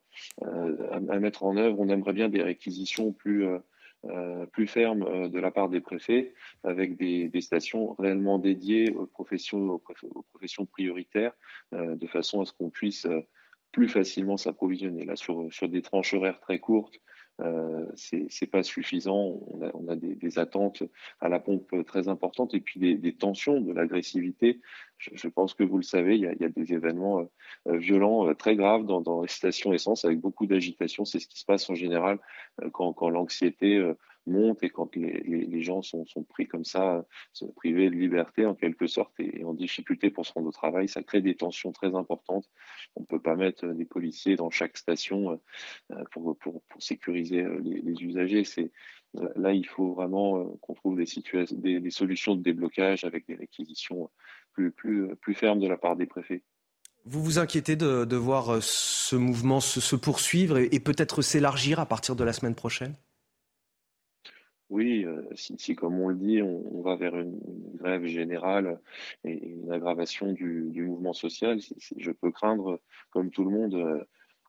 [1.18, 1.80] mettre en œuvre.
[1.80, 3.44] On aimerait bien des réquisitions plus,
[4.06, 6.32] euh, plus ferme euh, de la part des préfets,
[6.64, 11.32] avec des, des stations réellement dédiées aux professions, aux, professions prioritaires,
[11.74, 13.06] euh, de façon à ce qu'on puisse
[13.72, 15.04] plus facilement s'approvisionner.
[15.04, 16.98] Là, sur, sur des tranches horaires très courtes,
[17.40, 19.40] euh, c'est pas suffisant.
[19.48, 20.82] On a, on a des, des, attentes
[21.20, 24.60] à la pompe très importantes et puis des, des tensions, de l'agressivité.
[24.98, 27.26] Je, je, pense que vous le savez, il y a, il y a des événements
[27.66, 31.04] euh, violents euh, très graves dans, dans, les stations essence avec beaucoup d'agitation.
[31.04, 32.18] C'est ce qui se passe en général
[32.62, 33.82] euh, quand, quand l'anxiété
[34.30, 37.04] monte et quand les, gens sont, pris comme ça,
[37.56, 41.02] privés de liberté en quelque sorte et, en difficulté pour se rendre au travail, ça
[41.02, 42.48] crée des tensions très importantes.
[42.96, 45.40] On ne peut pas mettre des policiers dans chaque station
[46.12, 48.44] pour, pour, pour sécuriser les, les usagers.
[49.36, 54.08] Là, il faut vraiment qu'on trouve des, solutions de déblocage avec des réquisitions
[54.52, 56.42] plus, fermes de la part des préfets.
[57.06, 62.22] Vous vous inquiétez de, voir ce mouvement se, poursuivre et peut-être s'élargir à partir de
[62.22, 62.94] la semaine prochaine?
[64.70, 67.40] Oui, euh, si, si, comme on le dit, on, on va vers une,
[67.74, 68.80] grève générale
[69.24, 73.50] et, une aggravation du, du mouvement social, si, si je peux craindre, comme tout le
[73.50, 74.04] monde, euh,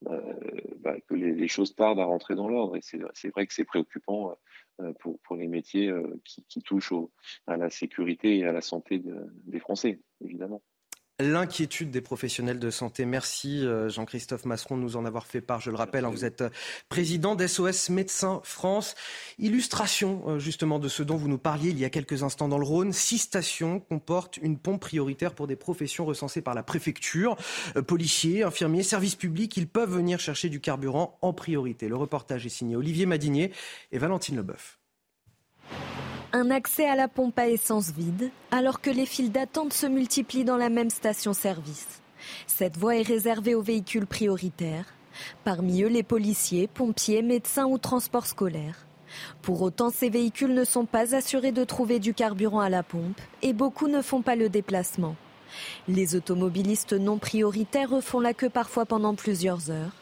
[0.07, 0.33] euh
[0.79, 2.75] bah, que les, les, choses tardent à rentrer dans l'ordre.
[2.77, 4.35] Et c'est vrai que c'est préoccupant
[4.81, 7.11] euh, pour, pour, les métiers euh, qui, qui touchent au,
[7.47, 9.15] à la sécurité et à la santé de,
[9.45, 10.61] des Français, évidemment
[11.21, 13.05] l'inquiétude des professionnels de santé.
[13.05, 15.61] Merci euh, Jean-Christophe Masseron de nous en avoir fait part.
[15.61, 16.49] Je le rappelle, hein, vous êtes euh,
[16.89, 18.95] président d'SOS Médecins France.
[19.39, 22.57] Illustration euh, justement de ce dont vous nous parliez il y a quelques instants dans
[22.57, 22.93] le Rhône.
[22.93, 27.35] Six stations comportent une pompe prioritaire pour des professions recensées par la préfecture.
[27.87, 31.87] Policiers, infirmiers, services publics, ils peuvent venir chercher du carburant en priorité.
[31.87, 33.51] Le reportage est signé Olivier Madinier
[33.91, 34.79] et Valentine Leboeuf.
[36.33, 40.45] Un accès à la pompe à essence vide, alors que les files d'attente se multiplient
[40.45, 42.01] dans la même station-service.
[42.47, 44.85] Cette voie est réservée aux véhicules prioritaires,
[45.43, 48.87] parmi eux les policiers, pompiers, médecins ou transports scolaires.
[49.41, 53.19] Pour autant, ces véhicules ne sont pas assurés de trouver du carburant à la pompe
[53.41, 55.17] et beaucoup ne font pas le déplacement.
[55.89, 59.95] Les automobilistes non prioritaires font la queue parfois pendant plusieurs heures,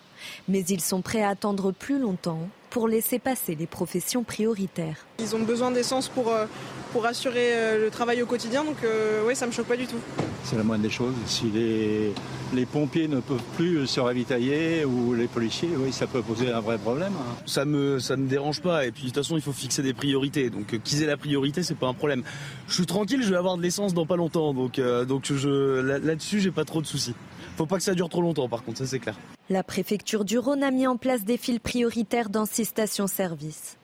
[0.47, 5.05] mais ils sont prêts à attendre plus longtemps pour laisser passer les professions prioritaires.
[5.20, 6.45] Ils ont besoin d'essence pour, euh,
[6.91, 9.88] pour assurer euh, le travail au quotidien, donc euh, oui, ça me choque pas du
[9.88, 9.97] tout.
[10.43, 11.13] C'est la moindre des choses.
[11.26, 12.13] Si les,
[12.53, 16.61] les pompiers ne peuvent plus se ravitailler ou les policiers, oui, ça peut poser un
[16.61, 17.13] vrai problème.
[17.45, 18.86] Ça me, ça me dérange pas.
[18.86, 20.49] Et puis de toute façon, il faut fixer des priorités.
[20.49, 22.24] Donc qu'ils aient la priorité, c'est pas un problème.
[22.67, 24.53] Je suis tranquille, je vais avoir de l'essence dans pas longtemps.
[24.53, 27.13] Donc, donc je, là-dessus, j'ai pas trop de soucis.
[27.60, 29.18] Faut pas que ça dure trop longtemps, par contre, ça c'est clair.
[29.49, 33.76] La préfecture du Rhône a mis en place des fils prioritaires dans six stations-service.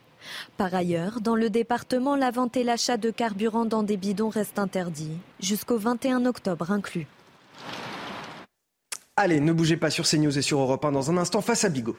[0.56, 4.58] Par ailleurs, dans le département, la vente et l'achat de carburant dans des bidons restent
[4.58, 7.06] interdits, jusqu'au 21 octobre inclus.
[9.14, 11.68] Allez, ne bougez pas sur CNews et sur Europe 1 dans un instant face à
[11.68, 11.98] Bigot.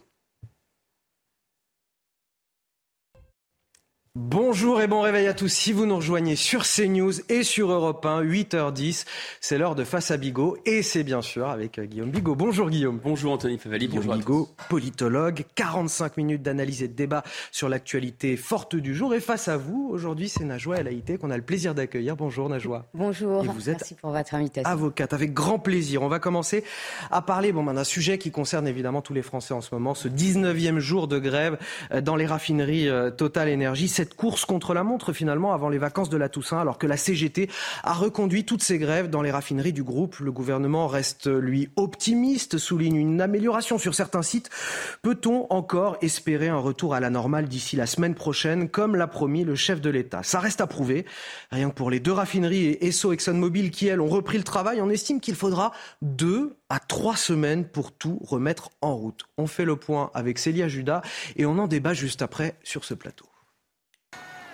[4.20, 5.47] Bonjour et bon réveil à tous.
[5.47, 9.05] Si vous nous rejoignez sur CNews et sur Europe 1, 8h10,
[9.39, 12.34] c'est l'heure de Face à Bigot et c'est bien sûr avec euh, Guillaume Bigot.
[12.34, 12.99] Bonjour Guillaume.
[13.03, 13.88] Bonjour Anthony Favali.
[13.88, 15.45] Bonjour Bigot, politologue.
[15.53, 19.13] 45 minutes d'analyse et de débat sur l'actualité forte du jour.
[19.13, 22.15] Et face à vous, aujourd'hui, c'est Najwa El Haïté qu'on a le plaisir d'accueillir.
[22.15, 22.88] Bonjour Najwa.
[22.95, 23.43] Bonjour.
[23.45, 24.72] Et vous êtes Merci pour votre invitation.
[24.72, 26.01] Avocate, avec grand plaisir.
[26.01, 26.63] On va commencer
[27.11, 29.93] à parler bon, ben, d'un sujet qui concerne évidemment tous les Français en ce moment,
[29.93, 31.59] ce 19e jour de grève
[31.91, 35.77] euh, dans les raffineries euh, Total Énergie cette course contre la montre finalement avant les
[35.77, 37.49] vacances de la Toussaint, alors que la CGT
[37.83, 40.17] a reconduit toutes ces grèves dans les raffineries du groupe.
[40.19, 44.49] Le gouvernement reste, lui, optimiste, souligne une amélioration sur certains sites.
[45.01, 49.43] Peut-on encore espérer un retour à la normale d'ici la semaine prochaine, comme l'a promis
[49.43, 50.23] le chef de l'État?
[50.23, 51.05] Ça reste à prouver.
[51.51, 54.81] Rien que pour les deux raffineries et Esso ExxonMobil qui, elles, ont repris le travail,
[54.81, 59.25] on estime qu'il faudra deux à trois semaines pour tout remettre en route.
[59.37, 61.01] On fait le point avec Célia Judas
[61.35, 63.25] et on en débat juste après sur ce plateau.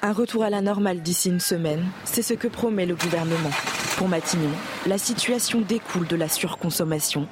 [0.06, 3.52] Un retour à la normale d'ici une semaine, c'est ce que promet le gouvernement.
[3.96, 4.52] Pour Matignon,
[4.86, 7.26] la situation découle de la surconsommation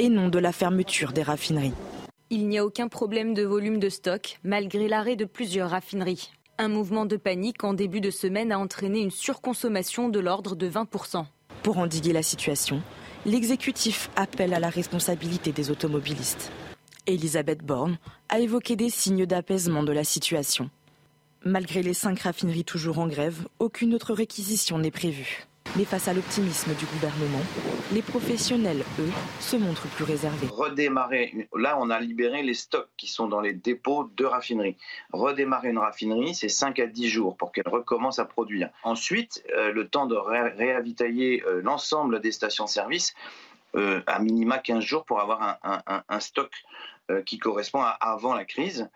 [0.00, 1.74] et non de la fermeture des raffineries.
[2.30, 6.32] Il n'y a aucun problème de volume de stock malgré l'arrêt de plusieurs raffineries.
[6.58, 10.68] Un mouvement de panique en début de semaine a entraîné une surconsommation de l'ordre de
[10.68, 11.24] 20%.
[11.62, 12.82] Pour endiguer la situation,
[13.26, 16.50] l'exécutif appelle à la responsabilité des automobilistes.
[17.06, 17.96] Elisabeth Borne
[18.28, 20.68] a évoqué des signes d'apaisement de la situation.
[21.48, 25.46] Malgré les cinq raffineries toujours en grève, aucune autre réquisition n'est prévue.
[25.78, 27.40] Mais face à l'optimisme du gouvernement,
[27.90, 30.46] les professionnels, eux, se montrent plus réservés.
[30.50, 34.76] Redémarrer, là on a libéré les stocks qui sont dans les dépôts de raffineries.
[35.14, 38.68] Redémarrer une raffinerie, c'est 5 à 10 jours pour qu'elle recommence à produire.
[38.82, 43.14] Ensuite, euh, le temps de ré réavitailler euh, l'ensemble des stations-service,
[43.74, 46.52] euh, à minima 15 jours pour avoir un, stock
[47.24, 48.90] qui correspond à avant la crise.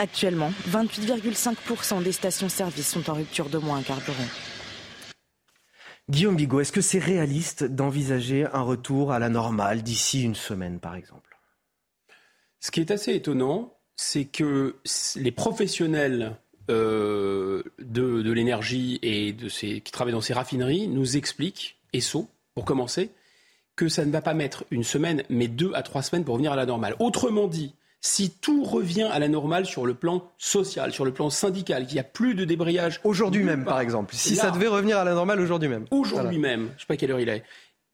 [0.00, 4.16] Actuellement, 28,5% des stations-service sont en rupture de moins un carburant.
[6.08, 10.80] Guillaume Bigot, est-ce que c'est réaliste d'envisager un retour à la normale d'ici une semaine,
[10.80, 11.36] par exemple?
[12.60, 14.76] Ce qui est assez étonnant, c'est que
[15.16, 16.34] les professionnels
[16.70, 22.26] euh, de, de l'énergie et de ces, qui travaillent dans ces raffineries nous expliquent, ESSO,
[22.54, 23.10] pour commencer,
[23.76, 26.52] que ça ne va pas mettre une semaine, mais deux à trois semaines pour revenir
[26.52, 26.96] à la normale.
[27.00, 31.28] Autrement dit, si tout revient à la normale sur le plan social, sur le plan
[31.30, 33.00] syndical, qu'il n'y a plus de débrayage.
[33.04, 34.14] Aujourd'hui même, par exemple.
[34.14, 35.84] Si Là, ça devait revenir à la normale aujourd'hui même.
[35.90, 37.44] Aujourd'hui même, je ne sais pas quelle heure il est.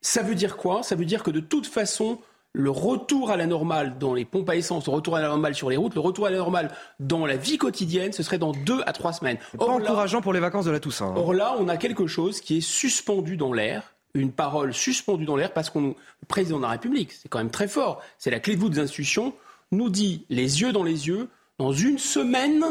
[0.00, 0.82] Ça veut dire quoi?
[0.82, 2.18] Ça veut dire que de toute façon,
[2.52, 5.54] le retour à la normale dans les pompes à essence, le retour à la normale
[5.56, 8.52] sur les routes, le retour à la normale dans la vie quotidienne, ce serait dans
[8.52, 9.38] deux à trois semaines.
[9.58, 11.06] Pas encourageant pour les vacances de la Toussaint.
[11.08, 11.14] hein.
[11.16, 15.36] Or là, on a quelque chose qui est suspendu dans l'air, une parole suspendue dans
[15.36, 15.94] l'air, parce qu'on le
[16.28, 18.80] président de la République, c'est quand même très fort, c'est la clé de voûte des
[18.80, 19.34] institutions,
[19.72, 22.64] nous dit les yeux dans les yeux, dans une semaine,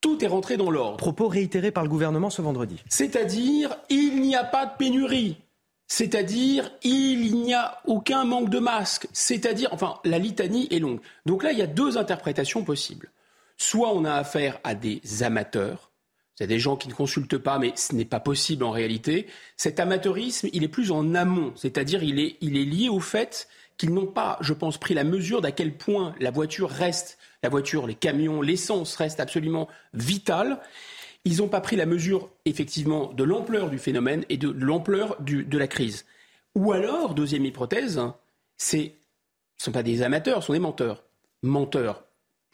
[0.00, 0.96] tout est rentré dans l'ordre.
[0.96, 2.82] Propos réitérés par le gouvernement ce vendredi.
[2.88, 5.38] C'est-à-dire, il n'y a pas de pénurie.
[5.88, 9.08] C'est-à-dire, il n'y a aucun manque de masques.
[9.12, 11.00] C'est-à-dire, enfin, la litanie est longue.
[11.26, 13.10] Donc là, il y a deux interprétations possibles.
[13.56, 15.90] Soit on a affaire à des amateurs,
[16.34, 19.26] c'est des gens qui ne consultent pas, mais ce n'est pas possible en réalité.
[19.56, 23.48] Cet amateurisme, il est plus en amont, c'est-à-dire il est, il est lié au fait
[23.78, 27.48] qu'ils n'ont pas, je pense, pris la mesure d'à quel point la voiture reste, la
[27.48, 30.58] voiture, les camions, l'essence reste absolument vitale.
[31.24, 35.58] Ils n'ont pas pris la mesure, effectivement, de l'ampleur du phénomène et de l'ampleur de
[35.58, 36.06] la crise.
[36.54, 38.00] Ou alors, deuxième hypothèse,
[38.56, 38.88] ce ne
[39.58, 41.02] sont pas des amateurs, ce sont des menteurs.
[41.42, 42.04] Menteurs,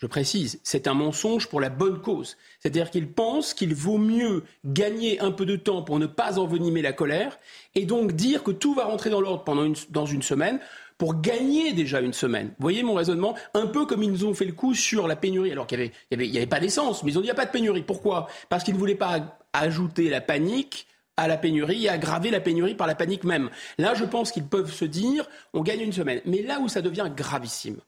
[0.03, 2.37] Je précise, c'est un mensonge pour la bonne cause.
[2.59, 6.83] C'est-à-dire qu'il pense qu'il vaut mieux gagner un peu de temps pour ne pas envenimer
[6.83, 7.39] la colère
[7.77, 10.59] et donc dire que tout va rentrer dans l'ordre pendant dans une semaine
[11.03, 12.47] pour gagner déjà une semaine.
[12.47, 15.17] Vous voyez mon raisonnement Un peu comme ils nous ont fait le coup sur la
[15.17, 17.33] pénurie, alors qu'il n'y avait, avait, avait pas d'essence, mais ils ont dit il n'y
[17.33, 17.83] a pas de pénurie.
[17.83, 18.29] Pourquoi?
[18.49, 20.87] Parce qu'ils ne voulaient pas ajouter la panique
[21.17, 23.51] à la pénurie et aggraver la pénurie par la panique même.
[23.79, 26.21] Là, je pense qu'ils peuvent se dire on gagne une semaine.
[26.25, 27.81] Mais là où ça devient gravissime,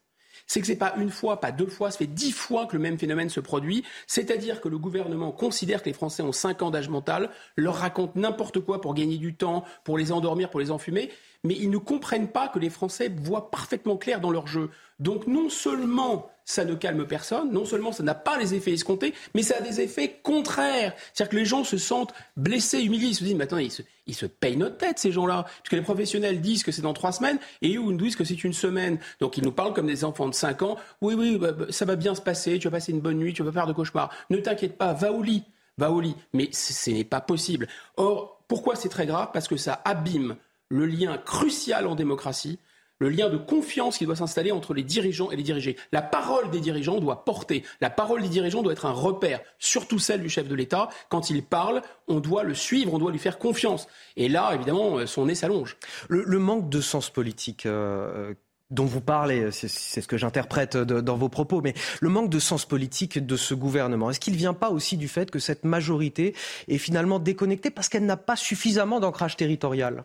[0.48, 2.76] c'est que ce n'est pas une fois, pas deux fois, ça fait dix fois que
[2.76, 3.84] le même phénomène se produit.
[4.08, 8.16] C'est-à-dire que le gouvernement considère que les Français ont cinq ans d'âge mental, leur raconte
[8.16, 11.10] n'importe quoi pour gagner du temps, pour les endormir, pour les enfumer,
[11.44, 14.70] mais ils ne comprennent pas que les Français voient parfaitement clair dans leur jeu.
[14.98, 19.14] Donc non seulement ça ne calme personne, non seulement ça n'a pas les effets escomptés,
[19.34, 20.94] mais ça a des effets contraires.
[21.12, 23.08] C'est-à-dire que les gens se sentent blessés, humiliés.
[23.08, 23.70] Ils se disent, mais attendez,
[24.06, 25.46] ils se, payent notre tête, ces gens-là.
[25.62, 28.44] Puisque les professionnels disent que c'est dans trois semaines et ils nous disent que c'est
[28.44, 28.98] une semaine.
[29.20, 30.76] Donc ils nous parlent comme des enfants de 5 ans.
[31.00, 33.32] Oui, oui, bah, bah, ça va bien se passer, tu vas passer une bonne nuit,
[33.32, 34.10] tu vas pas faire de cauchemar.
[34.30, 35.44] Ne t'inquiète pas, va au lit.
[35.78, 36.14] Va au lit.
[36.32, 37.68] Mais ce n'est pas possible.
[37.96, 39.30] Or, pourquoi c'est très grave?
[39.32, 40.36] Parce que ça abîme
[40.68, 42.58] le lien crucial en démocratie
[42.98, 45.76] le lien de confiance qui doit s'installer entre les dirigeants et les dirigés.
[45.92, 49.98] La parole des dirigeants doit porter, la parole des dirigeants doit être un repère, surtout
[49.98, 50.88] celle du chef de l'État.
[51.08, 53.88] Quand il parle, on doit le suivre, on doit lui faire confiance.
[54.16, 55.76] Et là, évidemment, euh, son nez s'allonge.
[56.08, 57.66] Le, manque de sens politique.
[57.66, 58.34] Euh,
[58.70, 62.64] dont vous parlez, c'est ce que j'interprète dans vos propos, mais le manque de sens
[62.64, 66.34] politique de ce gouvernement, est-ce qu'il ne vient pas aussi du fait que cette majorité
[66.66, 70.04] est finalement déconnectée parce qu'elle n'a pas suffisamment d'ancrage territorial?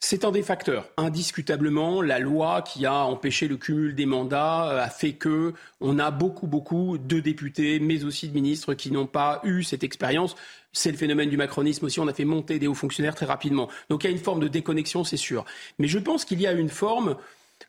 [0.00, 0.88] C'est un des facteurs.
[0.96, 5.98] Indiscutablement, la loi qui a empêché le cumul des mandats euh, a fait que on
[5.98, 10.36] a beaucoup, beaucoup de députés, mais aussi de ministres qui n'ont pas eu cette expérience.
[10.72, 11.98] C'est le phénomène du macronisme aussi.
[11.98, 13.68] On a fait monter des hauts fonctionnaires très rapidement.
[13.90, 15.44] Donc il y a une forme de déconnexion, c'est sûr.
[15.78, 17.16] Mais je pense qu'il y a une forme,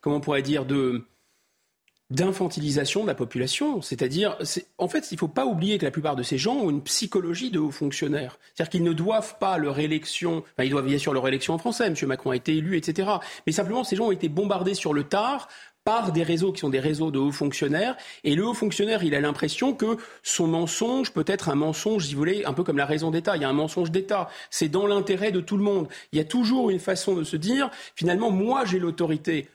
[0.02, 1.06] comment on pourrait dire, de,
[2.10, 3.82] d'infantilisation de la population.
[3.82, 4.38] C'est-à-dire,
[4.78, 6.82] en fait, il ne faut pas oublier que la plupart de ces gens ont une
[6.82, 8.40] psychologie de hauts fonctionnaires.
[8.54, 11.58] C'est-à-dire qu'ils ne doivent pas leur élection, enfin, ils doivent bien sûr leur élection en
[11.58, 11.96] français, M.
[12.08, 13.10] Macron a été élu, etc.
[13.46, 15.48] Mais simplement, ces gens ont été bombardés sur le tard
[15.84, 17.96] par des réseaux qui sont des réseaux de hauts fonctionnaires.
[18.24, 22.14] Et le haut fonctionnaire, il a l'impression que son mensonge peut être un mensonge, si
[22.14, 23.36] vous voulez, un peu comme la raison d'État.
[23.38, 24.30] Il y a un mensonge d'État.
[24.50, 25.88] C'est dans l'intérêt de tout le monde.
[26.12, 29.48] Il y a toujours une façon de se dire, finalement, moi j'ai l'autorité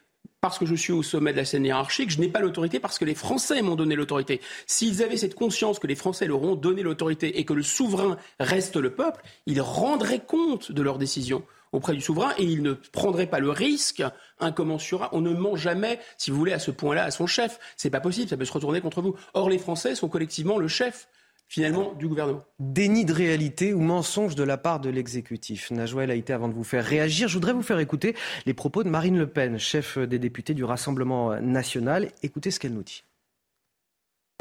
[0.44, 2.98] parce que je suis au sommet de la scène hiérarchique, je n'ai pas l'autorité parce
[2.98, 4.42] que les Français m'ont donné l'autorité.
[4.66, 8.18] S'ils avaient cette conscience que les Français leur ont donné l'autorité et que le souverain
[8.38, 12.74] reste le peuple, ils rendraient compte de leurs décisions auprès du souverain et ils ne
[12.74, 14.04] prendraient pas le risque
[14.38, 15.16] incommensurable.
[15.16, 17.58] On ne ment jamais, si vous voulez, à ce point-là, à son chef.
[17.78, 19.16] C'est pas possible, ça peut se retourner contre vous.
[19.32, 21.08] Or, les Français sont collectivement le chef
[21.54, 22.42] finalement du gouvernement.
[22.58, 25.70] Déni de réalité ou mensonge de la part de l'exécutif.
[25.70, 27.28] Najouel a été avant de vous faire réagir.
[27.28, 30.64] Je voudrais vous faire écouter les propos de Marine Le Pen, chef des députés du
[30.64, 32.10] Rassemblement national.
[32.24, 33.04] Écoutez ce qu'elle nous dit.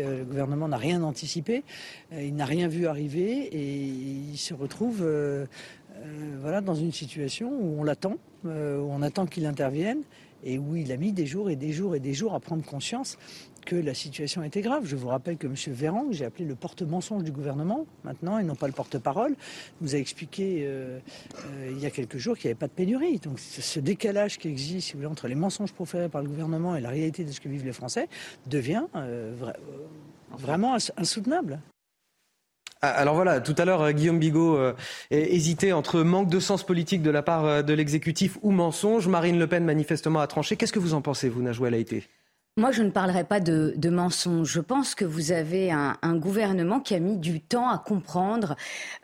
[0.01, 1.63] Euh, le gouvernement n'a rien anticipé,
[2.13, 3.77] euh, il n'a rien vu arriver et
[4.31, 5.45] il se retrouve euh,
[6.41, 10.01] voilà, dans une situation où on l'attend, où on attend qu'il intervienne
[10.43, 12.63] et où il a mis des jours et des jours et des jours à prendre
[12.63, 13.17] conscience
[13.65, 14.85] que la situation était grave.
[14.85, 15.55] Je vous rappelle que M.
[15.67, 19.35] Véran, que j'ai appelé le porte-mensonge du gouvernement maintenant, et non pas le porte-parole,
[19.81, 20.99] nous a expliqué euh,
[21.45, 23.19] euh, il y a quelques jours qu'il n'y avait pas de pénurie.
[23.19, 27.23] Donc ce décalage qui existe entre les mensonges proférés par le gouvernement et la réalité
[27.23, 28.09] de ce que vivent les Français
[28.47, 29.33] devient euh,
[30.37, 31.59] vraiment insoutenable.
[32.85, 34.59] Ah, alors voilà, tout à l'heure, Guillaume Bigot
[35.09, 39.07] hésitait entre manque de sens politique de la part de l'exécutif ou mensonge.
[39.07, 40.57] Marine Le Pen, manifestement, a tranché.
[40.57, 42.03] Qu'est-ce que vous en pensez, vous, Najouel été
[42.55, 44.51] moi, je ne parlerai pas de, de mensonges.
[44.51, 48.55] Je pense que vous avez un, gouvernement qui a mis du temps à comprendre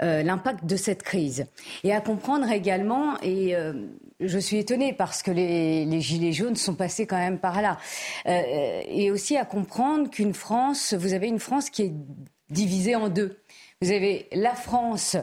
[0.03, 1.47] euh, l'impact de cette crise
[1.83, 3.19] et à comprendre également.
[3.23, 3.73] Et euh,
[4.19, 7.79] je suis étonnée parce que les, gilets jaunes sont passés quand même par là.
[8.27, 11.93] Euh, et aussi à comprendre qu'une France, vous avez une France qui est
[12.51, 13.39] divisée en deux.
[13.81, 15.15] Vous avez la France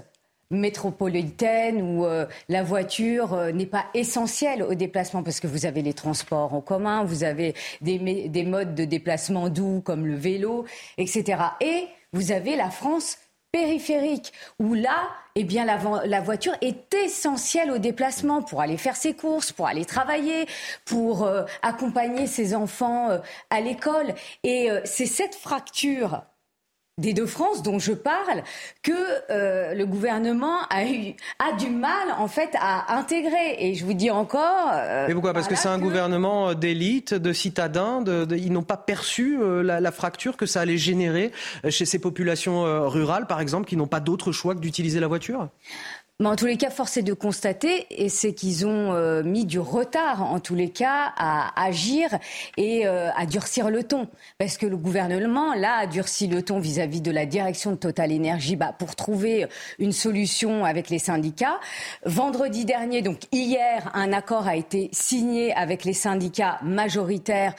[0.50, 5.82] métropolitaine où euh, la voiture euh, n'est pas essentielle au déplacement parce que vous avez
[5.82, 10.64] les transports en commun, vous avez des, des modes de déplacement doux comme le vélo,
[10.96, 11.38] etc.
[11.60, 11.84] Et
[12.14, 13.18] vous avez la France
[13.52, 19.12] périphérique où là, eh bien, la, voiture est essentielle au déplacement pour aller faire ses
[19.12, 20.46] courses, pour aller travailler,
[20.86, 24.14] pour euh, accompagner ses enfants à l'école.
[24.44, 26.22] Et c'est cette fracture
[26.98, 28.42] des deux France dont je parle
[28.82, 28.92] que
[29.30, 33.56] euh, le gouvernement a eu a du mal en fait à intégrer.
[33.58, 35.34] Et je vous dis encore euh, mais pourquoi?
[35.34, 39.78] Parce que c'est un gouvernement d'élite de citadins de, ils n'ont pas perçu euh, la,
[39.78, 41.32] la, fracture que ça allait générer
[41.68, 45.50] chez ces populations rurales par exemple qui n'ont pas d'autre choix que d'utiliser la voiture?
[46.18, 49.44] Mais en tous les cas, force est de constater, et c'est qu'ils ont euh, mis
[49.44, 52.08] du retard, en tous les cas, à agir
[52.56, 54.08] et euh, à durcir le ton.
[54.38, 58.10] Parce que le gouvernement, là, a durci le ton vis-à-vis de la direction de Total
[58.10, 59.46] Energy bah, pour trouver
[59.78, 61.60] une solution avec les syndicats.
[62.06, 67.54] Vendredi dernier, donc hier, un accord a été signé avec les syndicats majoritaires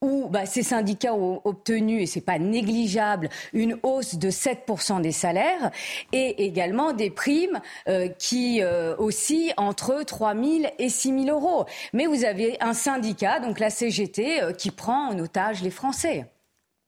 [0.00, 5.12] où bah, ces syndicats ont obtenu, et c'est pas négligeable, une hausse de 7% des
[5.12, 5.70] salaires
[6.12, 10.46] et également des primes euh, qui euh, oscillent entre 3 000
[10.78, 11.66] et 6 000 euros.
[11.92, 16.26] Mais vous avez un syndicat, donc la CGT, euh, qui prend en otage les Français.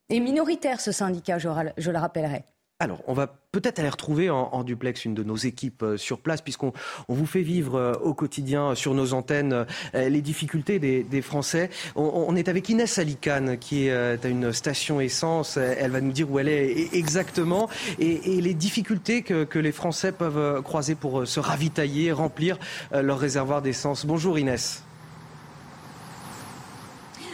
[0.09, 2.43] Et minoritaire, ce syndicat, je, je le rappellerai.
[2.83, 6.41] Alors, on va peut-être aller retrouver en, duplex une de nos équipes euh, sur place,
[6.41, 6.73] puisqu'on
[7.07, 11.69] vous fait vivre euh, au quotidien euh, sur nos antennes les difficultés des, Français.
[11.95, 15.55] On, est avec Inès Alicane, qui est à une station essence.
[15.55, 17.69] Elle va nous dire où elle est exactement
[17.99, 22.59] et, les difficultés que, que, les Français peuvent croiser pour se ravitailler, remplir
[22.91, 24.05] leur réservoir d'essence.
[24.05, 24.83] Bonjour Inès.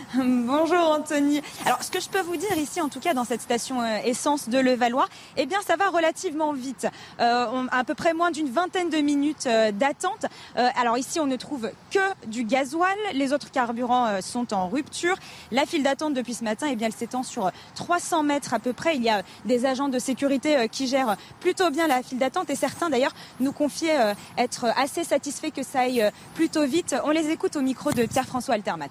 [0.15, 1.39] Bonjour Anthony.
[1.67, 3.97] Alors ce que je peux vous dire ici, en tout cas dans cette station euh,
[4.05, 5.07] essence de Levallois,
[5.37, 6.87] eh bien ça va relativement vite.
[7.19, 10.25] Euh, à peu près moins d'une vingtaine de minutes euh, d'attente.
[10.55, 12.97] alors ici on ne trouve que du gasoil.
[13.13, 15.15] Les autres carburants sont en rupture.
[15.51, 18.73] La file d'attente depuis ce matin, eh bien elle s'étend sur 300 mètres à peu
[18.73, 18.95] près.
[18.95, 22.55] Il y a des agents de sécurité qui gèrent plutôt bien la file d'attente et
[22.55, 26.95] certains d'ailleurs nous confiaient être assez satisfaits que ça aille plutôt vite.
[27.03, 28.89] On les écoute au micro de Pierre-François Altermat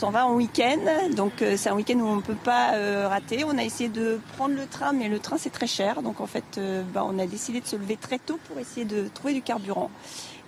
[0.00, 3.06] s'en va en week-end, donc euh, c'est un week-end où on ne peut pas euh,
[3.06, 3.44] rater.
[3.44, 6.26] On a essayé de prendre le train, mais le train c'est très cher, donc en
[6.26, 9.34] fait euh, bah, on a décidé de se lever très tôt pour essayer de trouver
[9.34, 9.90] du carburant.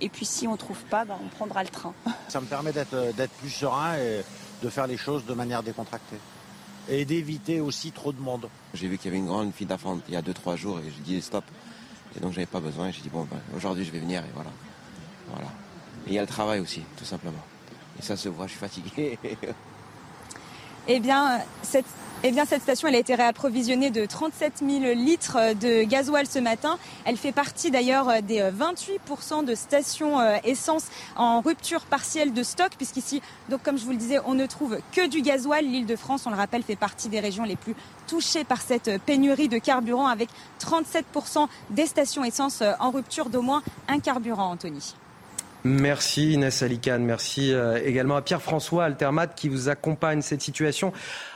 [0.00, 1.92] Et puis si on ne trouve pas, bah, on prendra le train.
[2.28, 4.24] Ça me permet d'être plus serein et
[4.62, 6.16] de faire les choses de manière décontractée.
[6.88, 8.48] Et d'éviter aussi trop de monde.
[8.72, 10.84] J'ai vu qu'il y avait une grande file d'attente il y a 2-3 jours et
[10.84, 11.44] j'ai dit stop.
[12.16, 14.30] Et donc j'avais pas besoin et j'ai dit bon ben, aujourd'hui je vais venir et
[14.32, 14.50] voilà.
[15.30, 15.48] voilà.
[16.07, 17.44] Et il y a le travail aussi, tout simplement.
[17.99, 19.18] Et ça se voit, je suis fatigué.
[20.88, 21.86] eh bien, cette,
[22.24, 26.38] eh bien, cette station elle a été réapprovisionnée de 37 000 litres de gasoil ce
[26.38, 26.78] matin.
[27.05, 30.86] Elle fait partie d'ailleurs des 28% de stations euh, essence
[31.16, 33.20] en rupture partielle de stock, puisqu'ici,
[33.64, 35.64] comme je vous le disais, on ne trouve que du gasoil.
[35.64, 37.74] L'île de France, on le rappelle, fait partie des régions les plus
[38.07, 40.28] touchées par cette pénurie de carburant, avec
[40.61, 44.95] 37% des stations essence en rupture d'au moins un carburant, Anthony.
[45.64, 50.92] Merci Inès Alicane, merci euh, également à Pierre-François Altermat qui vous accompagne cette situation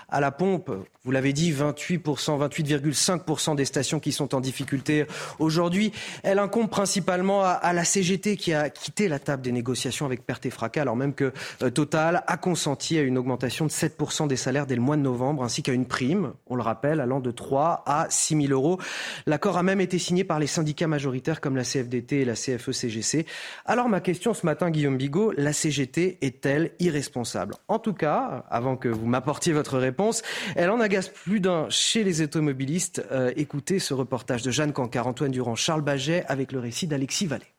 [0.09, 0.71] à la pompe.
[1.07, 5.07] Vous l'avez dit, 28%, 28,5% des stations qui sont en difficulté
[5.39, 5.93] aujourd'hui.
[6.25, 10.47] Elle incombe principalement à, la CGT qui a quitté la table des négociations avec perte
[10.47, 11.33] et fracas, alors même que
[11.63, 15.03] euh, Total a consenti à une augmentation de 7% des salaires dès le mois de
[15.03, 18.81] novembre, ainsi qu'à une prime, on le rappelle, allant de 3 à 6 000 euros.
[19.27, 23.27] L'accord a même été signé par les syndicats majoritaires comme la CFDT et la CFE-CGC.
[23.65, 27.55] Alors ma question ce matin, Guillaume Bigot, la CGT est-elle irresponsable?
[27.69, 30.23] En tout cas, avant que vous m'apportiez votre réponse,
[30.57, 33.05] elle en a plus d'un chez les automobilistes.
[33.11, 37.27] Euh, écoutez ce reportage de Jeanne Cancard, Antoine Durand, Charles Baget avec le récit d'Alexis
[37.27, 37.53] Vallée.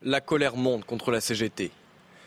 [0.00, 1.70] La colère monte contre la CGT.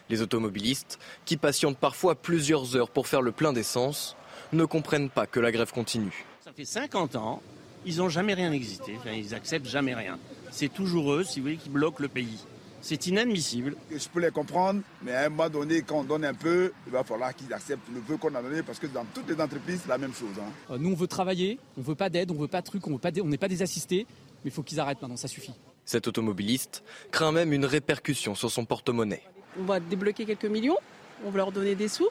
[0.09, 4.15] Les automobilistes, qui patientent parfois plusieurs heures pour faire le plein d'essence,
[4.53, 6.25] ne comprennent pas que la grève continue.
[6.43, 7.41] Ça fait 50 ans,
[7.85, 10.19] ils n'ont jamais rien existé, ils acceptent jamais rien.
[10.51, 12.39] C'est toujours eux, si vous voulez, qui bloquent le pays.
[12.88, 13.75] C'est inadmissible.
[13.89, 16.93] Je peux les comprendre, mais à un moment donné, quand on donne un peu, il
[16.93, 19.79] va falloir qu'ils acceptent le peu qu'on a donné parce que dans toutes les entreprises,
[19.81, 20.36] c'est la même chose.
[20.39, 20.51] Hein.
[20.69, 22.91] Euh, nous, on veut travailler, on veut pas d'aide, on veut pas de trucs, on
[22.91, 24.05] n'est pas des assistés,
[24.43, 25.55] mais il faut qu'ils arrêtent maintenant, ça suffit.
[25.83, 29.23] Cet automobiliste craint même une répercussion sur son porte-monnaie.
[29.59, 30.77] On va débloquer quelques millions,
[31.25, 32.09] on va leur donner des sous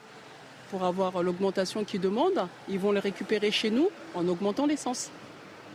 [0.72, 2.48] pour avoir l'augmentation qu'ils demandent.
[2.68, 5.12] Ils vont les récupérer chez nous en augmentant l'essence.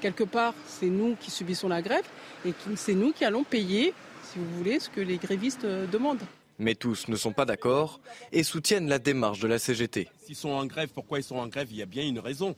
[0.01, 2.05] Quelque part, c'est nous qui subissons la grève
[2.45, 3.93] et c'est nous qui allons payer
[4.31, 6.21] si vous voulez, ce que les grévistes euh, demandent.
[6.59, 7.99] Mais tous ne sont pas d'accord
[8.31, 10.09] et soutiennent la démarche de la CGT.
[10.25, 11.69] S'ils sont en grève, pourquoi ils sont en grève?
[11.71, 12.55] Il y a bien une raison.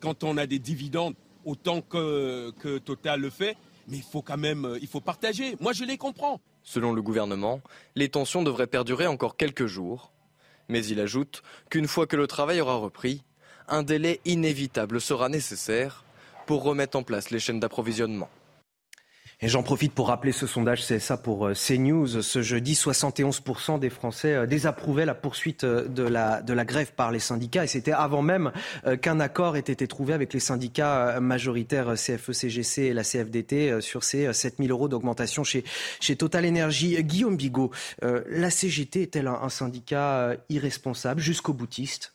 [0.00, 1.14] quand on a des dividendes,
[1.44, 3.56] autant que, que Total le fait,
[3.88, 5.56] mais il faut quand même euh, il faut partager.
[5.60, 6.40] Moi, je les comprends.
[6.62, 7.60] Selon le gouvernement,
[7.94, 10.12] les tensions devraient perdurer encore quelques jours.
[10.68, 13.24] Mais il ajoute qu'une fois que le travail aura repris,
[13.68, 16.04] un délai inévitable sera nécessaire
[16.46, 18.30] pour remettre en place les chaînes d'approvisionnement.
[19.44, 22.22] Et j'en profite pour rappeler ce sondage CSA pour euh, CNews.
[22.22, 27.18] Ce jeudi, 71% des Français euh, désapprouvaient la poursuite euh, de la, grève par les
[27.18, 27.64] syndicats.
[27.64, 28.52] Et c'était avant même
[29.00, 34.32] qu'un accord ait été trouvé avec les syndicats majoritaires CFE-CGC et la CFDT sur ces
[34.32, 35.64] 7000 euros d'augmentation chez,
[36.16, 37.02] Total Energy.
[37.02, 42.14] Guillaume Bigot, la CGT est-elle un, syndicat irresponsable jusqu'au boutiste?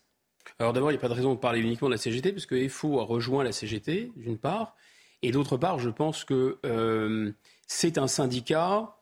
[0.60, 2.68] Alors d'abord, il n'y a pas de raison de parler uniquement de la CGT, puisque
[2.70, 4.76] FO a rejoint la CGT, d'une part,
[5.22, 7.32] Et d'autre part, je pense que euh,
[7.68, 8.96] c'est un syndicat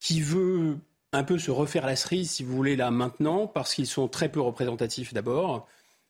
[0.00, 0.78] qui veut
[1.12, 4.30] un peu se refaire la cerise, si vous voulez, là maintenant, parce qu'ils sont très
[4.30, 5.68] peu représentatifs d'abord,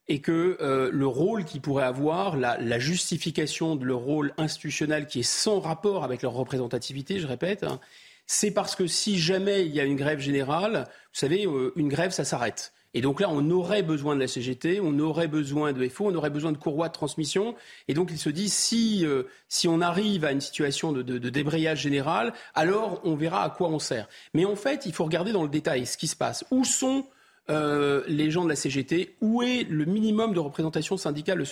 [0.09, 5.21] et que euh, le rôle qu'ils pourraient avoir, la, justification de leur rôle institutionnel qui
[5.21, 7.81] est sans rapport avec leur représentativité, je répète, hein,
[8.27, 11.89] c'est parce que si jamais il y a une grève générale, vous savez, euh, une
[11.89, 12.73] grève, ça s'arrête.
[12.95, 16.15] Et donc là, on aurait besoin de la CGT, on aurait besoin de FO, on
[16.15, 17.55] aurait besoin de courroies de transmission.
[17.89, 21.81] Et donc il se dit, si, euh, si on arrive à une situation de, débrayage
[21.81, 24.09] général, alors on verra à quoi on sert.
[24.35, 26.45] Mais en fait, il faut regarder dans le détail ce qui se passe.
[26.51, 27.07] Où sont
[27.51, 31.43] euh, les gens de la CGT Où est le minimum de représentation syndicale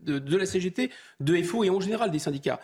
[0.00, 0.90] de, de la CGT,
[1.20, 2.60] de FO et en général des syndicats?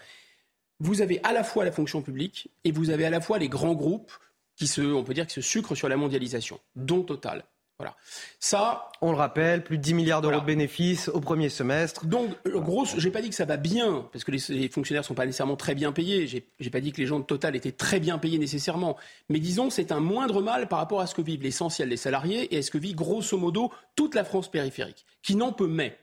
[0.80, 3.48] Vous avez à la fois la fonction publique et vous avez à la fois les
[3.48, 4.10] grands groupes
[4.56, 7.44] qui se, on peut dire, qui se sucrent sur la mondialisation, dont Total.
[7.82, 7.96] Voilà.
[8.38, 10.42] Ça, on le rappelle, plus de 10 milliards d'euros voilà.
[10.42, 12.06] de bénéfices au premier semestre.
[12.06, 15.14] Donc, gros, j'ai pas dit que ça va bien, parce que les, les fonctionnaires sont
[15.14, 16.28] pas nécessairement très bien payés.
[16.28, 18.96] J'ai, j'ai pas dit que les gens de Total étaient très bien payés nécessairement.
[19.28, 22.54] Mais disons, c'est un moindre mal par rapport à ce que vivent l'essentiel des salariés
[22.54, 25.98] et à ce que vit grosso modo toute la France périphérique, qui n'en peut mais.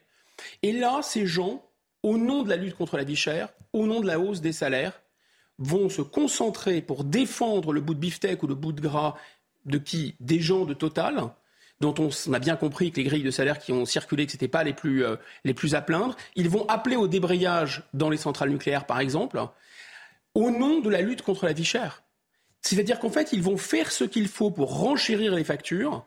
[0.62, 1.64] Et là, ces gens,
[2.02, 4.52] au nom de la lutte contre la vie chère, au nom de la hausse des
[4.52, 5.00] salaires,
[5.58, 9.14] vont se concentrer pour défendre le bout de beefsteak ou le bout de gras
[9.66, 10.16] de qui?
[10.20, 11.22] Des gens de Total
[11.80, 14.36] dont on a bien compris que les grilles de salaire qui ont circulé, que ce
[14.36, 16.16] n'étaient pas les plus, euh, les plus à plaindre.
[16.36, 19.40] Ils vont appeler au débrayage dans les centrales nucléaires, par exemple,
[20.34, 22.02] au nom de la lutte contre la vie chère.
[22.62, 26.04] C'est-à-dire qu'en fait, ils vont faire ce qu'il faut pour renchérir les factures,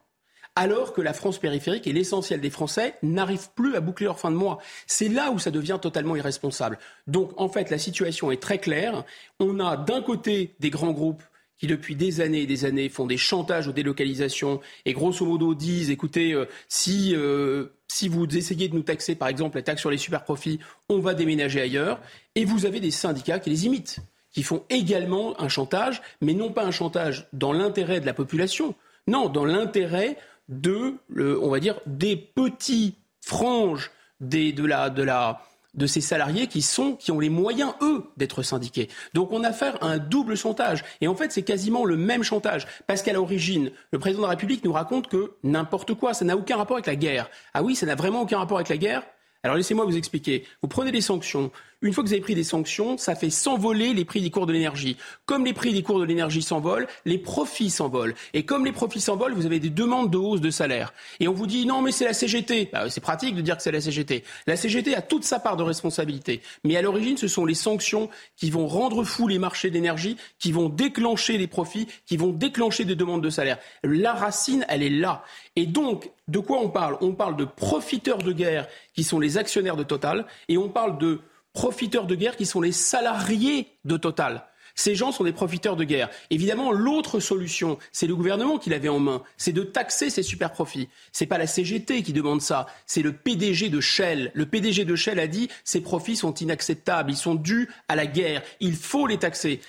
[0.55, 4.29] alors que la France périphérique et l'essentiel des Français n'arrivent plus à boucler leur fin
[4.29, 4.59] de mois.
[4.85, 6.77] C'est là où ça devient totalement irresponsable.
[7.07, 9.03] Donc, en fait, la situation est très claire.
[9.39, 11.23] On a d'un côté des grands groupes
[11.57, 15.53] qui depuis des années et des années font des chantages aux délocalisations et grosso modo
[15.53, 19.81] disent écoutez, euh, si, euh, si vous essayez de nous taxer par exemple la taxe
[19.81, 21.99] sur les super profits, on va déménager ailleurs.
[22.35, 23.99] Et vous avez des syndicats qui les imitent,
[24.31, 28.75] qui font également un chantage, mais non pas un chantage dans l'intérêt de la population,
[29.07, 30.17] non, dans l'intérêt
[30.49, 35.41] de, le, on va dire, des petits franges des, de la, de la,
[35.73, 38.89] de ces salariés qui sont, qui ont les moyens, eux, d'être syndiqués.
[39.13, 40.83] Donc on a affaire à un double chantage.
[41.01, 42.67] Et en fait, c'est quasiment le même chantage.
[42.87, 46.35] Parce qu'à l'origine, le président de la République nous raconte que n'importe quoi, ça n'a
[46.35, 47.29] aucun rapport avec la guerre.
[47.53, 49.03] Ah oui, ça n'a vraiment aucun rapport avec la guerre?
[49.43, 50.45] Alors laissez-moi vous expliquer.
[50.61, 51.51] Vous prenez des sanctions.
[51.83, 54.45] Une fois que vous avez pris des sanctions, ça fait s'envoler les prix des cours
[54.45, 54.95] de l'énergie.
[55.25, 58.15] Comme les prix des cours de l'énergie s'envolent, les profits s'envolent.
[58.33, 60.93] Et comme les profits s'envolent, vous avez des demandes de hausse de salaire.
[61.19, 62.69] Et on vous dit non mais c'est la CGT.
[62.71, 64.23] Bah, c'est pratique de dire que c'est la CGT.
[64.47, 66.41] La CGT a toute sa part de responsabilité.
[66.63, 70.53] Mais à l'origine, ce sont les sanctions qui vont rendre fous les marchés d'énergie, qui
[70.53, 73.57] vont déclencher les profits, qui vont déclencher des demandes de salaire.
[73.83, 75.25] La racine, elle est là.
[75.57, 76.97] Et donc, de quoi on parle?
[77.01, 80.97] On parle de profiteurs de guerre qui sont les actionnaires de Total, et on parle
[80.97, 81.19] de
[81.53, 84.45] profiteurs de guerre qui sont les salariés de Total.
[84.75, 86.09] Ces gens sont des profiteurs de guerre.
[86.31, 90.51] Évidemment, l'autre solution, c'est le gouvernement qui l'avait en main, c'est de taxer ces super
[90.51, 90.89] profits.
[91.11, 94.31] C'est pas la CGT qui demande ça, c'est le PDG de Shell.
[94.33, 98.07] Le PDG de Shell a dit ces profits sont inacceptables, ils sont dus à la
[98.07, 99.61] guerre, il faut les taxer.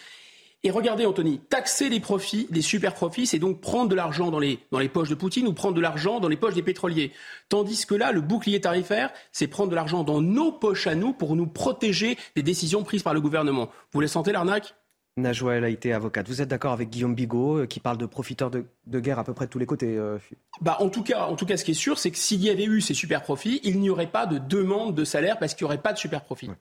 [0.66, 4.38] Et regardez, Anthony, taxer les profits, les super profits, c'est donc prendre de l'argent dans
[4.38, 7.12] les, dans les poches de Poutine ou prendre de l'argent dans les poches des pétroliers.
[7.50, 11.12] Tandis que là, le bouclier tarifaire, c'est prendre de l'argent dans nos poches à nous
[11.12, 13.68] pour nous protéger des décisions prises par le gouvernement.
[13.92, 14.74] Vous les sentez, l'arnaque?
[15.18, 16.26] Najwa a été avocate.
[16.28, 19.24] Vous êtes d'accord avec Guillaume Bigot euh, qui parle de profiteurs de, de, guerre à
[19.24, 20.18] peu près de tous les côtés euh...
[20.62, 22.48] bah, en, tout cas, en tout cas, ce qui est sûr, c'est que s'il y
[22.48, 25.66] avait eu ces super profits, il n'y aurait pas de demande de salaire parce qu'il
[25.66, 26.48] n'y aurait pas de super profits.
[26.48, 26.56] Ouais.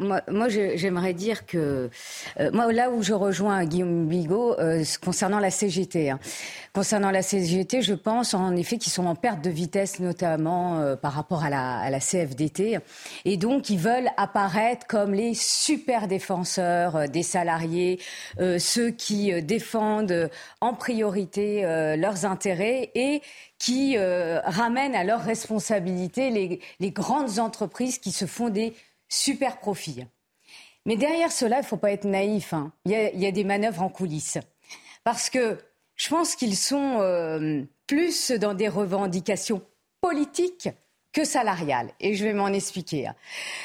[0.00, 1.88] Moi, moi j'aimerais dire que
[2.40, 6.18] euh, moi, là où je rejoins Guillaume Bigot euh, concernant la CGT, hein.
[6.74, 10.94] concernant la CGT, je pense en effet qu'ils sont en perte de vitesse, notamment euh,
[10.94, 12.80] par rapport à la, à la, CFDT,
[13.24, 17.98] et donc ils veulent apparaître comme les super défenseurs euh, des salariés,
[18.58, 20.30] ceux qui défendent
[20.60, 21.62] en priorité
[21.96, 23.22] leurs intérêts et
[23.58, 28.74] qui ramènent à leur responsabilité les, les grandes entreprises qui se font des
[29.08, 30.04] super profit.
[30.86, 32.52] Mais derrière cela, il ne faut pas être naïf.
[32.52, 32.72] Hein.
[32.84, 34.38] Il, y a, des manœuvres en coulisses.
[35.04, 35.58] Parce que
[35.96, 39.62] je pense qu'ils sont euh, plus dans des revendications
[40.00, 40.68] politiques
[41.12, 41.90] que salariales.
[42.00, 43.08] Et je vais m'en expliquer.
[43.08, 43.14] Hein.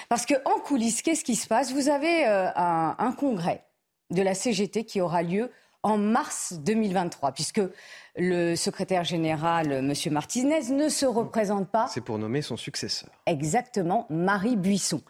[0.09, 1.71] Parce qu'en coulisses, qu'est-ce qui se passe?
[1.71, 3.63] Vous avez euh, un, un congrès
[4.09, 5.51] de la CGT qui aura lieu
[5.83, 7.61] en mars 2023, puisque
[8.15, 9.93] le secrétaire général, M.
[10.11, 11.87] Martinez, ne se représente pas.
[11.87, 13.09] C'est pour nommer son successeur.
[13.25, 15.01] Exactement, Marie Buisson.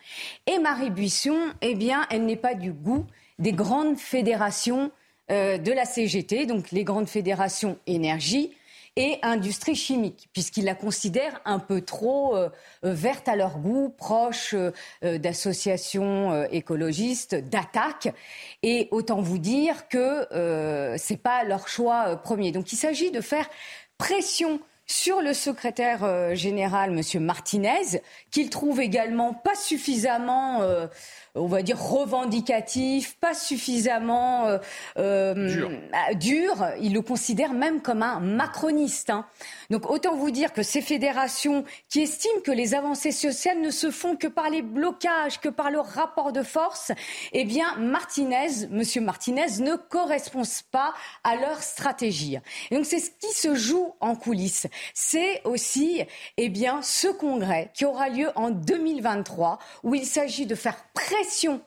[0.48, 3.06] Et Marie Buisson, eh bien, elle n'est pas du goût
[3.40, 4.92] des grandes fédérations
[5.32, 8.52] euh, de la CGT, donc les grandes fédérations énergie,
[8.96, 12.50] et industrie chimique, puisqu'ils la considèrent un peu trop euh,
[12.84, 14.56] verte à leur goût, proche
[15.02, 18.14] d'associations écologistes, d'attaques.
[18.62, 22.52] Et autant vous dire que ce n'est pas leur choix premier.
[22.52, 23.50] Donc il s'agit de faire
[23.98, 27.24] pression sur le secrétaire euh, général, M.
[27.24, 30.88] Martinez, qu'il trouve également pas suffisamment euh,
[31.36, 34.60] on va dire, revendicatif, pas suffisamment euh,
[34.98, 36.64] euh dur.
[36.80, 39.10] Il le considère même comme un macroniste.
[39.10, 39.26] Hein.
[39.72, 43.90] Donc autant vous dire que ces fédérations qui estiment que les avancées sociales ne se
[43.90, 46.92] font que par les blocages, que par le rapport de force,
[47.32, 50.94] eh bien Martinez, Monsieur Martinez, ne correspond pas
[51.24, 52.38] à leur stratégie.
[52.70, 54.68] Et donc c'est ce qui se joue en coulisses.
[54.94, 56.04] C'est aussi,
[56.38, 61.62] eh ce congrès qui aura lieu en 2023 où il s'agit de faire pression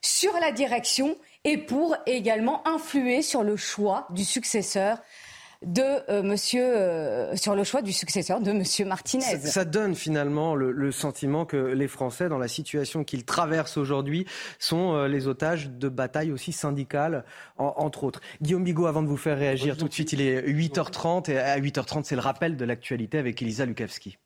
[0.00, 4.98] sur la direction et pour également influer sur le choix du successeur
[5.64, 9.38] de euh, monsieur euh, sur le choix du successeur de monsieur Martinez.
[9.38, 14.26] Ça, donne finalement le, sentiment que les Français, dans la situation qu'ils traversent aujourd'hui,
[14.58, 17.24] sont euh, les otages de batailles aussi syndicales,
[17.56, 18.20] entre autres.
[18.40, 21.58] Guillaume Bigot, avant de vous faire réagir, tout de suite, il est 8h30 et à
[21.58, 24.18] 8h30, c'est le rappel de l'actualité avec Elisa Lukavski.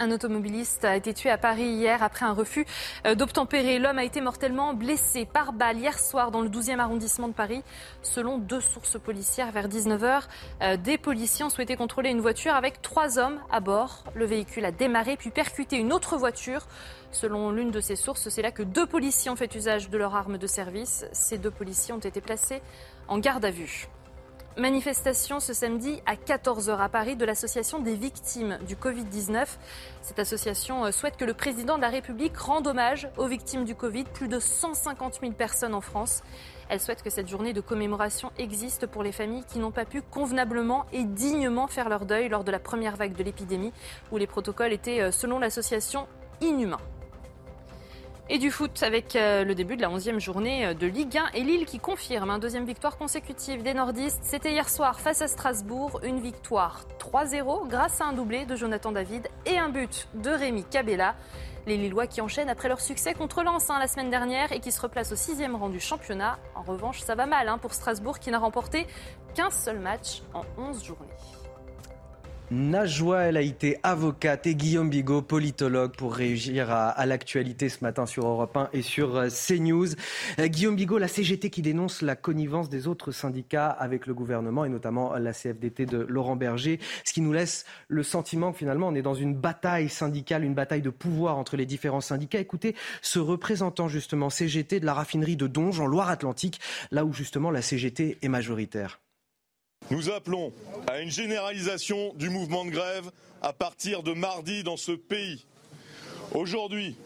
[0.00, 2.66] Un automobiliste a été tué à Paris hier après un refus
[3.06, 3.78] euh, d'obtempérer.
[3.78, 7.62] L'homme a été mortellement blessé par balle hier soir dans le 12e arrondissement de Paris.
[8.02, 10.22] Selon deux sources policières, vers 19h,
[10.62, 14.02] euh, des policiers ont souhaité contrôler une voiture avec trois hommes à bord.
[14.16, 16.66] Le véhicule a démarré puis percuté une autre voiture.
[17.12, 20.16] Selon l'une de ces sources, c'est là que deux policiers ont fait usage de leur
[20.16, 21.06] arme de service.
[21.12, 22.62] Ces deux policiers ont été placés
[23.06, 23.86] en garde à vue.
[24.56, 29.48] Manifestation ce samedi à 14h à Paris de l'association des victimes du Covid-19.
[30.00, 33.74] Cette association euh, souhaite que le président de la République rende hommage aux victimes du
[33.74, 36.22] Covid, plus de 150 000 personnes en France.
[36.68, 40.02] Elle souhaite que cette journée de commémoration existe pour les familles qui n'ont pas pu
[40.02, 43.72] convenablement et dignement faire leur deuil lors de la première vague de l'épidémie,
[44.12, 46.06] où les protocoles étaient, euh, selon l'association,
[46.40, 46.78] inhumains.
[48.30, 51.32] Et du foot avec euh, le début de la 11e journée euh, de Ligue 1
[51.34, 54.20] et Lille qui confirme une deuxième victoire consécutive des nordistes.
[54.22, 58.92] C'était hier soir face à Strasbourg, une victoire 3-0 grâce à un doublé de Jonathan
[58.92, 61.16] David et un but de Rémi Cabella.
[61.66, 64.72] Les Lillois qui enchaînent après leur succès contre Lens hein, la semaine dernière et qui
[64.72, 66.38] se replacent au sixième rang du championnat.
[66.54, 68.86] En revanche, ça va mal hein, pour Strasbourg qui n'a remporté
[69.34, 71.13] qu'un seul match en 11 journées.
[72.50, 78.26] Najwa El Haïté, avocate, et Guillaume Bigot, politologue, pour réagir à, l'actualité ce matin sur
[78.26, 79.88] Europe 1 et sur euh, CNews.
[80.38, 84.66] Euh, Guillaume Bigot, la CGT qui dénonce la connivence des autres syndicats avec le gouvernement
[84.66, 88.88] et notamment la CFDT de Laurent Berger, ce qui nous laisse le sentiment que finalement
[88.88, 92.40] on est dans une bataille syndicale, une bataille de pouvoir entre les différents syndicats.
[92.40, 96.60] Écoutez, ce représentant justement CGT de la raffinerie de Donge en Loire-Atlantique,
[96.90, 99.00] là où justement la CGT est majoritaire.
[99.90, 100.52] Nous appelons
[100.88, 103.10] à une généralisation du mouvement de grève
[103.42, 105.44] à partir de mardi dans ce pays.
[106.32, 106.96] Aujourd'hui,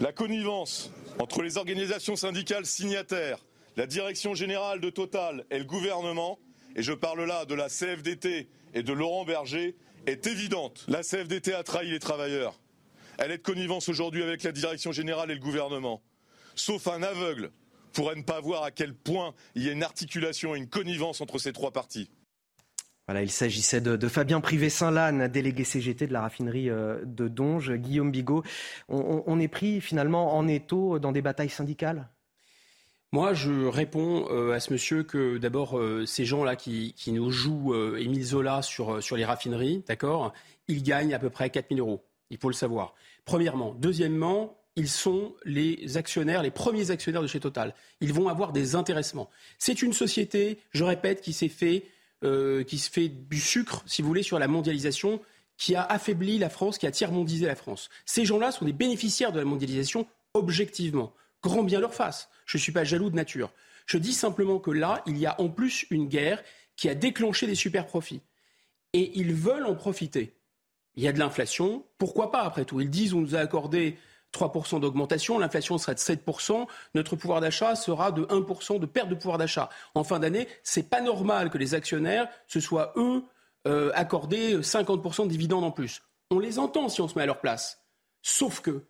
[0.00, 3.38] la connivence entre les organisations syndicales signataires,
[3.76, 6.38] la direction générale de Total et le gouvernement,
[6.74, 9.76] et je parle là de la CFDT et de Laurent Berger,
[10.06, 10.84] est évidente.
[10.88, 12.58] La CFDT a trahi les travailleurs.
[13.18, 16.02] Elle est de connivence aujourd'hui avec la direction générale et le gouvernement.
[16.56, 17.52] Sauf un aveugle
[17.90, 21.20] pourrait ne pas voir à quel point il y a une articulation et une connivence
[21.20, 22.10] entre ces trois partis.
[23.10, 27.72] Voilà, il s'agissait de, Fabien Privé-Saint-Lanne, délégué CGT de la raffinerie euh, de Donge.
[27.72, 28.44] Guillaume Bigot,
[28.88, 32.08] on, est pris finalement en étau dans des batailles syndicales?
[33.10, 37.74] Moi, je réponds euh, à ce monsieur que d'abord, euh, ces gens-là qui, nous jouent
[37.96, 40.32] Émile Zola sur, sur les raffineries, d'accord,
[40.68, 42.04] ils gagnent à peu près 4 000 euros.
[42.30, 42.94] Il faut le savoir.
[43.24, 43.74] Premièrement.
[43.74, 47.74] Deuxièmement, ils sont les actionnaires, les premiers actionnaires de chez Total.
[48.00, 49.30] Ils vont avoir des intéressements.
[49.58, 51.84] C'est une société, je répète, qui s'est fait,
[52.24, 55.20] euh, qui se fait du sucre, si vous voulez, sur la mondialisation,
[55.56, 57.90] qui a affaibli la France, qui a tiers-mondisé la France.
[58.06, 61.12] Ces gens-là sont des bénéficiaires de la mondialisation objectivement.
[61.42, 62.28] Grand bien leur face.
[62.46, 63.52] Je ne suis pas jaloux de nature.
[63.86, 66.42] Je dis simplement que là, il y a en plus une guerre
[66.76, 68.22] qui a déclenché des super profits.
[68.92, 70.34] Et ils veulent en profiter.
[70.96, 71.84] Il y a de l'inflation.
[71.98, 72.80] Pourquoi pas, après tout?
[72.80, 73.98] Ils disent on nous a accordé
[74.32, 79.14] 3% d'augmentation, l'inflation sera de 7%, notre pouvoir d'achat sera de 1% de perte de
[79.14, 79.68] pouvoir d'achat.
[79.94, 83.24] En fin d'année, c'est pas normal que les actionnaires se soient, eux,
[83.66, 86.02] euh, accordés 50% de dividendes en plus.
[86.30, 87.82] On les entend si on se met à leur place.
[88.22, 88.84] Sauf que,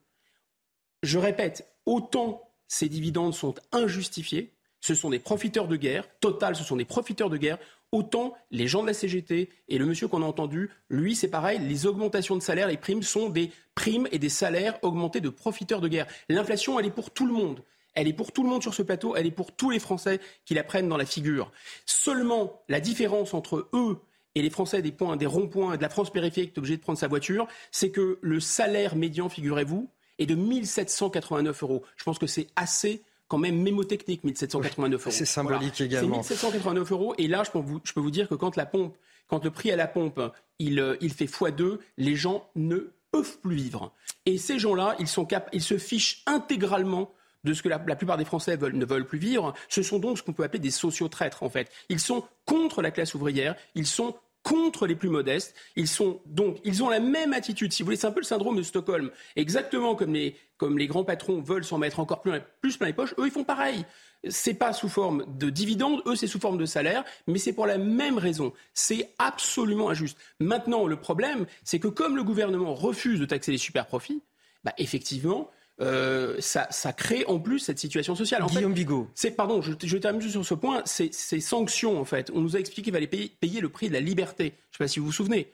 [1.03, 6.65] je répète, autant ces dividendes sont injustifiés, ce sont des profiteurs de guerre, Total, ce
[6.65, 7.59] sont des profiteurs de guerre,
[7.93, 11.59] Autant les gens de la CGT et le monsieur qu'on a entendu, lui, c'est pareil,
[11.59, 15.81] les augmentations de salaire, les primes sont des primes et des salaires augmentés de profiteurs
[15.81, 16.07] de guerre.
[16.29, 17.65] L'inflation, elle est pour tout le monde.
[17.95, 20.21] Elle est pour tout le monde sur ce plateau, elle est pour tous les Français
[20.45, 21.51] qui la prennent dans la figure.
[21.85, 24.01] Seulement, la différence entre eux
[24.37, 27.09] et les Français des points, des ronds-points, de la France périphérique, obligé de prendre sa
[27.09, 29.91] voiture, c'est que le salaire médian, figurez-vous,
[30.21, 31.83] est de 1789 euros.
[31.97, 35.11] Je pense que c'est assez quand même mémotechnique, 1789 euros.
[35.17, 36.21] C'est symbolique également.
[36.25, 37.15] C'est 1789 euros.
[37.17, 38.97] Et là, je peux, vous, je peux vous dire que quand la pompe,
[39.29, 40.21] quand le prix à la pompe,
[40.59, 43.93] il, euh, il fait x2, les gens ne peuvent plus vivre.
[44.27, 47.13] Et ces gens-là, ils, sont cap ils se fichent intégralement
[47.45, 49.55] de ce que la, plupart des Français veulent, ne veulent plus vivre.
[49.69, 51.71] Ce sont donc ce qu'on peut appeler des sociotraîtres, en fait.
[51.89, 55.55] Ils sont contre la classe ouvrière, ils sont contre les plus modestes.
[55.77, 57.73] Ils sont donc, ils ont la même attitude.
[57.73, 59.11] Si vous voulez, c'est un peu le syndrome de Stockholm.
[59.37, 62.93] Exactement comme les, comme les grands patrons veulent s'en mettre encore plus, plus plein les
[62.93, 63.85] poches, eux, ils font pareil.
[64.29, 67.67] C'est pas sous forme de dividendes, eux, c'est sous forme de salaire, mais c'est pour
[67.67, 68.53] la même raison.
[68.75, 70.19] C'est absolument injuste.
[70.41, 74.23] Maintenant, le problème, c'est que comme le gouvernement refuse de taxer les super profits,
[74.63, 75.51] bah, effectivement,
[75.81, 78.45] euh, ça, crée en plus cette situation sociale.
[78.47, 79.09] Guillaume Bigot.
[79.15, 80.83] C'est, pardon, je, je termine juste sur ce point.
[80.85, 83.95] Ces, sanctions, en fait, on nous a expliqué qu'il fallait payer, payer, le prix de
[83.95, 84.45] la liberté.
[84.45, 85.53] Je ne sais pas si vous vous souvenez.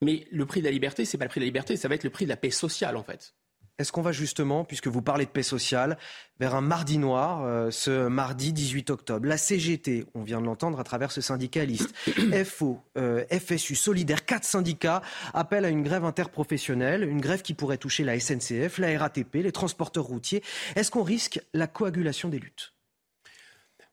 [0.00, 1.94] Mais le prix de la liberté, c'est pas le prix de la liberté, ça va
[1.94, 3.34] être le prix de la paix sociale, en fait.
[3.78, 5.98] Est-ce qu'on va justement, puisque vous parlez de paix sociale,
[6.38, 9.26] vers un mardi noir, euh, ce mardi 18 octobre?
[9.26, 11.92] La CGT, on vient de l'entendre à travers ce syndicaliste,
[12.44, 15.02] FO, euh, FSU, Solidaire, quatre syndicats
[15.32, 19.52] appellent à une grève interprofessionnelle, une grève qui pourrait toucher la SNCF, la RATP, les
[19.52, 20.44] transporteurs routiers.
[20.76, 22.73] Est-ce qu'on risque la coagulation des luttes?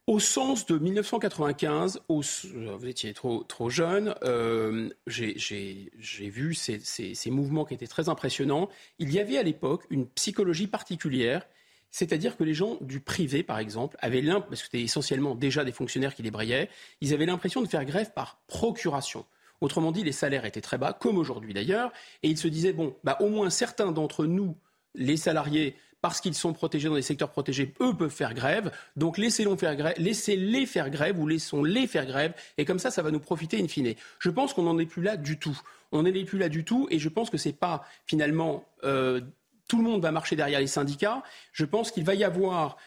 [0.08, 7.88] Au sens de 1995, vous étiez trop, jeune, euh, j'ai vu ces, mouvements qui étaient
[7.88, 8.70] très impressionnants.
[9.00, 11.46] Il y avait à l'époque une psychologie particulière,
[11.92, 15.64] c'est-à-dire que les gens du privé, par exemple, avaient l'impression, parce que c'était essentiellement déjà
[15.64, 16.70] des fonctionnaires qui les brillaient,
[17.02, 19.26] ils avaient l'impression de faire grève par procuration.
[19.60, 21.92] Autrement dit, les salaires étaient très bas, comme aujourd'hui d'ailleurs,
[22.24, 24.58] et ils se disaient, bon, bah, au moins certains d'entre nous,
[24.96, 28.72] les salariés, parce qu'ils sont protégés dans des secteurs protégés, eux peuvent faire grève.
[28.96, 32.34] Donc laissez-les faire grève, laissez-les faire grève ou laissons-les faire grève.
[32.58, 33.94] Et comme ça, ça va nous profiter in fine.
[34.20, 35.60] Je pense qu'on n'en est plus là du tout.
[35.92, 36.88] On n'en est plus là du tout.
[36.90, 39.22] Et je pense que c'est pas finalement euh,
[39.68, 41.24] tout le monde va marcher derrière les syndicats.
[41.54, 42.78] Je pense qu'il va y avoir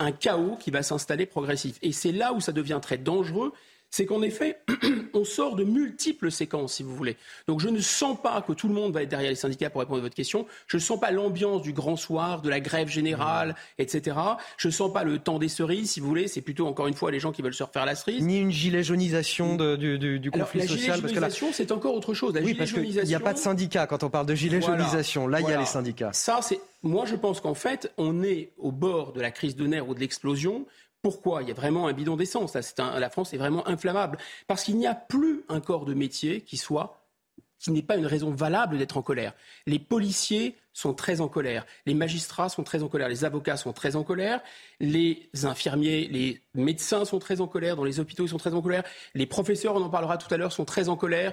[0.00, 1.78] un chaos qui va s'installer progressif.
[1.82, 3.52] Et c'est là où ça devient très dangereux
[3.94, 4.58] c'est qu'en effet,
[5.14, 7.16] on sort de multiples séquences, si vous voulez.
[7.46, 9.82] Donc je ne sens pas que tout le monde va être derrière les syndicats pour
[9.82, 10.46] répondre à votre question.
[10.66, 13.82] Je ne sens pas l'ambiance du grand soir, de la grève générale, mmh.
[13.82, 14.16] etc.
[14.56, 16.26] Je ne sens pas le temps des cerises, si vous voulez.
[16.26, 18.20] C'est plutôt, encore une fois, les gens qui veulent se refaire la cerise.
[18.20, 21.00] Ni une gilet jaunisation du, du, conflit Alors, la social.
[21.00, 22.34] La gilet c'est encore autre chose.
[22.34, 25.28] La oui, parce qu'il n'y a pas de syndicat quand on parle de gilet jaunisation.
[25.28, 26.10] Là, il y a les syndicats.
[26.12, 26.58] Ça, c'est...
[26.82, 29.94] Moi, je pense qu'en fait, on est au bord de la crise de nerfs ou
[29.94, 30.66] de l'explosion
[31.04, 32.56] pourquoi Il y a vraiment un bidon d'essence.
[32.78, 34.16] la France est vraiment inflammable.
[34.46, 37.02] Parce qu'il n'y a plus un corps de métier qui soit
[37.58, 39.32] qui n'est pas une raison valable d'être en colère.
[39.66, 43.72] Les policiers sont très en colère, les magistrats sont très en colère, les avocats sont
[43.72, 44.42] très en colère,
[44.80, 48.60] les infirmiers, les médecins sont très en colère, dans les hôpitaux ils sont très en
[48.60, 48.82] colère,
[49.14, 51.32] les professeurs, on en parlera tout à l'heure, sont très en colère,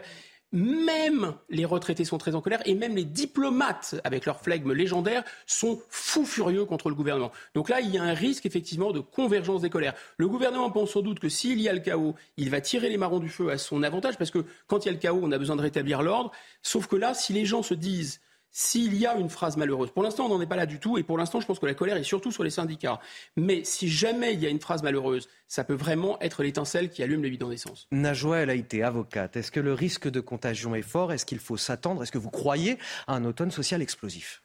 [0.52, 5.24] même les retraités sont très en colère et même les diplomates, avec leur flegme légendaire,
[5.46, 7.32] sont fous furieux contre le gouvernement.
[7.56, 9.94] Donc là, il y a un risque effectivement de convergence des colères.
[10.18, 12.98] Le gouvernement pense sans doute que s'il y a le chaos, il va tirer les
[12.98, 15.32] marrons du feu à son avantage parce que quand il y a le chaos, on
[15.32, 16.32] a besoin de rétablir l'ordre.
[16.62, 18.22] Sauf que là, si les gens se disent
[18.52, 19.92] s'il y a une phrase malheureuse.
[19.92, 21.66] Pour l'instant, on n'en est pas là du tout, et pour l'instant, je pense que
[21.66, 23.00] la colère est surtout sur les syndicats.
[23.38, 27.02] Mais si jamais il y a une phrase malheureuse, ça peut vraiment être l'étincelle qui
[27.02, 27.88] allume les bidons d'essence.
[27.92, 29.38] Najwa, elle a été avocate.
[29.38, 31.14] Est-ce que le risque de contagion est fort?
[31.14, 32.04] Est-ce qu'il faut s'attendre?
[32.04, 34.44] Est-ce que vous croyez à un automne social explosif?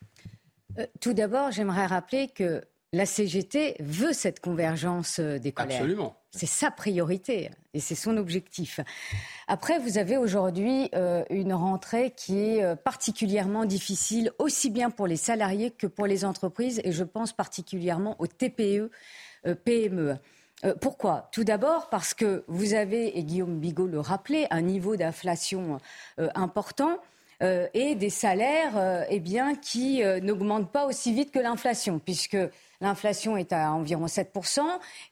[0.78, 2.62] Euh, Tout d'abord, j'aimerais rappeler que
[2.93, 5.77] la CGT veut cette convergence euh, des colères.
[5.77, 6.17] Absolument.
[6.31, 8.81] C'est sa priorité et c'est son objectif.
[9.49, 15.07] Après, vous avez aujourd'hui euh, une rentrée qui est euh, particulièrement difficile, aussi bien pour
[15.07, 18.91] les salariés que pour les entreprises, et je pense particulièrement aux TPE,
[19.65, 20.17] PME.
[20.81, 21.29] pourquoi?
[21.31, 25.79] Tout d'abord parce que vous avez, et Guillaume Bigot le rappelait, un niveau d'inflation
[26.35, 26.99] important.
[27.41, 32.39] et des salaires eh bien, qui n'augmentent pas aussi vite que l'inflation, puisque
[32.81, 34.61] L'inflation est à environ 7%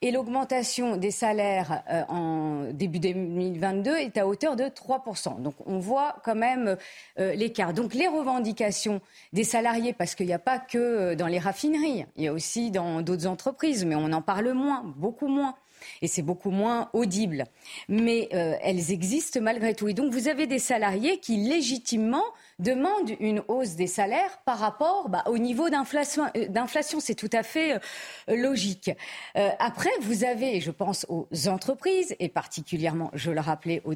[0.03, 5.41] et l'augmentation des salaires euh, en début 2022 est à hauteur de 3%.
[5.41, 6.77] Donc on voit quand même
[7.19, 7.73] euh, l'écart.
[7.73, 9.01] Donc les revendications
[9.33, 12.33] des salariés, parce qu'il n'y a pas que euh, dans les raffineries, il y a
[12.33, 15.55] aussi dans d'autres entreprises, mais on en parle moins, beaucoup moins
[16.03, 17.45] et c'est beaucoup moins audible.
[17.89, 19.89] Mais elles existent malgré tout.
[19.89, 22.25] Et donc vous avez des salariés qui légitimement
[22.59, 26.25] demande une hausse des salaires par rapport bah, au niveau d'inflation.
[26.37, 28.91] Euh, d'inflation, c'est tout à fait euh, logique.
[29.37, 33.95] Euh, après, vous avez, je pense aux entreprises, et particulièrement, je le rappelais, aux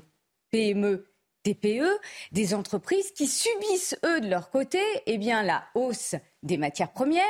[0.51, 1.06] PME
[1.44, 1.86] TPE,
[2.32, 7.24] des entreprises qui subissent, eux, de leur côté, eh bien, la hausse des matières premières,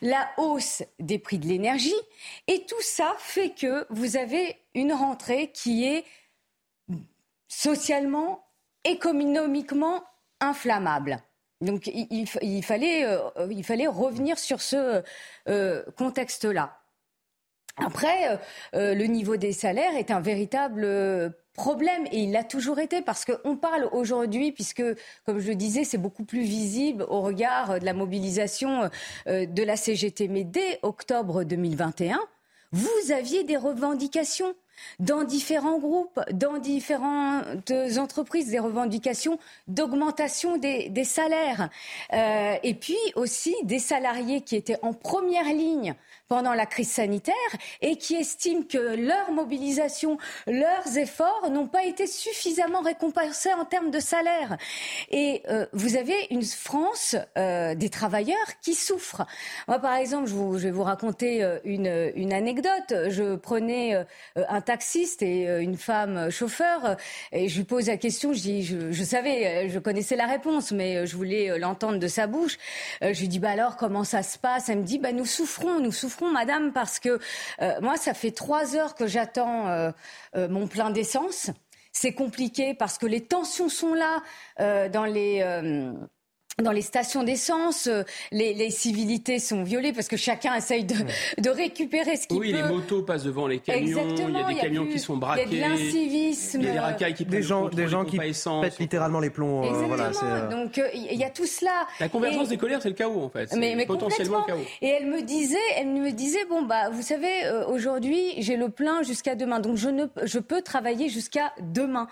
[0.00, 1.94] la hausse des prix de l'énergie,
[2.46, 6.04] et tout ça fait que vous avez une rentrée qui est
[7.48, 8.46] socialement,
[8.84, 10.04] économiquement
[10.40, 11.22] inflammable.
[11.60, 12.26] Donc il,
[12.62, 15.02] fallait, euh, fallait revenir sur ce
[15.48, 16.79] euh, contexte-là.
[17.84, 18.38] Après,
[18.74, 20.86] euh, le niveau des salaires est un véritable
[21.54, 24.82] problème et il l'a toujours été parce qu'on parle aujourd'hui, puisque,
[25.26, 28.88] comme je le disais, c'est beaucoup plus visible au regard de la mobilisation
[29.26, 30.28] de la CGT.
[30.28, 32.20] Mais dès octobre 2021,
[32.72, 34.54] vous aviez des revendications
[34.98, 39.38] dans différents groupes, dans différentes entreprises, des revendications
[39.68, 41.68] d'augmentation des, salaires.
[42.12, 45.94] Euh, et puis aussi des salariés qui étaient en première ligne
[46.30, 47.34] pendant la crise sanitaire
[47.82, 50.16] et qui estiment que leur mobilisation,
[50.46, 54.56] leurs efforts n'ont pas été suffisamment récompensés en termes de salaire.
[55.10, 59.26] Et euh, vous avez une France euh, des travailleurs qui souffrent.
[59.66, 62.94] Moi, par exemple, je, je vais vous raconter euh, une, une anecdote.
[63.08, 64.04] Je prenais euh,
[64.36, 66.96] un taxiste et une femme chauffeur
[67.32, 68.32] et je lui pose la question.
[68.32, 72.28] Je dis, je, je savais, je connaissais la réponse, mais je voulais l'entendre de sa
[72.28, 72.56] bouche.
[73.02, 74.68] je lui dis, bah alors comment ça se passe?
[74.68, 77.18] Elle me dit, bah nous souffrons, nous souffrons madame, parce que
[77.62, 79.90] euh, moi, ça fait trois heures que j'attends euh,
[80.36, 81.50] euh, mon plein d'essence.
[81.92, 84.22] C'est compliqué parce que les tensions sont là
[84.90, 85.42] dans les
[86.60, 90.94] dans les stations d'essence, euh, les, civilités sont violées parce que chacun essaye de,
[91.38, 92.58] de récupérer ce qu'il oui, peut.
[92.58, 94.06] Oui, les motos passent devant les camions.
[94.16, 95.46] Il y a des camions qui sont braqués.
[95.50, 96.60] Il y a de l'incivisme.
[96.60, 99.64] Il y a des racailles qui des gens, des gens qui pètent littéralement les plombs.
[99.64, 100.30] Euh, Exactement.
[100.30, 101.86] Euh, Donc il y a tout cela.
[101.98, 103.52] La convergence des colères, c'est le chaos en fait.
[103.56, 104.64] Mais, mais potentiellement le chaos.
[104.82, 107.28] Et elle me disait, elle me disait, bon bah, vous savez,
[107.68, 112.06] aujourd'hui, j'ai le plein jusqu'à demain, donc je ne, je peux travailler jusqu'à demain.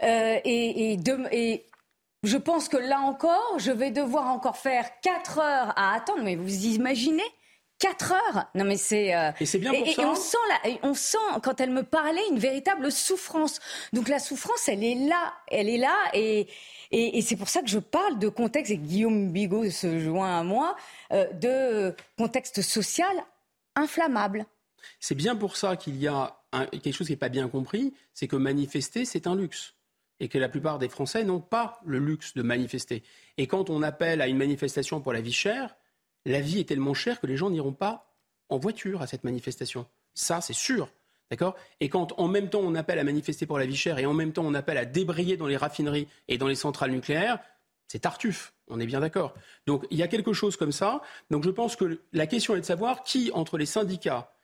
[0.00, 1.64] et, et, de, et
[2.22, 6.22] je pense que là encore, je vais devoir encore faire 4 heures à attendre.
[6.22, 7.24] Mais vous imaginez
[7.80, 8.44] 4 heures?
[8.54, 10.02] Non mais c'est euh, et c'est bien pour ça.
[10.02, 13.60] Et on sent là, on sent quand elle me parlait une véritable souffrance.
[13.92, 16.48] Donc la souffrance, elle est là, elle est là et
[16.92, 20.38] et, et c'est pour ça que je parle de contexte et Guillaume Bigot se joint
[20.38, 20.76] à moi
[21.12, 23.16] euh, de contexte social
[23.74, 24.46] inflammable.
[25.00, 26.36] C'est bien pour ça qu'il y a
[26.70, 29.74] quelque chose qui n'est pas bien compris, c'est que manifester c'est un luxe
[30.22, 33.02] et que la plupart des Français n'ont pas le luxe de manifester.
[33.38, 35.74] Et quand on appelle à une manifestation pour la vie chère,
[36.24, 38.14] la vie est tellement chère que les gens n'iront pas
[38.48, 39.84] en voiture à cette manifestation.
[40.14, 40.88] Ça, c'est sûr.
[41.28, 41.56] D'accord?
[41.80, 44.12] Et quand en même temps on appelle à manifester pour la vie chère et en
[44.12, 47.38] même temps on appelle à débrayer dans les raffineries et dans les centrales nucléaires,
[47.88, 49.34] c'est Tartuffe, on est bien d'accord.
[49.66, 51.00] Donc il y a quelque chose comme ça.
[51.30, 54.34] Donc je pense que la question est de savoir qui, entre les syndicats,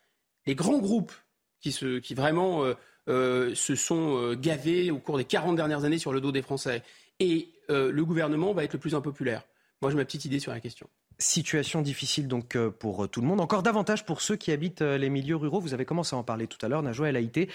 [0.47, 1.13] les grands groupes
[1.61, 2.75] qui, se, qui vraiment euh,
[3.09, 6.43] euh, se sont euh, gavés au cours des 40 dernières années sur le dos des
[6.43, 6.83] Français.
[7.21, 9.43] Et euh, le gouvernement va être le plus impopulaire.
[9.81, 10.89] Moi, j'ai ma petite idée sur la question.
[11.21, 15.35] Situation difficile donc pour tout le monde, encore davantage pour ceux qui habitent les milieux
[15.35, 15.61] ruraux.
[15.61, 17.49] Vous avez commencé à en parler tout à l'heure, Najwa El Haïté.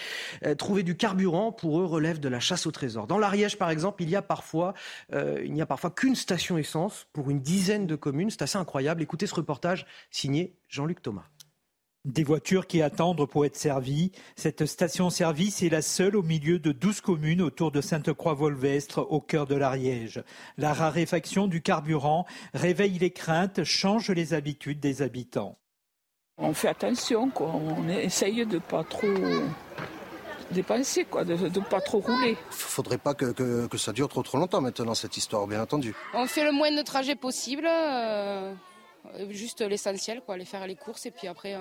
[0.57, 3.07] Trouver du carburant pour eux relève de la chasse au trésor.
[3.07, 4.73] Dans l'Ariège, par exemple, il y a parfois,
[5.13, 8.29] il n'y a parfois qu'une station essence pour une dizaine de communes.
[8.29, 9.01] C'est assez incroyable.
[9.01, 11.23] Écoutez ce reportage signé Jean-Luc Thomas.
[12.05, 14.11] Des voitures qui attendent pour être servies.
[14.35, 19.47] Cette station-service est la seule au milieu de 12 communes autour de Sainte-Croix-Volvestre, au cœur
[19.47, 20.21] de l'Ariège.
[20.57, 25.57] La raréfaction du carburant réveille les craintes, change les habitudes des habitants.
[26.37, 27.53] On fait attention, quoi.
[27.55, 29.07] on essaye de pas trop
[30.51, 32.31] dépenser, quoi, de ne pas trop rouler.
[32.31, 33.31] Il faudrait pas que,
[33.67, 35.95] que, ça dure trop trop longtemps maintenant, cette histoire, bien entendu.
[36.13, 37.65] On fait le moins de trajets possible.
[37.65, 38.53] Euh,
[39.29, 41.55] juste l'essentiel, quoi, aller faire les courses et puis après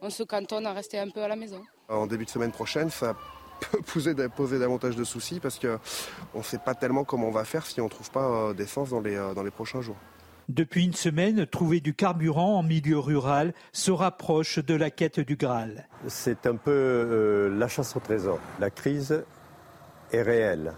[0.00, 1.62] on, se cantonne à rester un peu à la maison.
[1.88, 3.14] En début de semaine prochaine, ça
[3.60, 7.44] peut poser, poser davantage de soucis parce qu'on ne sait pas tellement comment on va
[7.44, 9.96] faire si on ne trouve pas euh, d'essence dans les, euh, dans les prochains jours.
[10.48, 15.36] Depuis une semaine, trouver du carburant en milieu rural se rapproche de la quête du
[15.36, 15.88] Graal.
[16.08, 18.40] C'est un peu la chasse au trésor.
[18.58, 19.24] La crise
[20.10, 20.74] est réelle.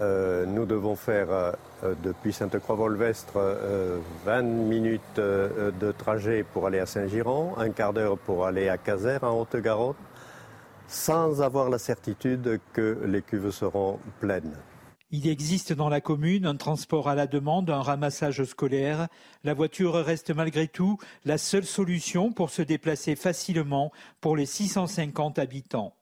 [0.00, 1.54] Nous devons faire
[1.84, 7.92] euh, depuis Sainte-Croix-Volvestre 20 euh, minutes euh, de trajet pour aller à Saint-Giron, un quart
[7.92, 9.94] d'heure pour aller à Caser en Haute-Garonne,
[10.88, 14.56] sans avoir la certitude que les cuves seront pleines.
[15.10, 19.08] Il existe dans la commune un transport à la demande, un ramassage scolaire.
[19.44, 25.38] La voiture reste malgré tout la seule solution pour se déplacer facilement pour les 650
[25.38, 25.94] habitants.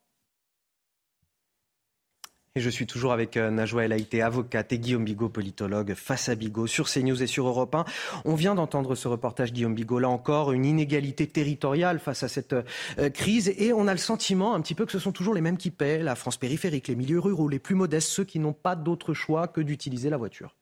[2.54, 6.28] Et je suis toujours avec euh, Najwa El Haïté, avocate, et Guillaume Bigot, politologue, face
[6.28, 7.86] à Bigot, sur CNews et sur Europe 1.
[8.26, 12.52] On vient d'entendre ce reportage, Guillaume Bigot, là encore, une inégalité territoriale face à cette
[12.52, 13.54] euh, crise.
[13.56, 15.70] Et on a le sentiment un petit peu que ce sont toujours les mêmes qui
[15.70, 19.14] paient, la France périphérique, les milieux ruraux, les plus modestes, ceux qui n'ont pas d'autre
[19.14, 20.54] choix que d'utiliser la voiture.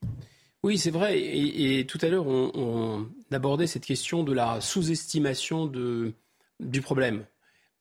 [0.62, 1.18] Oui, c'est vrai.
[1.18, 7.24] Et, tout à l'heure, on, abordait cette question de la sous-estimation du problème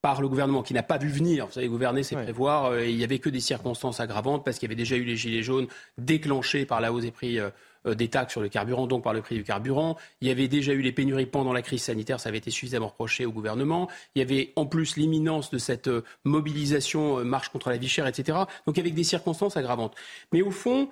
[0.02, 1.48] par le gouvernement qui n'a pas vu venir.
[1.48, 2.66] Vous savez, gouverner, c'est prévoir.
[2.66, 5.18] Euh, il n'y avait que des circonstances aggravantes parce qu'il y avait déjà eu les
[5.18, 5.68] gilets jaunes
[5.98, 7.50] déclenchés par la hausse des prix euh,
[7.86, 9.98] euh, des taxes sur le carburant, donc par le prix du carburant.
[10.22, 12.88] Il y avait déjà eu les pénuries pendant la crise sanitaire, ça avait été suffisamment
[12.88, 13.90] reproché au gouvernement.
[14.16, 15.90] Il y avait en plus l'imminence de cette
[16.24, 18.40] mobilisation marche contre la vie chère, etc.
[18.66, 19.96] Donc avec des circonstances aggravantes.
[20.32, 20.90] Mais au fond,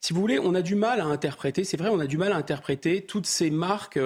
[0.00, 2.32] si vous voulez, on a du mal à interpréter, c'est vrai, on a du mal
[2.32, 3.98] à interpréter toutes ces marques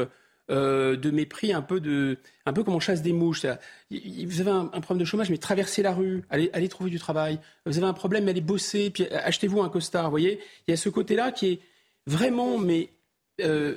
[0.51, 3.45] euh, de mépris, un peu, de, un peu comme on chasse des mouches.
[3.91, 7.39] Vous avez un, problème de chômage, mais traversez la rue, allez, trouver du travail.
[7.67, 10.05] Vous avez un problème, mais allez bosser, puis achetez-vous un costard.
[10.05, 11.61] Vous voyez, il y a ce côté-là qui est
[12.07, 12.91] vraiment, mais
[13.41, 13.77] euh,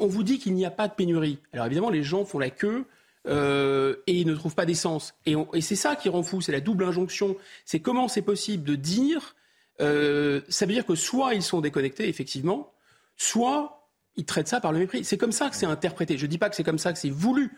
[0.00, 1.38] on vous dit qu'il n'y a pas de pénurie.
[1.52, 2.86] Alors évidemment, les gens font la queue.
[3.28, 5.14] Euh, et ils ne trouvent pas d'essence.
[5.26, 7.36] Et, et c'est ça qui rend fou, c'est la double injonction.
[7.64, 9.34] C'est comment c'est possible de dire,
[9.80, 12.72] euh, ça veut dire que soit ils sont déconnectés, effectivement,
[13.16, 13.75] soit
[14.16, 15.04] il traite ça par le mépris.
[15.04, 16.18] C'est comme ça que c'est interprété.
[16.18, 17.52] Je ne dis pas que c'est comme ça que c'est voulu.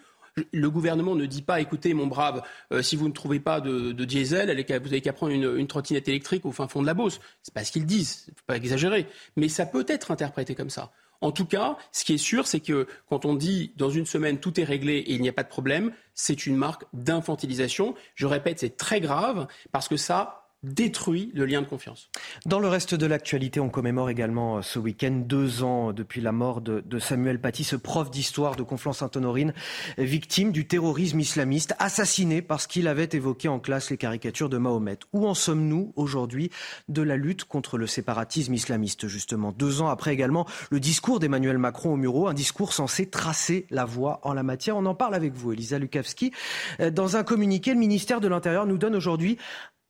[0.52, 3.92] Le gouvernement ne dit pas, écoutez, mon brave, euh, si vous ne trouvez pas de,
[4.04, 7.20] diesel, vous avez qu'à prendre une, trottinette électrique au fin fond de la Beauce.
[7.42, 9.06] C'est pas ce qu'ils disent, faut pas exagérer.
[9.36, 10.92] Mais ça peut être interprété comme ça.
[11.20, 14.38] En tout cas, ce qui est sûr, c'est que quand on dit dans une semaine
[14.38, 17.96] tout est réglé et il n'y a pas de problème, c'est une marque d'infantilisation.
[18.14, 22.10] Je répète, c'est très grave parce que ça détruit le lien de confiance.
[22.44, 26.32] Dans le reste de l'actualité, on commémore également euh, ce week-end deux ans depuis la
[26.32, 29.54] mort de, Samuel Paty, ce prof d'histoire de Conflans-Sainte-Honorine,
[29.98, 34.98] victime du terrorisme islamiste, assassiné parce qu'il avait évoqué en classe les caricatures de Mahomet.
[35.12, 36.50] Où en sommes-nous aujourd'hui
[36.88, 39.52] de la lutte contre le séparatisme islamiste, justement?
[39.52, 43.84] Deux ans après également le discours d'Emmanuel Macron au Muro, un discours censé tracer la
[43.84, 44.76] voie en la matière.
[44.76, 46.32] On en parle avec vous, Elisa Lukavski.
[46.80, 49.38] Euh, dans un communiqué, le ministère de l'Intérieur nous donne aujourd'hui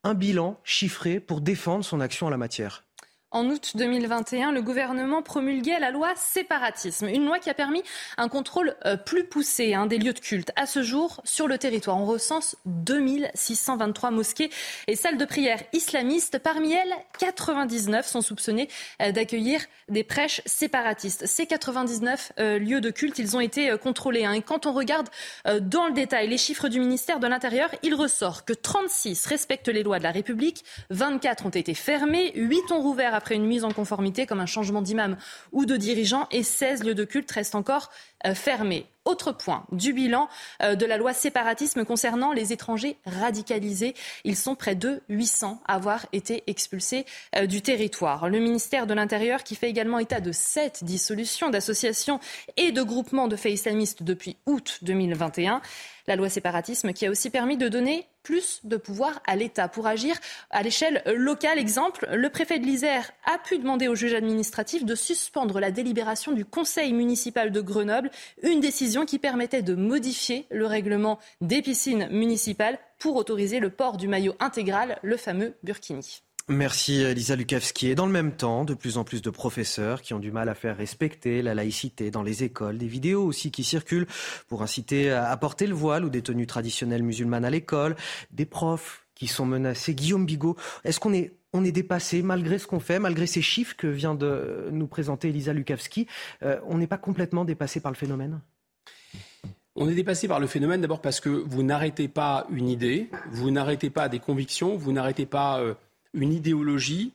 [0.09, 2.88] un bilan chiffré pour défendre son action en la matière.
[3.31, 7.83] En août 2021, le gouvernement promulguait la loi séparatisme, une loi qui a permis
[8.17, 10.51] un contrôle euh, plus poussé hein, des lieux de culte.
[10.57, 14.49] À ce jour, sur le territoire, on recense 2623 mosquées
[14.87, 16.39] et salles de prière islamistes.
[16.39, 18.71] Parmi elles, 99 sont soupçonnées
[19.03, 19.61] euh, d'accueillir
[19.91, 21.27] des prêches séparatistes.
[21.27, 24.25] Ces 99 euh, lieux de culte, ils ont été contrôlés.
[24.25, 24.33] Hein.
[24.33, 25.09] Et quand on regarde
[25.61, 29.83] dans le détail les chiffres du ministère de l'Intérieur, il ressort que 36 respectent les
[29.83, 33.73] lois de la République, 24 ont été fermés, 8 ont rouvert après une mise en
[33.73, 35.17] conformité comme un changement d'imam
[35.53, 37.91] ou de dirigeant et 16 lieux de culte restent encore
[38.27, 38.87] euh, fermés.
[39.05, 40.29] Autre point du bilan
[40.63, 43.95] euh, de la loi séparatisme concernant les étrangers radicalisés.
[44.25, 48.29] Ils sont près de 800 à avoir été expulsés euh, du territoire.
[48.29, 52.21] Le ministère de l'Intérieur qui fait également état de sept dissolutions d'associations
[52.57, 55.61] et de groupements de faits islamistes depuis août 2021.
[56.07, 59.87] La loi séparatisme qui a aussi permis de donner plus de pouvoir à l'État pour
[59.87, 60.15] agir
[60.51, 61.59] à l'échelle locale.
[61.59, 66.33] Exemple, le préfet de l'Isère a pu demander au juge administratif de suspendre la délibération
[66.33, 68.11] du conseil municipal de Grenoble,
[68.43, 73.97] une décision qui permettait de modifier le règlement des piscines municipales pour autoriser le port
[73.97, 76.21] du maillot intégral, le fameux burkini.
[76.51, 77.89] Merci Lisa Lukavski.
[77.89, 80.49] Et dans le même temps, de plus en plus de professeurs qui ont du mal
[80.49, 84.07] à faire respecter la laïcité dans les écoles, des vidéos aussi qui circulent
[84.49, 87.97] pour inciter à porter le voile ou des tenues traditionnelles musulmanes à l'école,
[88.31, 89.95] des profs qui sont menacés.
[89.95, 94.15] Guillaume Bigot, est-ce qu'on est dépassé malgré ce qu'on fait, malgré ces chiffres que vient
[94.15, 96.07] de nous présenter Elisa Lukavski.
[96.43, 98.41] Euh, on n'est pas complètement dépassé par le phénomène?
[99.75, 103.51] On est dépassé par le phénomène d'abord parce que vous n'arrêtez pas une idée, vous
[103.51, 105.75] n'arrêtez pas des convictions, vous n'arrêtez pas euh,
[106.15, 107.13] une idéologie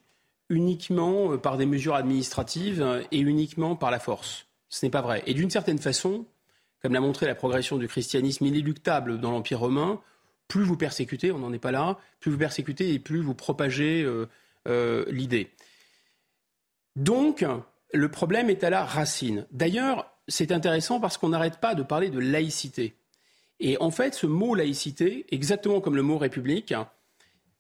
[0.49, 4.48] uniquement euh, par des mesures administratives euh, et uniquement par la force.
[4.70, 5.24] Ce n'est pas vrai.
[5.26, 6.26] Et d'une certaine façon,
[6.82, 10.02] comme l'a montré la progression du christianisme inéluctable dans l'Empire romain,
[10.48, 14.03] plus vous persécutez, on n'en est pas là, plus vous persécutez et plus vous propagez
[14.68, 15.49] euh, l'idée.
[16.95, 17.45] Donc,
[17.94, 19.48] le problème est à la racine.
[19.52, 22.95] D'ailleurs, c'est intéressant parce qu'on n'arrête pas de parler de laïcité.
[23.60, 26.74] Et en fait, ce mot laïcité, exactement comme le mot république,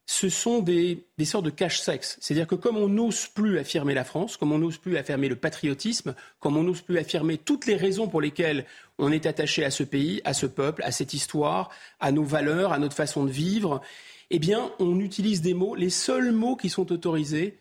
[0.05, 2.17] ce sont des, sortes de cache-sexe.
[2.19, 5.35] C'est-à-dire que comme on n'ose plus affirmer la France, comme on n'ose plus affirmer le
[5.35, 8.65] patriotisme, comme on n'ose plus affirmer toutes les raisons pour lesquelles
[8.99, 11.69] on est attaché à ce pays, à ce peuple, à cette histoire,
[11.99, 13.81] à nos valeurs, à notre façon de vivre,
[14.29, 17.59] eh bien, on utilise des mots, les seuls mots qui sont autorisés.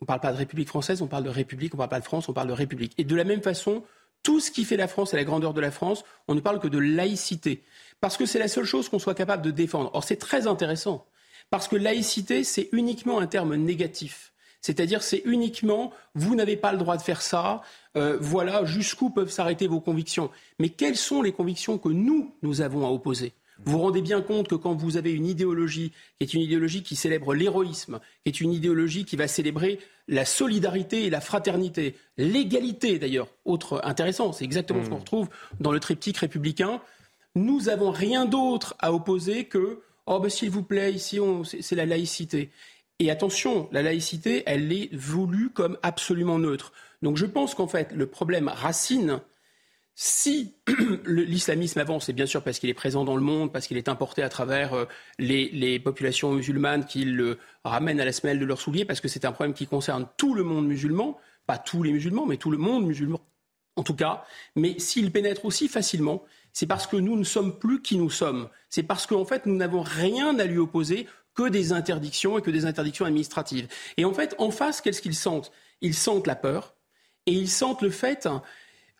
[0.00, 2.00] On ne parle pas de République française, on parle de République, on ne parle pas
[2.00, 2.92] de France, on parle de République.
[2.98, 3.82] Et de la même façon,
[4.22, 6.60] tout ce qui fait la France et la grandeur de la France, on ne parle
[6.60, 7.62] que de laïcité.
[8.00, 9.90] Parce que c'est la seule chose qu'on soit capable de défendre.
[9.94, 11.06] Or, c'est très intéressant
[11.52, 14.32] parce que laïcité, c'est uniquement un terme négatif.
[14.62, 17.60] C'est-à-dire, c'est uniquement, vous n'avez pas le droit de faire ça,
[17.94, 20.30] euh, voilà jusqu'où peuvent s'arrêter vos convictions.
[20.58, 23.34] Mais quelles sont les convictions que nous, nous avons à opposer?
[23.66, 26.82] Vous vous rendez bien compte que quand vous avez une idéologie qui est une idéologie
[26.82, 31.96] qui célèbre l'héroïsme, qui est une idéologie qui va célébrer la solidarité et la fraternité,
[32.16, 35.28] l'égalité d'ailleurs, autre intéressant, c'est exactement ce qu'on retrouve
[35.60, 36.80] dans le triptyque républicain,
[37.34, 41.18] nous avons rien d'autre à opposer que oh ben s'il vous plaît ici
[41.60, 42.50] c'est la laïcité.
[42.98, 46.72] Et attention, la laïcité, elle est voulue comme absolument neutre.
[47.02, 49.20] Donc je pense qu'en fait, le problème racine,
[49.94, 50.54] si
[51.06, 53.88] l'islamisme avance, c'est bien sûr parce qu'il est présent dans le monde, parce qu'il est
[53.88, 54.84] importé à travers euh,
[55.18, 59.24] les, populations musulmanes qui le ramènent à la semelle de leurs souliers, parce que c'est
[59.24, 62.58] un problème qui concerne tout le monde musulman, pas tous les musulmans, mais tout le
[62.58, 63.20] monde musulman
[63.76, 64.24] en tout cas.
[64.56, 66.22] Mais s'il pénètre aussi facilement,
[66.52, 68.48] c'est parce que nous ne sommes plus qui nous sommes.
[68.68, 72.50] C'est parce qu'en fait, nous n'avons rien à lui opposer que des interdictions et que
[72.50, 73.68] des interdictions administratives.
[73.96, 75.50] Et en fait, en face, qu'est-ce qu'ils sentent?
[75.80, 76.74] Ils sentent la peur
[77.26, 78.28] et ils sentent le fait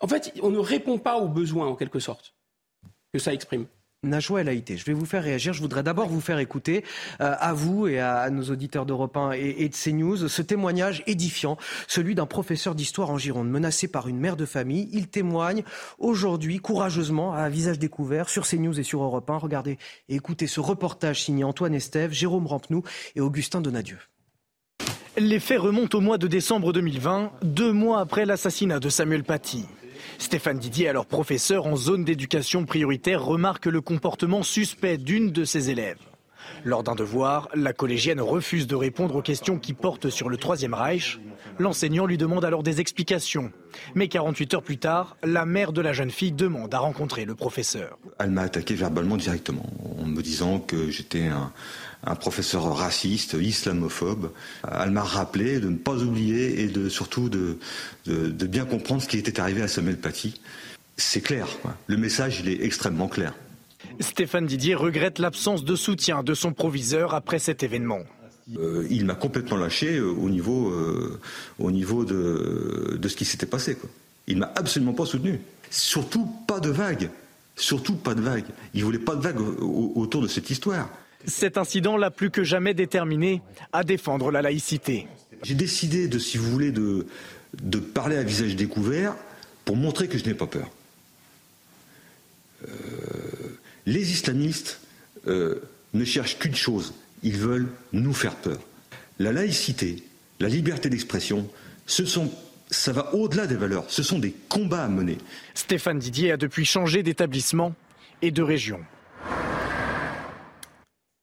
[0.02, 2.34] en fait, on ne répond pas aux besoins, en quelque sorte,
[3.12, 3.66] que ça exprime.
[4.04, 5.52] Najwa El Haïté, je vais vous faire réagir.
[5.52, 6.84] Je voudrais d'abord vous faire écouter
[7.20, 11.56] euh, à vous et à, nos auditeurs d'Europe 1 et, de CNews ce témoignage édifiant,
[11.86, 14.88] celui d'un professeur d'histoire en Gironde menacé par une mère de famille.
[14.92, 15.62] Il témoigne
[16.00, 19.36] aujourd'hui courageusement à visage découvert sur CNews et sur Europe 1.
[19.36, 22.82] Regardez et écoutez ce reportage signé Antoine Estève, Jérôme Rampenou
[23.14, 23.98] et Augustin Donadieu.
[25.16, 29.64] Les faits remontent au mois de décembre 2020, deux mois après l'assassinat de Samuel Paty.
[30.18, 35.70] Stéphane Didier, alors professeur en zone d'éducation prioritaire, remarque le comportement suspect d'une de ses
[35.70, 35.98] élèves.
[36.64, 40.74] Lors d'un devoir, la collégienne refuse de répondre aux questions qui portent sur le Troisième
[40.74, 41.18] Reich.
[41.58, 43.52] L'enseignant lui demande alors des explications.
[43.94, 47.34] Mais 48 heures plus tard, la mère de la jeune fille demande à rencontrer le
[47.34, 47.98] professeur.
[48.18, 49.66] Elle m'a attaqué verbalement directement,
[49.98, 51.52] en me disant que j'étais un,
[52.04, 54.32] un professeur raciste, islamophobe.
[54.64, 57.58] Elle m'a rappelé de ne pas oublier et de surtout de,
[58.06, 60.40] de, bien comprendre ce qui était arrivé à Samuel Paty.
[60.96, 61.46] C'est clair,
[61.86, 63.34] le message il est extrêmement clair.
[64.00, 68.00] Stéphane Didier regrette l'absence de soutien de son proviseur après cet événement.
[68.58, 71.20] Euh, il m'a complètement lâché euh, au niveau, euh,
[71.58, 73.76] au niveau de, de, ce qui s'était passé.
[73.76, 73.88] Quoi.
[74.26, 75.40] Il m'a absolument pas soutenu.
[75.70, 77.10] Surtout pas de vague.
[77.56, 78.44] Surtout pas de vague.
[78.74, 80.88] Il voulait pas de vague autour de cette histoire.
[81.26, 83.42] Cet incident l'a plus que jamais déterminé
[83.72, 85.06] à défendre la laïcité.
[85.42, 87.06] J'ai décidé de, si vous voulez, de,
[87.62, 89.14] de parler à visage découvert
[89.64, 90.68] pour montrer que je n'ai pas peur.
[92.68, 92.72] Euh,
[93.86, 94.80] les islamistes
[95.26, 95.60] euh,
[95.94, 98.60] ne cherchent qu'une chose, ils veulent nous faire peur.
[99.18, 100.02] La laïcité,
[100.40, 101.48] la liberté d'expression,
[101.86, 102.30] ce sont
[102.72, 105.18] ça va au-delà des valeurs, ce sont des combats à mener.
[105.54, 107.74] Stéphane Didier a depuis changé d'établissement
[108.22, 108.80] et de région.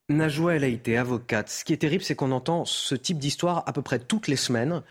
[0.10, 1.50] Najwa El été avocate.
[1.50, 4.36] Ce qui est terrible, c'est qu'on entend ce type d'histoire à peu près toutes les
[4.36, 4.82] semaines.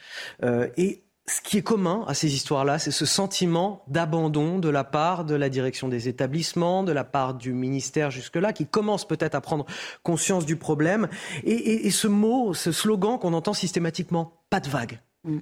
[0.43, 4.85] Euh, et ce qui est commun à ces histoires-là, c'est ce sentiment d'abandon de la
[4.85, 9.35] part de la direction des établissements, de la part du ministère jusque-là, qui commence peut-être
[9.35, 9.67] à prendre
[10.03, 11.09] conscience du problème.
[11.45, 15.01] Et, ce mot, ce slogan qu'on entend systématiquement, pas de vague.
[15.25, 15.39] Mm.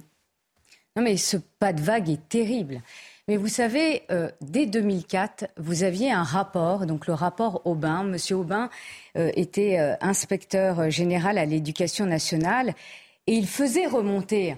[0.95, 2.81] Non mais ce pas de vague est terrible.
[3.29, 8.03] Mais vous savez, euh, dès 2004, vous aviez un rapport, donc le rapport Aubin.
[8.03, 8.69] Monsieur Aubin
[9.17, 12.73] euh, était euh, inspecteur général à l'éducation nationale
[13.27, 14.55] et il faisait remonter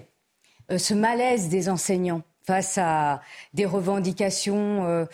[0.76, 3.20] ce malaise des enseignants face à
[3.54, 5.08] des revendications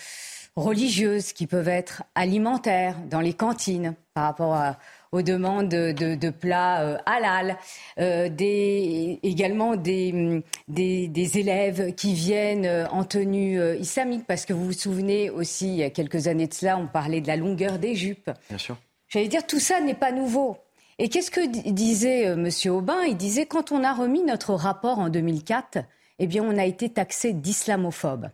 [0.54, 4.76] religieuses qui peuvent être alimentaires dans les cantines par rapport à,
[5.12, 7.56] aux demandes de, plats euh, halal,
[7.98, 14.66] euh, des, également des, des, élèves qui viennent euh, en tenue islamique, parce que vous
[14.66, 17.78] vous souvenez aussi, il y a quelques années de cela, on parlait de la longueur
[17.78, 18.30] des jupes.
[18.48, 18.76] Bien sûr.
[19.08, 20.56] J'allais dire, tout ça n'est pas nouveau.
[20.98, 22.48] Et qu'est-ce que disait M.
[22.70, 23.02] Aubin?
[23.04, 25.78] Il disait, quand on a remis notre rapport en 2004,
[26.18, 28.30] eh bien, on a été taxé d'islamophobe.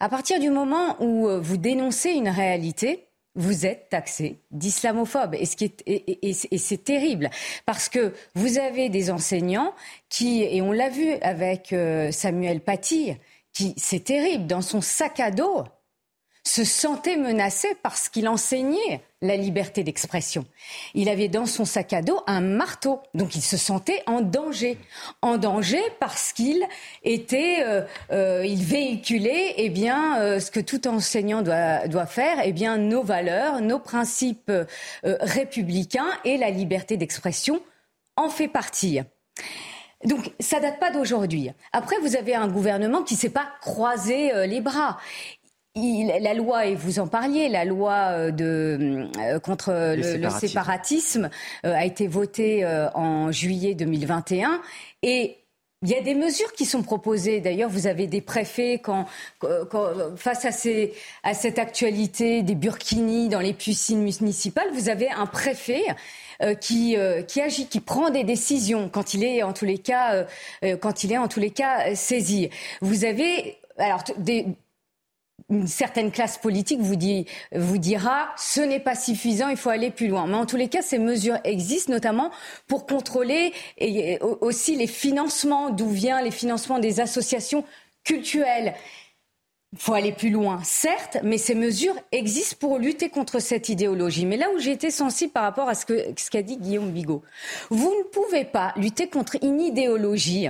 [0.00, 3.05] À partir du moment où vous dénoncez une réalité,
[3.36, 5.34] vous êtes taxé d'islamophobe.
[5.34, 7.30] Et, c'est terrible
[7.64, 9.74] parce que vous avez des enseignants
[10.08, 13.12] qui, et on l'a vu avec euh, Samuel Paty,
[13.52, 15.64] qui, c'est terrible, dans son sac à dos,
[16.44, 20.44] se sentait menacé parce qu'il enseignait la liberté d'expression.
[20.94, 24.78] Il avait dans son sac à dos un marteau, donc il se sentait en danger.
[25.22, 26.62] En danger parce qu'il
[27.02, 27.82] était, euh,
[28.12, 32.76] euh, il véhiculait, eh bien, euh, ce que tout enseignant doit, doit faire, eh bien,
[32.76, 34.52] nos valeurs, nos principes
[35.02, 37.60] républicains et la liberté d'expression
[38.16, 39.00] en fait partie.
[40.04, 41.50] Donc ça date pas d'aujourd'hui.
[41.72, 44.98] Après, vous avez un gouvernement qui ne s'est pas croisé les bras
[45.76, 51.30] la loi, et vous en parliez, la loi euh, de, euh, contre le, séparatisme,
[51.64, 54.60] euh, a été votée en juillet 2021
[55.02, 55.36] et
[55.82, 57.40] Il y a des mesures qui sont proposées.
[57.40, 59.06] D'ailleurs, vous avez des préfets quand,
[60.16, 65.26] face à, ces, à cette actualité des burkinis dans les piscines municipales, vous avez un
[65.26, 65.84] préfet
[66.42, 69.78] euh, qui, euh, qui agit, qui prend des décisions quand il est en tous les
[69.78, 70.26] cas,
[70.64, 72.50] euh, quand il est en tous les cas saisi.
[72.82, 74.46] Vous avez alors des,
[75.48, 79.90] une certaine classe politique vous, dit, vous dira ce n'est pas suffisant, il faut aller
[79.90, 80.26] plus loin.
[80.26, 82.30] Mais en tous les cas, ces mesures existent notamment
[82.66, 87.64] pour contrôler et aussi les financements, d'où viennent les financements des associations
[88.04, 88.74] culturelles.
[89.72, 94.24] Il faut aller plus loin, certes, mais ces mesures existent pour lutter contre cette idéologie.
[94.24, 97.22] Mais là où j'ai été sensible par rapport à ce qu'a ce dit Guillaume Bigot,
[97.70, 100.48] vous ne pouvez pas lutter contre une idéologie.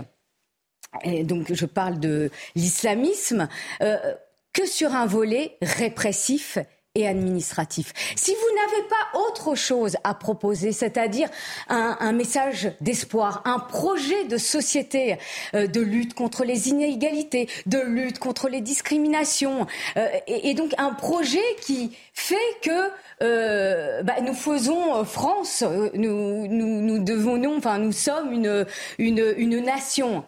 [1.03, 3.49] Et donc je parle de l'islamisme.
[3.83, 4.15] Euh,
[4.57, 6.59] que sur un volet répressif
[6.95, 7.93] et administratif.
[8.17, 11.29] Si vous n'avez pas autre chose à proposer, c'est-à-dire
[11.69, 15.19] un, message d'espoir, un projet de société
[15.55, 19.67] euh, de lutte contre les inégalités, de lutte contre les discriminations,
[19.99, 22.91] euh, et, donc un projet qui fait que
[23.23, 25.63] euh, bah, nous faisons France,
[25.93, 28.65] nous, nous, nous devenons, enfin nous sommes une,
[28.97, 30.25] une, une nation.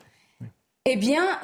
[0.84, 1.38] Eh bien,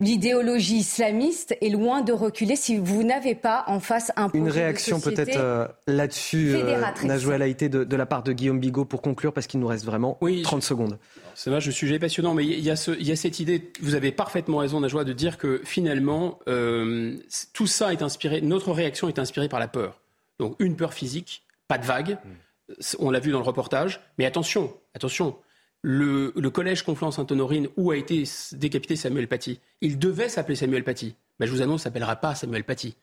[0.00, 4.48] L'idéologie islamiste est loin de reculer si vous n'avez pas en face un projet Une
[4.48, 9.02] réaction peut-être euh, là-dessus, euh, Najwa Laïté, de, de, la part de Guillaume Bigot pour
[9.02, 11.00] conclure, parce qu'il nous reste vraiment 30 secondes.
[11.34, 13.40] C'est vrai, je suis sujet passionnant, mais il y, a ce, il y, a cette
[13.40, 17.16] idée, vous avez parfaitement raison, Najwa, de dire que finalement, euh,
[17.52, 20.00] tout ça est inspiré, notre réaction est inspirée par la peur.
[20.38, 22.18] Donc une peur physique, pas de vague,
[22.68, 22.96] mm.
[23.00, 25.34] on l'a vu dans le reportage, mais attention, attention,
[25.82, 31.14] le, collège Conflans-Sainte-Honorine où a été décapité Samuel Paty, il devait s'appeler Samuel Paty.
[31.38, 32.96] Ben, je vous annonce, ça s'appellera pas Samuel Paty.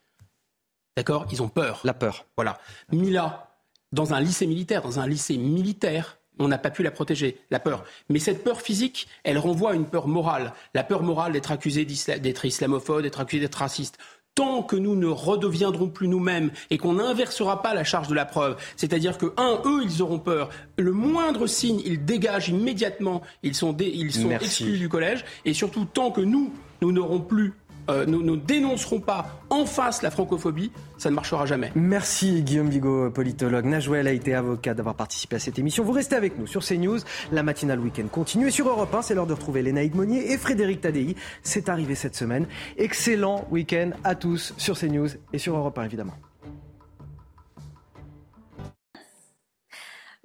[0.98, 1.28] D'accord?
[1.32, 1.82] Ils ont peur.
[1.84, 2.26] La peur.
[2.36, 2.58] Voilà.
[2.92, 3.56] Mila,
[3.92, 7.60] dans un lycée militaire, dans un lycée militaire, on n'a pas pu la protéger, la
[7.60, 7.86] peur.
[8.10, 10.54] Mais cette peur physique, elle renvoie à une peur morale.
[10.74, 13.98] La peur morale d'être accusé d'être islamophobe, d'être accusé d'être raciste
[14.36, 18.26] tant que nous ne redeviendrons plus nous-mêmes et qu'on n'inversera pas la charge de la
[18.26, 23.56] preuve, c'est-à-dire que, un, eux, ils auront peur, le moindre signe, ils dégagent immédiatement, ils
[23.56, 27.53] sont, ils sont exclus du collège, et surtout, tant que nous, nous n'aurons plus
[27.90, 31.72] euh, nous ne dénoncerons pas en face la francophobie, ça ne marchera jamais.
[31.76, 33.66] Merci Guillaume Bigot, politologue.
[33.66, 35.84] Najouel a été avocat d'avoir participé à cette émission.
[35.84, 36.99] Vous restez avec nous sur CNews.
[37.32, 38.48] La matinale week-end continue.
[38.48, 41.16] Et sur Europe 1, c'est l'heure de retrouver Léna Monnier et Frédéric Tadei.
[41.44, 42.48] C'est arrivé cette semaine.
[42.78, 46.14] Excellent week-end à tous sur CNews et sur Europe 1 évidemment.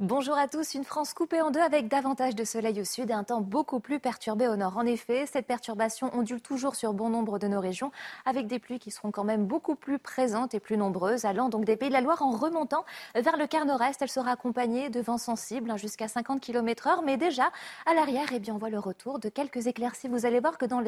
[0.00, 3.12] Bonjour à tous, une France coupée en deux avec davantage de soleil au sud et
[3.12, 4.78] un temps beaucoup plus perturbé au nord.
[4.78, 7.92] En effet, cette perturbation ondule toujours sur bon nombre de nos régions
[8.24, 11.66] avec des pluies qui seront quand même beaucoup plus présentes et plus nombreuses, allant donc
[11.66, 14.00] des Pays de la Loire en remontant vers le quart nord-est.
[14.00, 17.50] Elle sera accompagnée de vents sensibles hein, jusqu'à 50 km heure, mais déjà
[17.84, 20.08] à l'arrière, eh bien, on voit le retour de quelques éclaircies.
[20.08, 20.80] Vous allez voir que dans,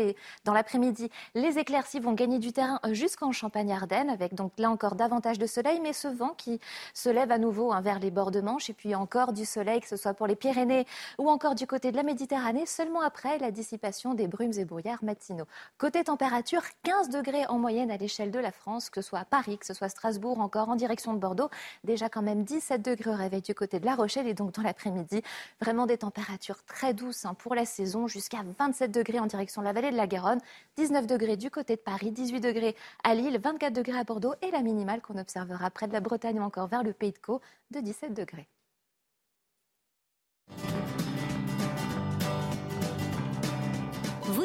[0.55, 5.47] l'après-midi, les éclaircies vont gagner du terrain jusqu'en Champagne-Ardenne avec donc là encore davantage de
[5.47, 6.61] soleil, mais ce vent qui
[6.95, 9.81] se lève à nouveau hein, vers les bords de Manche et puis encore du soleil,
[9.81, 10.87] que ce soit pour les Pyrénées
[11.19, 15.03] ou encore du côté de la Méditerranée, seulement après la dissipation des brumes et brouillards
[15.03, 15.47] matinaux.
[15.77, 19.25] Côté température, 15 degrés en moyenne à l'échelle de la France, que ce soit à
[19.25, 21.51] Paris, que ce soit à Strasbourg, encore en direction de Bordeaux.
[21.85, 24.63] Déjà quand même 17 degrés au réveil du côté de La Rochelle et donc dans
[24.63, 25.23] l'après-midi,
[25.61, 29.67] vraiment des températures très douces hein, pour la saison, jusqu'à 27 degrés en direction de
[29.67, 30.41] la vallée de la Garonne,
[30.77, 34.51] 19 degrés du côté de Paris, 18 degrés à Lille, 24 degrés à Bordeaux et
[34.51, 37.41] la minimale qu'on observera près de la Bretagne ou encore vers le Pays de Caux
[37.71, 38.49] de 17 degrés.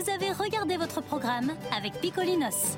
[0.08, 2.78] Vous avez regardé votre programme avec Picolinos.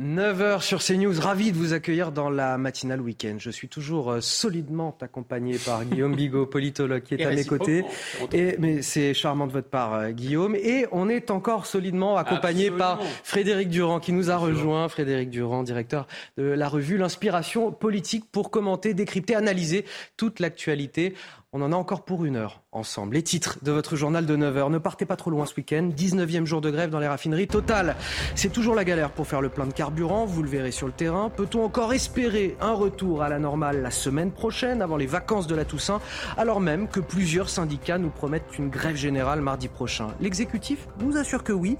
[0.00, 3.36] 9h sur CNews, ravi de vous accueillir dans la matinale week-end.
[3.38, 7.84] Je suis toujours euh, solidement accompagné par Guillaume Bigot, politologue, qui est à mes côtés.
[8.32, 10.56] Et, mais c'est charmant de votre part, euh, Guillaume.
[10.56, 14.88] Et on est encore solidement accompagné par Frédéric Durand, qui nous a rejoint.
[14.88, 19.84] Frédéric Durand, directeur de la revue L'Inspiration politique, pour commenter, décrypter, analyser
[20.16, 21.14] toute l'actualité
[21.54, 23.14] on en a encore pour une heure ensemble.
[23.14, 24.70] Les titres de votre journal de 9h.
[24.70, 25.90] Ne partez pas trop loin ce week-end.
[25.94, 27.46] 19e jour de grève dans les raffineries.
[27.46, 27.94] Total,
[28.34, 30.24] c'est toujours la galère pour faire le plein de carburant.
[30.24, 31.28] Vous le verrez sur le terrain.
[31.28, 35.54] Peut-on encore espérer un retour à la normale la semaine prochaine, avant les vacances de
[35.54, 36.00] la Toussaint,
[36.38, 40.08] alors même que plusieurs syndicats nous promettent une grève générale mardi prochain?
[40.20, 41.76] L'exécutif nous assure que oui.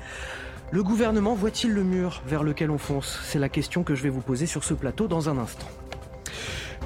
[0.70, 3.20] Le gouvernement voit-il le mur vers lequel on fonce?
[3.24, 5.68] C'est la question que je vais vous poser sur ce plateau dans un instant.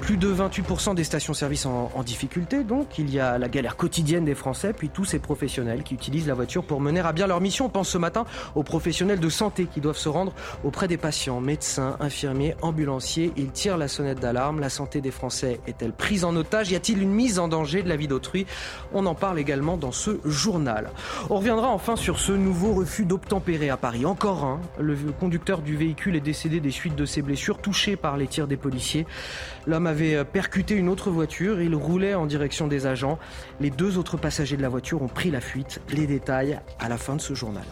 [0.01, 4.35] Plus de 28% des stations-service en, difficulté, donc il y a la galère quotidienne des
[4.35, 7.65] Français, puis tous ces professionnels qui utilisent la voiture pour mener à bien leur mission.
[7.65, 8.25] On pense ce matin
[8.55, 10.31] aux professionnels de santé qui doivent se rendre
[10.63, 13.33] auprès des patients, médecins, infirmiers, ambulanciers.
[13.35, 14.61] Ils tirent la sonnette d'alarme.
[14.61, 16.71] La santé des Français est-elle prise en otage?
[16.71, 18.45] Y a-t-il une mise en danger de la vie d'autrui?
[18.93, 20.91] On en parle également dans ce journal.
[21.29, 24.05] On reviendra enfin sur ce nouveau refus d'obtempérer à Paris.
[24.05, 24.61] Encore un.
[24.79, 28.47] Le conducteur du véhicule est décédé des suites de ses blessures, touché par les tirs
[28.47, 29.05] des policiers.
[29.87, 31.61] Avait percuté une autre voiture.
[31.61, 33.17] Il roulait en direction des agents.
[33.59, 35.81] Les deux autres passagers de la voiture ont pris la fuite.
[35.89, 37.65] Les détails à la fin de ce journal.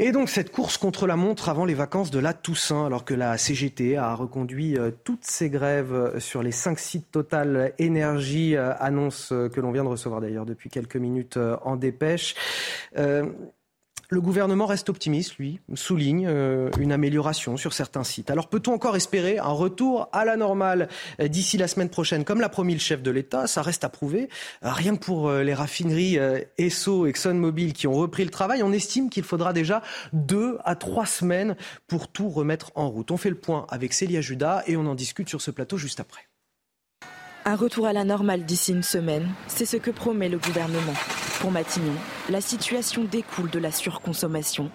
[0.00, 3.14] Et donc cette course contre la montre avant les vacances de la Toussaint, alors que
[3.14, 8.54] la CGT a reconduit euh, toutes ses grèves euh, sur les cinq sites Total Énergie,
[8.54, 12.36] euh, annonce que l'on vient de recevoir d'ailleurs depuis quelques minutes en dépêche.
[14.10, 18.30] Le gouvernement reste optimiste, lui, souligne euh, une amélioration sur certains sites.
[18.30, 20.88] Alors peut-on encore espérer un retour à la normale
[21.20, 23.90] euh, d'ici la semaine prochaine, comme l'a promis le chef de l'État Ça reste à
[23.90, 24.30] prouver.
[24.64, 26.18] Euh, rien que pour les raffineries
[26.56, 29.82] Esso, ExxonMobil qui ont repris le travail, on estime qu'il faudra déjà
[30.14, 31.54] deux à trois semaines
[31.86, 33.10] pour tout remettre en route.
[33.10, 36.00] On fait le point avec Célia Judas et on en discute sur ce plateau juste
[36.00, 36.22] après.
[37.44, 40.94] Un retour à la normale d'ici une semaine, c'est ce que promet le gouvernement.
[41.40, 41.94] Pour Matignon,
[42.30, 44.72] la situation découle de la surconsommation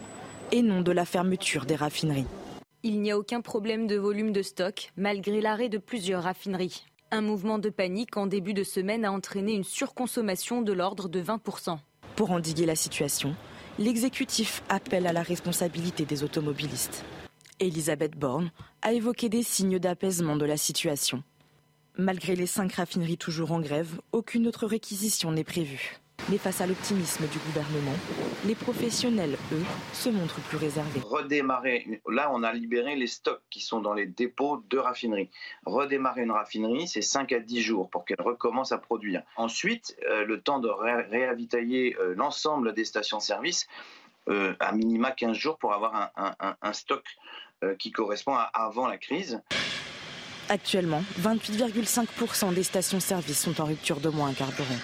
[0.54, 2.26] et non de la fermeture des raffineries.
[2.84, 6.86] Il n'y a aucun problème de volume de stock malgré l'arrêt de plusieurs raffineries.
[7.12, 11.22] Un mouvement de panique en début de semaine a entraîné une surconsommation de l'ordre de
[11.22, 11.80] 20%.
[12.16, 13.36] Pour endiguer la situation,
[13.78, 17.04] l'exécutif appelle à la responsabilité des automobilistes.
[17.60, 21.24] Elisabeth Borne a évoqué des signes d'apaisement de la situation.
[21.98, 26.00] Malgré les cinq raffineries toujours en grève, aucune autre réquisition n'est prévue.
[26.30, 27.96] Mais face à l'optimisme du gouvernement,
[28.46, 31.02] les professionnels, eux, se montrent plus réservés.
[31.04, 35.30] Redémarrer, là on a libéré les stocks qui sont dans les dépôts de raffinerie.
[35.66, 39.24] Redémarrer une raffinerie, c'est 5 à 10 jours pour qu'elle recommence à produire.
[39.36, 43.68] Ensuite, euh, le temps de réavitailler euh, l'ensemble des stations-service,
[44.30, 47.04] euh, à minima 15 jours pour avoir un, stock
[47.80, 49.42] qui correspond à avant la crise.
[50.50, 54.80] Actuellement, 28,5% des stations-service sont en rupture de moins un carburant.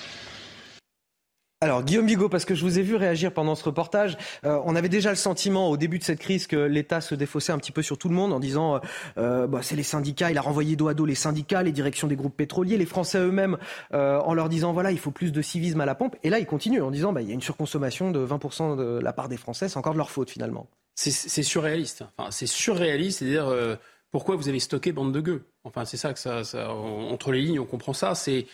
[1.62, 4.78] Alors Guillaume Bigot, parce que je vous ai vu réagir pendant ce reportage, euh, on
[4.78, 7.74] avait déjà le sentiment au début de cette crise que l'État se défaussait un petit
[7.74, 8.80] peu sur tout le monde en disant euh,
[9.18, 12.08] euh, bah, c'est les syndicats, il a renvoyé dos à dos les syndicats, les directions
[12.08, 13.58] des groupes pétroliers, les Français eux-mêmes
[13.92, 16.16] en leur disant voilà il faut plus de civisme à la pompe.
[16.24, 19.00] Et là il continue en disant bah, il y a une surconsommation de 20% de
[19.00, 20.68] la part des Français, c'est encore de leur faute finalement.
[20.96, 22.06] C'est surréaliste.
[22.18, 23.54] Enfin, c'est surréaliste, c'est-à-dire
[24.12, 25.44] pourquoi vous avez stocké bande de gueux?
[25.66, 28.16] Enfin, c'est ça que ça, entre les lignes, on comprend ça.
[28.16, 28.48] C'est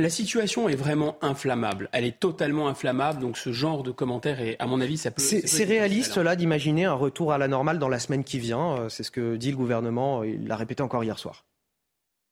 [0.00, 1.88] la situation est vraiment inflammable.
[1.92, 3.20] Elle est totalement inflammable.
[3.20, 5.22] Donc, ce genre de commentaire, est, à mon avis, ça peut.
[5.22, 8.76] C'est réaliste, là, d'imaginer un retour à la normale dans la semaine qui vient.
[8.76, 10.24] Euh, c'est ce que dit le gouvernement.
[10.24, 11.44] Il l'a répété encore hier soir.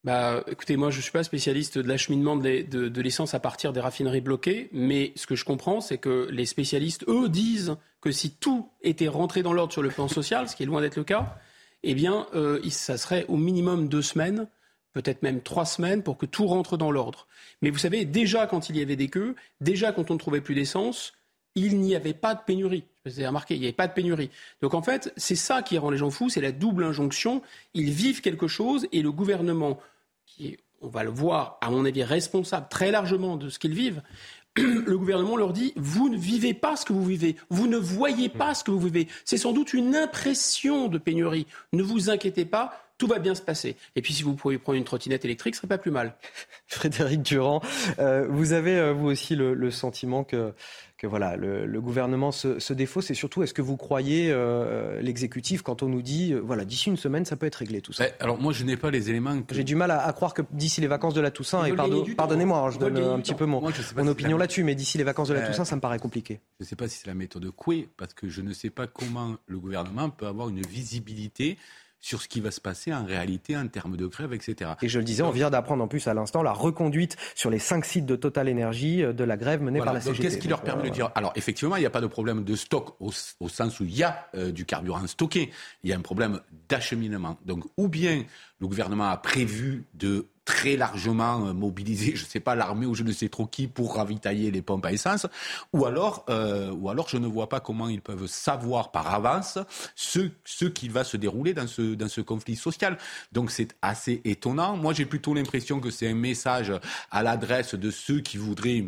[0.04, 3.72] Bah, écoutez, moi, je ne suis pas spécialiste de l'acheminement de, de l'essence à partir
[3.72, 8.12] des raffineries bloquées, mais ce que je comprends, c'est que les spécialistes, eux, disent que
[8.12, 10.96] si tout était rentré dans l'ordre sur le plan social, ce qui est loin d'être
[10.96, 11.36] le cas,
[11.82, 14.48] eh bien, euh, ça serait au minimum deux semaines,
[14.92, 17.26] peut-être même trois semaines, pour que tout rentre dans l'ordre.
[17.62, 20.40] Mais vous savez, déjà quand il y avait des queues, déjà quand on ne trouvait
[20.40, 21.12] plus d'essence,
[21.54, 22.84] il n'y avait pas de pénurie.
[23.04, 24.30] Vous avez remarqué, il n'y avait pas de pénurie.
[24.62, 27.42] Donc en fait, c'est ça qui rend les gens fous, c'est la double injonction.
[27.74, 29.78] Ils vivent quelque chose et le gouvernement,
[30.26, 33.74] qui est, on va le voir, à mon avis, responsable très largement de ce qu'ils
[33.74, 34.02] vivent,
[34.56, 38.28] le gouvernement leur dit vous ne vivez pas ce que vous vivez, vous ne voyez
[38.28, 39.08] pas ce que vous vivez.
[39.24, 41.46] C'est sans doute une impression de pénurie.
[41.72, 43.76] Ne vous inquiétez pas, tout va bien se passer.
[43.96, 46.16] Et puis si vous pouvez prendre une trottinette électrique, ce serait pas plus mal.
[46.66, 47.62] Frédéric Durand,
[48.00, 50.52] euh, vous avez euh, vous aussi le, sentiment que,
[50.96, 55.62] que voilà, le, gouvernement se, se défausse et surtout, est-ce que vous croyez euh, l'exécutif
[55.62, 58.04] quand on nous dit, voilà, d'ici une semaine, ça peut être réglé tout ça?
[58.04, 59.40] Ben, Alors moi, je n'ai pas les éléments.
[59.50, 61.72] J'ai du mal à, croire que d'ici les vacances de la Toussaint, et
[62.16, 63.62] pardonnez-moi, hein, je donne un petit peu mon,
[63.96, 66.40] mon opinion là-dessus, mais d'ici les vacances de la Toussaint, ça me paraît compliqué.
[66.58, 68.86] Je ne sais pas si c'est la méthode Coué, parce que je ne sais pas
[68.88, 71.56] comment le gouvernement peut avoir une visibilité
[72.00, 74.72] sur ce qui va se passer en réalité en termes de grève, etc.
[74.82, 77.58] Et je le disais, on vient d'apprendre en plus à l'instant la reconduite sur les
[77.58, 80.22] cinq sites de Total Énergie euh, de la grève menée par la CGT.
[80.22, 82.54] Qu'est-ce qui leur permet de dire Alors effectivement, il n'y a pas de problème de
[82.56, 83.10] stock au,
[83.48, 85.50] sens où il y a euh, du carburant stocké.
[85.82, 87.38] Il y a un problème d'acheminement.
[87.44, 88.24] Donc ou bien
[88.60, 92.94] le gouvernement a prévu de très largement euh, mobiliser, je ne sais pas, l'armée ou
[92.94, 95.26] je ne sais trop qui pour ravitailler les pompes à essence,
[95.74, 99.58] ou alors, euh, ou alors je ne vois pas comment ils peuvent savoir par avance
[99.94, 102.96] ce, ce qui va se dérouler dans ce, dans ce conflit social.
[103.30, 104.74] Donc c'est assez étonnant.
[104.74, 106.72] Moi j'ai plutôt l'impression que c'est un message
[107.10, 108.86] à l'adresse de ceux qui voudraient,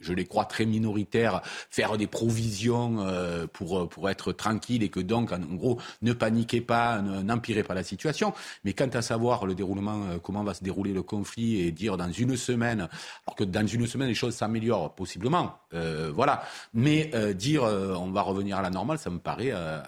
[0.00, 1.40] je, les crois très minoritaires,
[1.70, 6.60] faire des provisions euh, pour, pour être tranquille et que donc en gros ne paniquez
[6.60, 8.34] pas, n'empirez pas la situation.
[8.64, 12.12] Mais quant à savoir le déroulement, comment va se dérouler le conflit et dire dans
[12.12, 12.80] une semaine,
[13.24, 16.42] alors que dans une semaine les choses s'améliorent possiblement, euh, voilà.
[16.74, 19.80] Mais euh, dire euh, on va revenir à la normale, ça me paraît euh,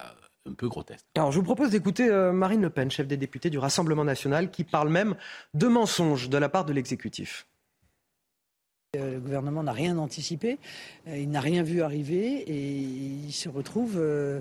[0.51, 1.05] un peu grotesque.
[1.17, 4.51] Alors je vous propose d'écouter euh, Marine Le Pen, chef des députés du Rassemblement national,
[4.51, 5.15] qui parle même
[5.55, 7.47] de mensonges de la part de l'exécutif.
[8.95, 10.59] Le gouvernement n'a rien anticipé,
[11.07, 12.77] il n'a rien vu arriver et
[13.29, 14.41] il se retrouve euh,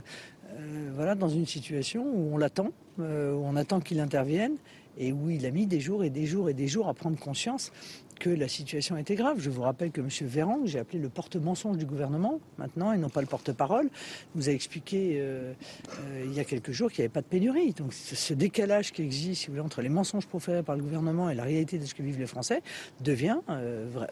[0.49, 4.55] euh, voilà, dans une situation où on l'attend, euh, où on attend qu'il intervienne
[4.97, 7.17] et où il a mis des jours et des jours et des jours à prendre
[7.17, 7.71] conscience
[8.19, 9.37] que la situation était grave.
[9.39, 10.09] Je vous rappelle que M.
[10.27, 13.89] Véran, que j'ai appelé le porte-mensonge du gouvernement maintenant et non pas le porte-parole,
[14.35, 15.53] nous a expliqué euh,
[16.01, 17.71] euh, il y a quelques jours qu'il n'y avait pas de pénurie.
[17.71, 21.29] Donc ce décalage qui existe si vous voulez, entre les mensonges proférés par le gouvernement
[21.29, 22.61] et la réalité de ce que vivent les Français
[22.99, 24.09] devient euh, vra-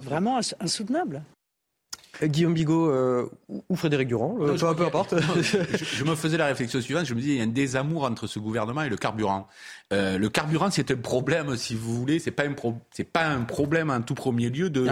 [0.00, 1.22] vraiment ins- insoutenable.
[2.22, 3.30] Guillaume Bigot euh,
[3.68, 5.14] ou Frédéric Durand, euh, Non, je peu, a- importe.
[5.40, 8.04] Je, je me faisais la réflexion suivante, je me disais, il y a un désamour
[8.04, 9.46] entre ce gouvernement et le carburant.
[9.90, 13.24] Euh, le carburant, c'est un problème, si vous voulez, c'est pas un pro- c'est pas
[13.24, 14.82] un problème en tout premier lieu de,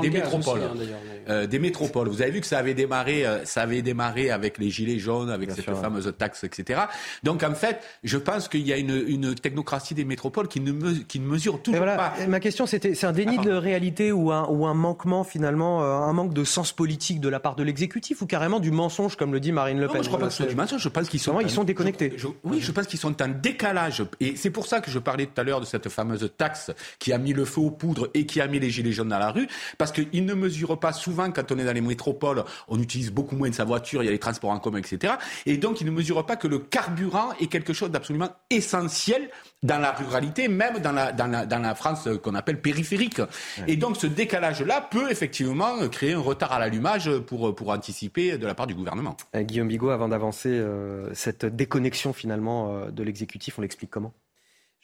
[0.00, 0.60] des métropoles.
[0.60, 0.96] aussi, hein,
[1.28, 2.08] Euh, des métropoles.
[2.08, 5.28] Vous avez vu que ça avait démarré, euh, ça avait démarré avec les gilets jaunes,
[5.28, 6.80] avec cette fameuse taxe, etc.
[7.22, 10.72] Donc en fait, je pense qu'il y a une, une technocratie des métropoles qui ne,
[10.72, 12.14] me- qui ne mesure toujours voilà, pas.
[12.26, 15.96] ma question c'était, c'est un déni de réalité ou un, ou un manquement finalement, euh,
[15.96, 19.32] un manque de sens politique de la part de l'exécutif ou carrément du mensonge comme
[19.34, 20.80] le dit Marine Le Non, Pen moi, je crois pas que ce soit du mensonge,
[20.82, 22.12] je pense qu'ils sont, ils sont déconnectés.
[22.16, 24.02] Je- je- oui, je pense qu'ils sont en décalage.
[24.20, 26.70] Et c'est pour ça que je parlais tout à l'heure de cette fameuse taxe
[27.00, 29.18] qui a mis le feu aux poudres et qui a mis les gilets jaunes dans
[29.18, 29.48] la rue.
[29.76, 33.34] Parce qu'ils ne mesurent pas souvent, quand on est dans les métropoles, on utilise beaucoup
[33.34, 35.14] moins de sa voiture, il y a les transports en commun, etc.
[35.46, 39.30] Et donc, ils ne mesurent pas que le carburant est quelque chose d'absolument essentiel
[39.64, 43.20] dans la ruralité, même dans la, dans la, dans la France qu'on appelle périphérique.
[43.66, 48.46] Et donc, ce décalage-là peut effectivement créer un retard à l'allumage pour, pour anticiper de
[48.46, 49.16] la part du gouvernement.
[49.34, 54.12] Euh, Guillaume Bigot, avant d'avancer, euh, cette déconnexion finalement euh, de l'exécutif, on l'explique comment?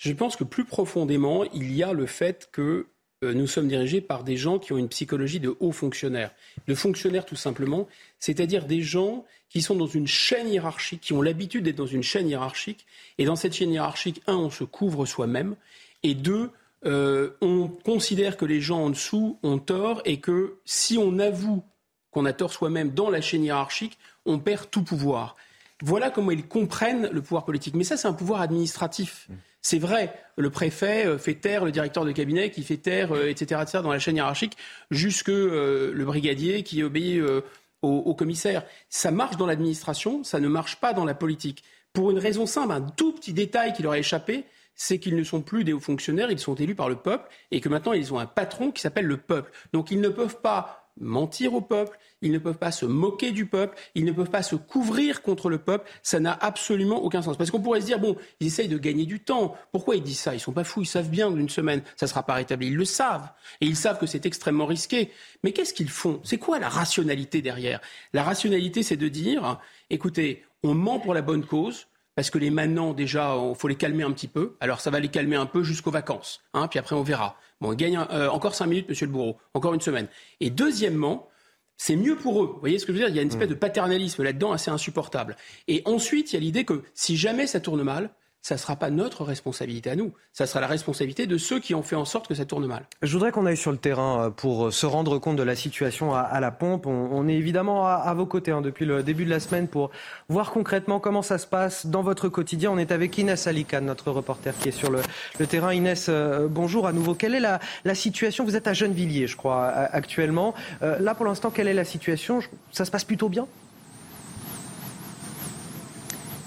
[0.03, 2.89] Je pense que plus profondément, il y a le fait que
[3.23, 6.33] euh, nous sommes dirigés par des gens qui ont une psychologie de hauts fonctionnaires.
[6.67, 7.87] De fonctionnaires tout simplement,
[8.19, 12.03] c'est-à-dire des gens qui sont dans une chaîne hiérarchique, qui ont l'habitude d'être dans une
[12.03, 12.85] chaîne hiérarchique.
[13.19, 15.55] Et dans cette chaîne hiérarchique, un, on se couvre soi-même,
[16.03, 16.51] et deux,
[16.85, 21.63] euh, on considère que les gens en dessous ont tort et que si on avoue
[22.11, 25.37] qu'on a tort soi-même dans la chaîne hiérarchique, on perd tout pouvoir.
[25.83, 27.75] Voilà comment ils comprennent le pouvoir politique.
[27.75, 29.29] Mais ça, c'est un pouvoir administratif.
[29.63, 33.29] C'est vrai, le préfet euh, fait taire le directeur de cabinet qui fait taire, euh,
[33.29, 34.57] etc., etc., dans la chaîne hiérarchique,
[34.91, 37.43] jusque euh, le brigadier qui obéit euh,
[37.83, 38.65] au, au commissaire.
[38.89, 41.63] Ça marche dans l'administration, ça ne marche pas dans la politique.
[41.93, 44.45] Pour une raison simple, un tout petit détail qui leur a échappé,
[44.75, 47.61] c'est qu'ils ne sont plus des hauts fonctionnaires, ils sont élus par le peuple et
[47.61, 49.53] que maintenant ils ont un patron qui s'appelle le peuple.
[49.73, 53.47] Donc ils ne peuvent pas mentir au peuple, ils ne peuvent pas se moquer du
[53.47, 57.37] peuple, ils ne peuvent pas se couvrir contre le peuple, ça n'a absolument aucun sens.
[57.37, 59.57] Parce qu'on pourrait se dire, bon, ils essayent de gagner du temps.
[59.73, 60.35] Pourquoi ils disent ça?
[60.35, 62.69] Ils sont pas fous, ils savent bien qu'une semaine, ça ne sera pas rétabli.
[62.69, 63.29] Ils le savent.
[63.61, 65.11] Et ils savent que c'est extrêmement risqué.
[65.43, 66.21] Mais qu'est-ce qu'ils font?
[66.25, 67.81] C'est quoi la rationalité derrière?
[68.13, 69.59] La rationalité, c'est de dire,
[69.91, 73.77] écoutez, on ment pour la bonne cause, parce que les manants, déjà, il faut les
[73.77, 74.57] calmer un petit peu.
[74.61, 76.43] Alors, ça va les calmer un peu jusqu'aux vacances.
[76.53, 77.37] Hein, puis après, on verra.
[77.63, 79.39] Bon, on gagne un- euh, encore cinq minutes, monsieur le bourreau.
[79.55, 80.09] Encore une semaine.
[80.41, 81.29] Et deuxièmement,
[81.77, 82.47] c'est mieux pour eux.
[82.55, 83.09] Vous voyez ce que je veux dire?
[83.09, 85.37] Il y a une espèce de paternalisme là-dedans assez insupportable.
[85.69, 88.11] Et ensuite, il y a l'idée que si jamais ça tourne mal,
[88.43, 90.13] ça ne sera pas notre responsabilité à nous.
[90.33, 92.85] Ça sera la responsabilité de ceux qui ont fait en sorte que ça tourne mal.
[93.01, 95.55] Je voudrais qu'on aille sur le terrain euh, pour euh, se rendre compte de la
[95.55, 96.87] situation à, la pompe.
[96.87, 99.91] On, est évidemment à, vos côtés hein, depuis le début de la semaine pour
[100.29, 102.73] voir concrètement comment ça se passe dans votre quotidien.
[102.73, 105.01] On est avec Inès Alicane, notre reporter qui est sur le,
[105.47, 105.73] terrain.
[105.73, 107.15] Inès, euh, bonjour à nouveau.
[107.15, 107.61] Quelle est la,
[107.95, 108.45] situation?
[108.45, 110.55] Vous êtes à Gennevilliers, je crois, actuellement.
[110.81, 112.41] Là, pour l'instant, quelle est la situation?
[112.73, 113.47] Ça se passe plutôt bien?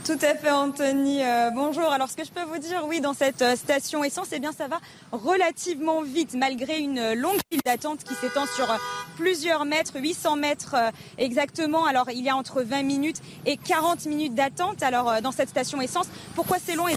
[0.06, 1.24] Tout à fait, Anthony.
[1.24, 1.92] Euh, bonjour.
[1.92, 4.52] Alors, ce que je peux vous dire, oui, dans cette euh, station essence, eh bien,
[4.52, 4.80] ça va
[5.12, 8.68] relativement vite, malgré une euh, longue file d'attente qui s'étend sur
[9.18, 10.76] plusieurs mètres, 800 mètres
[11.18, 11.86] exactement.
[11.86, 14.84] Alors, il y a entre 20 minutes et 40 minutes d'attente.
[14.84, 16.88] Alors, dans cette station essence, pourquoi c'est long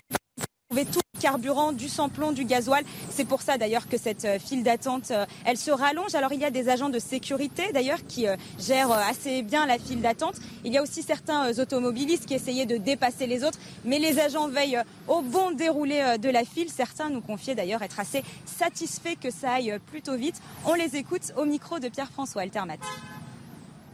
[0.70, 2.84] Vous trouvez tout carburant, du samplon, du gasoil.
[3.10, 6.14] C'est pour ça d'ailleurs que cette euh, file d'attente, euh, elle se rallonge.
[6.14, 9.78] Alors il y a des agents de sécurité d'ailleurs qui euh, gèrent assez bien la
[9.78, 10.34] file d'attente.
[10.66, 14.48] Il y a aussi certains automobilistes qui essayaient de dépasser les autres, mais les agents
[14.48, 16.68] veillent au bon déroulé de la file.
[16.68, 20.40] Certains nous confiaient d'ailleurs être assez satisfaits que ça aille plutôt vite.
[20.66, 22.76] On les écoute au micro de Pierre-François Altermat.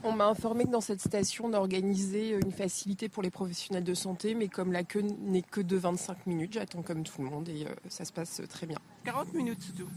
[0.07, 3.85] On m'a informé que dans cette station, on a organisé une facilité pour les professionnels
[3.85, 7.31] de santé, mais comme la queue n'est que de 25 minutes, j'attends comme tout le
[7.31, 8.77] monde et euh, ça se passe très bien.
[9.07, 9.89] 40 minutes, c'est tout.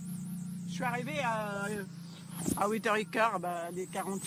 [0.69, 1.65] Je suis arrivé à,
[2.55, 4.21] à 8h15, bah, les 40.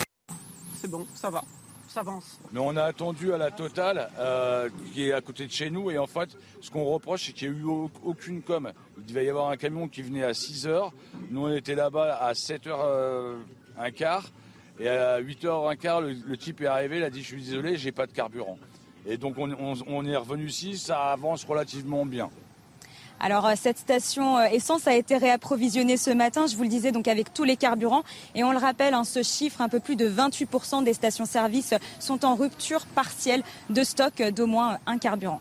[0.77, 1.43] C'est bon, ça va,
[1.89, 2.39] ça avance.
[2.52, 5.90] Mais on a attendu à la totale, euh, qui est à côté de chez nous,
[5.90, 8.70] et en fait, ce qu'on reproche, c'est qu'il n'y a eu aucune com.
[8.98, 10.90] Il devait y avoir un camion qui venait à 6h,
[11.31, 14.24] nous on était là-bas à 7h15.
[14.81, 17.93] Et à 8h15, le, le type est arrivé, il a dit Je suis désolé, j'ai
[17.93, 18.59] pas de carburant.
[19.07, 22.31] Et donc on, est revenu ici, ça avance relativement bien.
[23.19, 26.93] Alors euh, cette station euh, essence a été réapprovisionnée ce matin, je vous le disais,
[26.93, 28.02] donc avec tous les carburants.
[28.35, 32.24] Et on le rappelle, hein, ce chiffre, un peu plus de 28% des stations-service sont
[32.24, 35.40] en rupture partielle de stock d'au moins un carburant.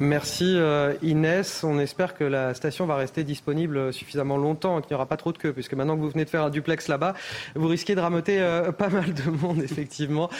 [0.00, 1.62] Merci euh, Inès.
[1.62, 5.30] On espère que la station va rester disponible suffisamment longtemps, qu'il n'y aura pas trop
[5.30, 7.14] de queue, puisque maintenant que vous venez de faire un duplex là-bas,
[7.54, 10.30] vous risquez de ramoter euh, pas mal de monde, effectivement.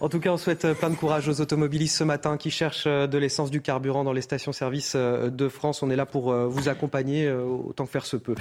[0.00, 3.06] En tout cas, on souhaite plein de courage aux automobilistes ce matin qui cherchent euh,
[3.06, 5.82] de l'essence, du carburant dans les stations-service de France.
[5.82, 8.34] On est là pour vous accompagner autant que faire se peut.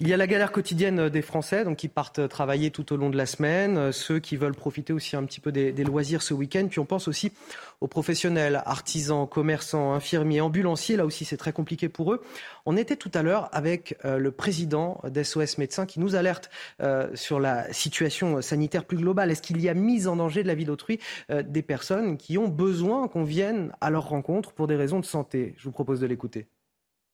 [0.00, 3.10] Il y a la galère quotidienne des Français, donc qui partent travailler tout au long
[3.10, 6.34] de la semaine, ceux qui veulent profiter aussi un petit peu des, des loisirs ce
[6.34, 6.66] week-end.
[6.68, 7.32] Puis on pense aussi
[7.80, 10.96] aux professionnels, artisans, commerçants, infirmiers, ambulanciers.
[10.96, 12.22] Là aussi, c'est très compliqué pour eux.
[12.66, 16.50] On était tout à l'heure avec euh, le président d'SOS Médecins qui nous alerte
[16.82, 19.30] euh, sur la situation sanitaire plus globale.
[19.30, 21.00] Est-ce qu'il y a mise en danger de la vie d'autrui
[21.30, 25.06] euh, des personnes qui ont besoin qu'on vienne à leur rencontre pour des raisons de
[25.06, 25.54] santé?
[25.56, 26.46] Je vous propose de l'écouter.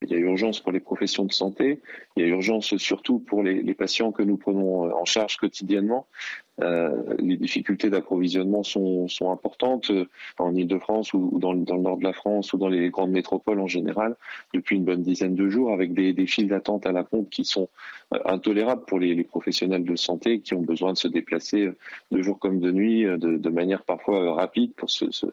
[0.02, 1.80] Il y a urgence pour les professions de santé,
[2.16, 6.06] il y a urgence surtout pour les, les patients que nous prenons en charge quotidiennement.
[6.62, 10.06] Euh, les difficultés d'approvisionnement sont, sont, importantes euh,
[10.38, 13.66] en Ile-de-France ou dans, le nord de la France ou dans les grandes métropoles en
[13.66, 14.16] général
[14.54, 17.44] depuis une bonne dizaine de jours avec des, des files d'attente à la pompe qui
[17.44, 17.68] sont
[18.14, 21.70] euh, intolérables pour les, les, professionnels de santé qui ont besoin de se déplacer
[22.10, 25.26] de jour comme de nuit de, de manière parfois rapide pour, se, se,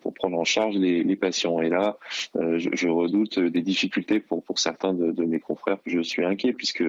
[0.00, 1.60] pour prendre en charge les, les patients.
[1.60, 1.98] Et là,
[2.34, 5.78] je, je, redoute des difficultés pour, pour certains de, mes confrères.
[5.86, 6.84] Je suis inquiet puisque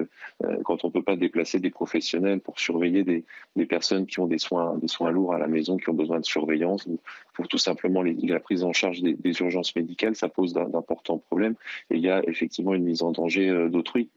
[0.64, 3.24] quand on ne peut pas déplacer des professionnels pour surveiller des,
[3.56, 6.20] des personnes qui ont des soins, des soins lourds à la maison, qui ont besoin
[6.20, 7.00] de surveillance, ou
[7.32, 11.54] pour tout simplement la prise en charge des, des urgences médicales, ça pose d'importants problèmes.
[11.88, 14.10] Et il y a effectivement une mise en danger euh, d'autrui.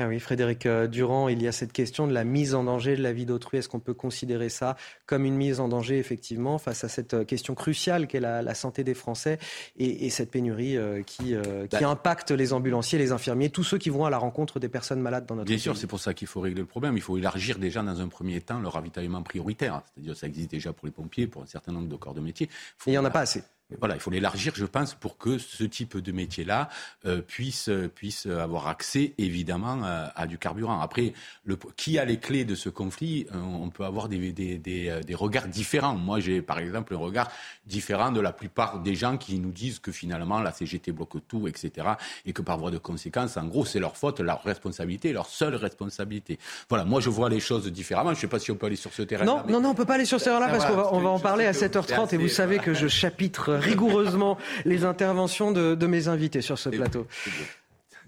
[0.00, 2.96] Ah oui, Frédéric euh, Durand, il y a cette question de la mise en danger
[2.96, 3.58] de la vie d'autrui.
[3.58, 4.76] Est-ce qu'on peut considérer ça
[5.06, 8.54] comme une mise en danger, effectivement, face à cette euh, question cruciale qu'est la, la,
[8.54, 9.38] santé des Français
[9.76, 11.34] et, et cette pénurie euh, qui, qui
[11.80, 15.00] bah, impacte les ambulanciers, les infirmiers, tous ceux qui vont à la rencontre des personnes
[15.00, 15.62] malades dans notre Bien pays?
[15.62, 16.96] sûr, c'est pour ça qu'il faut régler le problème.
[16.96, 19.82] Il faut élargir déjà dans un premier temps le ravitaillement prioritaire.
[19.94, 22.48] C'est-à-dire ça existe déjà pour les pompiers, pour un certain nombre de corps de métier.
[22.78, 22.90] Faut...
[22.90, 23.44] il n'y en a pas assez.
[23.78, 26.68] Voilà, il faut l'élargir, je pense, pour que ce type de métier-là
[27.06, 30.80] euh, puisse, puisse avoir accès, évidemment, à, à, du carburant.
[30.80, 31.12] Après,
[31.44, 35.00] le, qui a les clés de ce conflit euh, On peut avoir des, des, des,
[35.06, 35.94] des regards différents.
[35.94, 37.30] Moi, j'ai, par exemple, un regard
[37.66, 41.48] différent de la plupart des gens qui nous disent que finalement, la CGT bloque tout,
[41.48, 41.88] etc.
[42.26, 45.54] Et que par voie de conséquence, en gros, c'est leur faute, leur responsabilité, leur seule
[45.54, 46.38] responsabilité.
[46.68, 48.10] Voilà, moi, je vois les choses différemment.
[48.10, 49.30] Je ne sais pas si on peut aller sur ce terrain-là.
[49.30, 49.52] Non, mais...
[49.52, 51.10] non, non, on ne peut pas aller sur ce terrain-là parce qu'on va, on va
[51.10, 55.86] en parler à 7h30 et vous savez que je chapitre rigoureusement les interventions de, de,
[55.86, 57.06] mes invités sur ce plateau.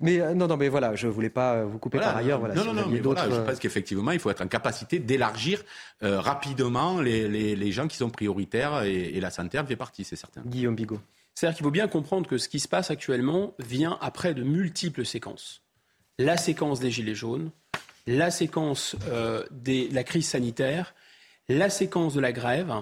[0.00, 2.38] Mais euh, non, non, mais voilà, je voulais pas vous couper voilà, par ailleurs.
[2.38, 4.98] Voilà, non, si non, non, mais voilà, je pense qu'effectivement, il faut être en capacité
[4.98, 5.62] d'élargir
[6.02, 9.76] euh, rapidement les, les, les, gens qui sont prioritaires et, et la santé en fait
[9.76, 10.42] partie, c'est certain.
[10.44, 11.00] Guillaume Bigot.
[11.34, 15.04] C'est-à-dire qu'il faut bien comprendre que ce qui se passe actuellement vient après de multiples
[15.04, 15.62] séquences.
[16.18, 17.50] La séquence des gilets jaunes,
[18.06, 20.94] la séquence euh, de la crise sanitaire,
[21.48, 22.72] la séquence de la grève,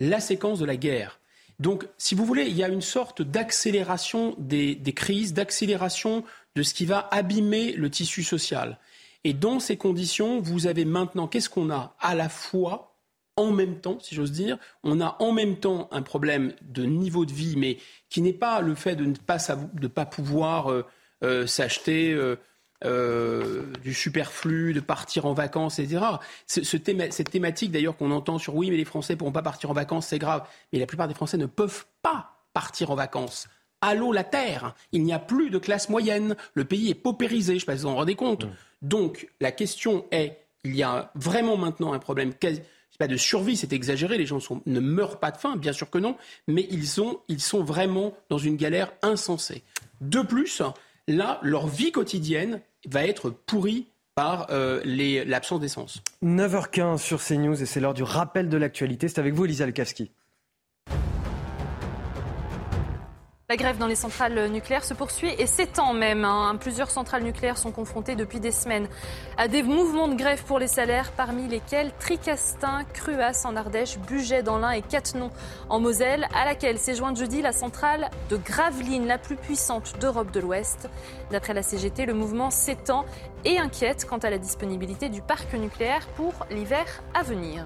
[0.00, 1.19] la séquence de la guerre.
[1.60, 6.24] Donc, si vous voulez, il y a une sorte d'accélération des, crises, d'accélération
[6.56, 8.78] de ce qui va abîmer le tissu social.
[9.24, 12.96] Et dans ces conditions, vous avez maintenant, qu'est-ce qu'on a À la fois,
[13.36, 17.26] en même temps, si j'ose dire, on a en même temps un problème de niveau
[17.26, 17.76] de vie, mais
[18.08, 19.36] qui n'est pas le fait de ne pas,
[19.74, 20.86] de pas pouvoir euh,
[21.22, 22.12] euh, s'acheter.
[22.14, 22.36] Euh,
[22.84, 26.04] euh, du superflu, de partir en vacances, etc.
[26.46, 29.32] Ce, ce théma, cette thématique d'ailleurs qu'on entend sur oui, mais les Français ne pourront
[29.32, 30.46] pas partir en vacances, c'est grave.
[30.72, 33.48] Mais la plupart des Français ne peuvent pas partir en vacances.
[33.80, 37.56] Allô la terre, il n'y a plus de classe moyenne, le pays est paupérisé, je
[37.56, 38.44] ne sais pas si vous en rendez compte.
[38.44, 38.50] Mmh.
[38.82, 42.60] Donc la question est, il y a vraiment maintenant un problème quasi,
[43.00, 45.88] pas de survie, c'est exagéré, les gens sont, ne meurent pas de faim, bien sûr
[45.88, 46.16] que non,
[46.46, 49.62] mais ils sont, ils sont vraiment dans une galère insensée.
[50.02, 50.60] De plus,
[51.08, 54.82] là, leur vie quotidienne va être pourrie par euh,
[55.26, 56.02] l'absence d'essence.
[56.22, 59.08] 9h15 sur CNews et c'est l'heure du rappel de l'actualité.
[59.08, 60.10] C'est avec vous, Elisa Lekavski.
[63.50, 66.24] La grève dans les centrales nucléaires se poursuit et s'étend même.
[66.24, 66.56] Hein.
[66.60, 68.86] Plusieurs centrales nucléaires sont confrontées depuis des semaines
[69.36, 74.44] à des mouvements de grève pour les salaires, parmi lesquels Tricastin, Cruas en Ardèche, Buget
[74.44, 75.32] dans l'Ain et Cattenom
[75.68, 80.30] en Moselle, à laquelle s'est jointe jeudi la centrale de Gravelines, la plus puissante d'Europe
[80.30, 80.88] de l'Ouest.
[81.32, 83.04] D'après la CGT, le mouvement s'étend
[83.44, 87.64] et inquiète quant à la disponibilité du parc nucléaire pour l'hiver à venir.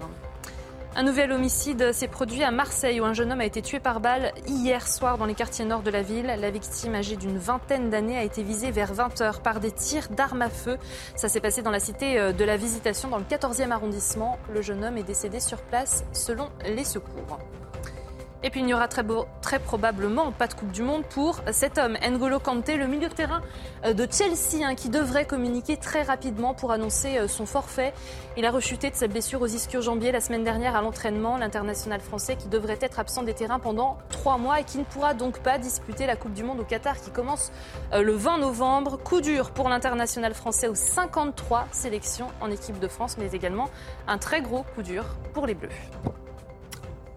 [0.97, 3.99] Un nouvel homicide s'est produit à Marseille où un jeune homme a été tué par
[3.99, 6.27] balle hier soir dans les quartiers nord de la ville.
[6.27, 10.43] La victime âgée d'une vingtaine d'années a été visée vers 20h par des tirs d'armes
[10.43, 10.79] à feu.
[11.17, 14.39] Ça s'est passé dans la cité euh, de la Visitation dans le 14e arrondissement.
[14.53, 17.39] Le jeune homme est décédé sur place selon les secours.
[18.45, 19.03] Et puis il n'y aura très,
[19.59, 23.41] probablement pas de Coupe du Monde pour cet homme, N'Golo Kanté, le milieu de terrain
[23.87, 27.95] euh, de Chelsea, hein, qui devrait communiquer très rapidement pour annoncer euh, son forfait.
[28.37, 31.39] Il a rechuté de sa blessure aux ischio-jambiers la semaine dernière à l'entraînement.
[31.39, 35.15] L'international français qui devrait être absent des terrains pendant trois mois et qui ne pourra
[35.15, 37.51] donc pas disputer la Coupe du Monde au Qatar qui commence
[37.95, 38.99] euh, le 20 novembre.
[38.99, 43.71] Coup dur pour l'international français aux 53 sélections en équipe de France, mais également
[44.07, 45.71] un très gros coup dur pour les Bleus.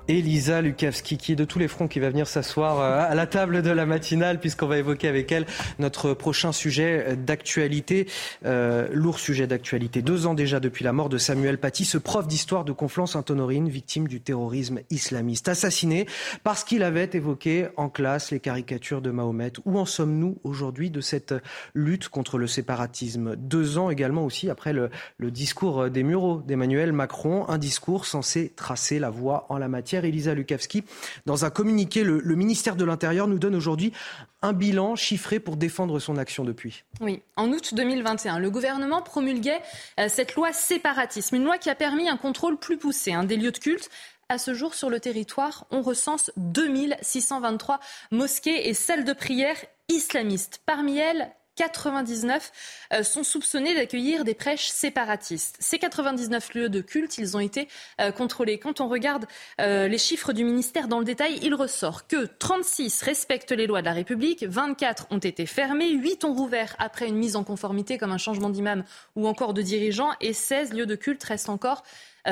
[0.08, 3.28] Elisa Lukavski, qui est de tous les fronts, qui va venir s'asseoir euh, à la
[3.28, 5.46] table de la matinale, puisqu'on va évoquer avec elle
[5.80, 8.08] notre prochain sujet d'actualité,
[8.46, 10.02] euh, lourd sujet d'actualité.
[10.02, 14.08] Deux ans déjà depuis la mort de Samuel Paty, ce prof d'histoire de Conflans-Sainte-Honorine, victime
[14.08, 16.08] du terrorisme islamiste, assassiné
[16.44, 19.54] parce qu'il avait évoqué en classe les caricatures de Mahomet.
[19.66, 21.34] Où en sommes-nous aujourd'hui de cette
[21.74, 23.36] lutte contre le séparatisme?
[23.36, 28.54] Deux ans également aussi après le, le discours des Mureaux d'Emmanuel Macron, un discours censé
[28.56, 29.97] tracer la voie en la matière.
[30.06, 30.84] Elisa Lukavski.
[31.26, 33.94] Dans un communiqué, le, ministère de l'Intérieur nous donne aujourd'hui
[34.42, 36.84] un bilan chiffré pour défendre son action depuis.
[37.02, 39.62] Oui, en août 2021, le gouvernement promulguait
[40.00, 43.38] euh, cette loi séparatisme, une loi qui a permis un contrôle plus poussé hein, des
[43.38, 43.90] lieux de culte
[44.30, 47.80] à ce jour, sur le territoire, on recense 2623
[48.12, 49.56] mosquées et salles de prière
[49.88, 50.62] islamistes.
[50.66, 52.52] Parmi elles, 99
[52.94, 55.58] euh, sont soupçonnés d'accueillir des prêches séparatistes.
[55.60, 57.68] Ces 99 lieux de culte, ils ont été
[58.00, 58.60] euh, contrôlés.
[58.60, 59.26] Quand on regarde
[59.60, 63.82] euh, les chiffres du ministère dans le détail, il ressort que 36 respectent les lois
[63.82, 67.98] de la République, 24 ont été fermés, 8 ont rouvert après une mise en conformité
[67.98, 68.84] comme un changement d'imam
[69.16, 71.84] ou encore de dirigeant et 16 lieux de culte restent encore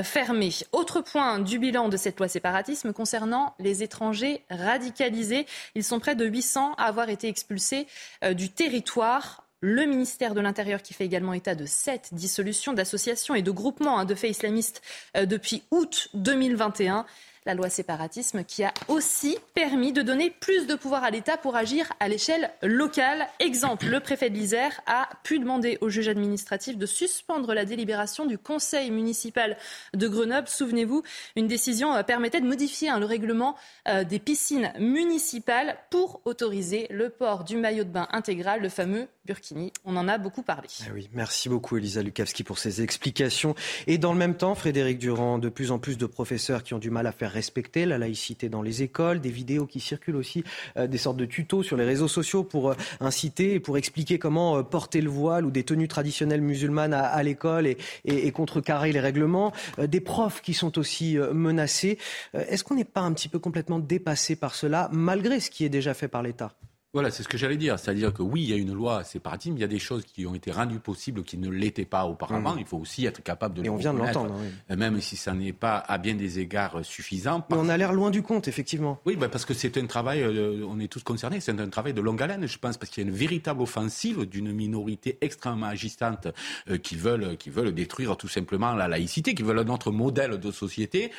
[0.04, 0.54] fermés.
[0.72, 5.46] Autre point du bilan de cette loi séparatisme concernant les étrangers radicalisés.
[5.76, 7.88] Ils sont près de 800 à avoir été expulsés
[8.34, 13.42] du territoire le ministère de l'Intérieur qui fait également état de sept dissolutions d'associations et
[13.42, 14.82] de groupements hein, de faits islamistes
[15.18, 17.06] euh, depuis août 2021
[17.46, 21.56] la loi séparatisme qui a aussi permis de donner plus de pouvoir à l'État pour
[21.56, 23.28] agir à l'échelle locale.
[23.40, 28.26] Exemple, le préfet de l'Isère a pu demander au juge administratif de suspendre la délibération
[28.26, 29.58] du conseil municipal
[29.94, 30.48] de Grenoble.
[30.48, 31.04] Souvenez-vous,
[31.36, 33.56] une décision euh, permettait de modifier hein, le règlement
[33.88, 39.08] euh, des piscines municipales pour autoriser le port du maillot de bain intégral, le fameux
[39.26, 39.72] Burkini.
[39.86, 40.68] On en a beaucoup parlé.
[40.94, 43.56] Oui, merci beaucoup Elisa Lukavski pour ces explications.
[43.88, 46.80] Et dans le même temps, Frédéric Durand, de plus en plus de professeurs qui ont
[46.80, 50.44] du mal à faire respecter la laïcité dans les écoles, des vidéos qui circulent aussi,
[50.78, 54.18] euh, des sortes de tutos sur les réseaux sociaux pour euh, inciter et pour expliquer
[54.18, 58.92] comment euh, porter le voile ou des tenues traditionnelles musulmanes à, l'école et, et, contrecarrer
[58.92, 61.98] les règlements, des profs qui sont aussi menacés.
[62.34, 65.70] Est-ce qu'on n'est pas un petit peu complètement dépassé par cela, malgré ce qui est
[65.70, 66.54] déjà fait par l'État?
[66.96, 67.78] Voilà, c'est ce que j'allais dire.
[67.78, 70.26] C'est-à-dire que oui, il y a une loi séparatisme, il y a des choses qui
[70.26, 72.56] ont été rendues possibles qui ne l'étaient pas auparavant.
[72.56, 72.60] Mmh.
[72.60, 74.34] Il faut aussi être capable de Et on vient de l'entendre.
[74.72, 77.46] Euh, même si ça n'est pas à bien des égards suffisant.
[77.50, 79.02] Mais on a l'air loin du compte, effectivement.
[79.06, 81.94] Oui, bah, parce que c'est un travail, euh, on est tous concernés, c'est un travail
[81.94, 85.68] de longue haleine, je pense, parce qu'il y a une véritable offensive d'une minorité extrêmement
[85.68, 86.30] agistante
[86.70, 90.50] euh, qui, veulent, qui veulent détruire tout simplement la laïcité, qui veulent notre modèle de
[90.50, 91.12] société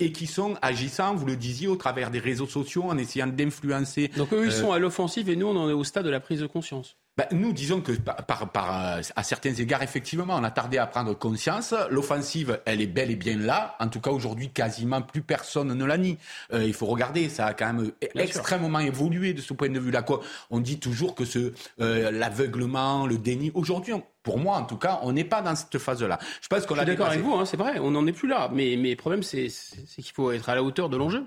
[0.00, 4.10] et qui sont agissants, vous le disiez, au travers des réseaux sociaux, en essayant d'influencer.
[4.16, 6.20] Donc eux, ils sont à l'offensive et nous, on en est au stade de la
[6.20, 6.96] prise de conscience.
[7.18, 11.12] Ben, nous, disons que par, par, à certains égards, effectivement, on a tardé à prendre
[11.12, 11.74] conscience.
[11.90, 13.76] L'offensive, elle est bel et bien là.
[13.80, 16.16] En tout cas, aujourd'hui, quasiment plus personne ne la nie.
[16.54, 20.02] Euh, il faut regarder, ça a quand même extrêmement évolué de ce point de vue-là.
[20.50, 21.52] On dit toujours que ce
[21.82, 23.50] euh, l'aveuglement, le déni.
[23.52, 26.18] Aujourd'hui, pour moi, en tout cas, on n'est pas dans cette phase-là.
[26.40, 28.28] Je pense qu'on Je suis d'accord avec vous, hein, c'est vrai, on n'en est plus
[28.28, 28.48] là.
[28.54, 31.26] Mais, mais le problème, c'est qu'il faut être à la hauteur de l'enjeu.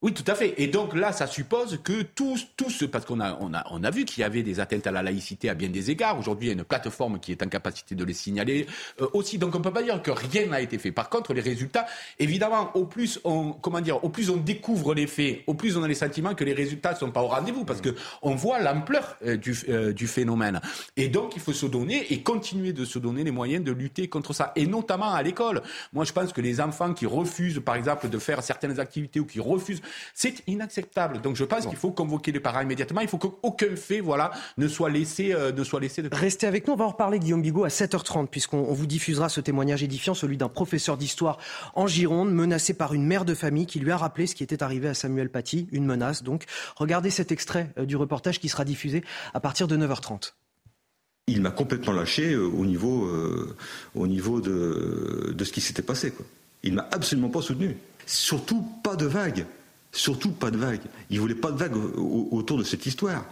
[0.00, 0.54] Oui, tout à fait.
[0.58, 3.90] Et donc là, ça suppose que tous, tous, parce qu'on a, on a, on a
[3.90, 6.16] vu qu'il y avait des atteintes à la laïcité à bien des égards.
[6.16, 8.68] Aujourd'hui, il y a une plateforme qui est en capacité de les signaler
[9.00, 9.38] euh, aussi.
[9.38, 10.92] Donc on peut pas dire que rien n'a été fait.
[10.92, 11.84] Par contre, les résultats,
[12.20, 15.82] évidemment, au plus on, comment dire, au plus on découvre les faits, au plus on
[15.82, 19.16] a les sentiments que les résultats sont pas au rendez-vous, parce que on voit l'ampleur
[19.26, 20.60] euh, du, euh, du phénomène.
[20.96, 24.06] Et donc, il faut se donner et continuer de se donner les moyens de lutter
[24.06, 25.60] contre ça, et notamment à l'école.
[25.92, 29.26] Moi, je pense que les enfants qui refusent, par exemple, de faire certaines activités ou
[29.26, 29.82] qui refusent
[30.14, 31.20] c'est inacceptable.
[31.20, 33.00] Donc je pense qu'il faut convoquer les parents immédiatement.
[33.00, 36.08] Il faut qu'aucun fait voilà, ne soit laissé, euh, ne soit laissé de...
[36.12, 36.74] Restez avec nous.
[36.74, 40.36] On va en reparler, Guillaume Bigot, à 7h30, puisqu'on vous diffusera ce témoignage édifiant, celui
[40.36, 41.38] d'un professeur d'histoire
[41.74, 44.62] en Gironde, menacé par une mère de famille qui lui a rappelé ce qui était
[44.62, 46.22] arrivé à Samuel Paty, une menace.
[46.22, 46.44] Donc
[46.76, 49.04] regardez cet extrait euh, du reportage qui sera diffusé
[49.34, 50.32] à partir de 9h30
[51.30, 53.06] il m'a complètement lâché euh, au niveau,
[53.94, 56.10] au niveau de, de ce qui s'était passé.
[56.10, 56.24] Quoi.
[56.62, 57.76] Il m'a absolument pas soutenu.
[58.06, 59.46] Surtout pas de vagues.
[59.92, 60.82] Surtout pas de vagues.
[61.10, 63.24] Il voulait pas de vagues autour de cette histoire.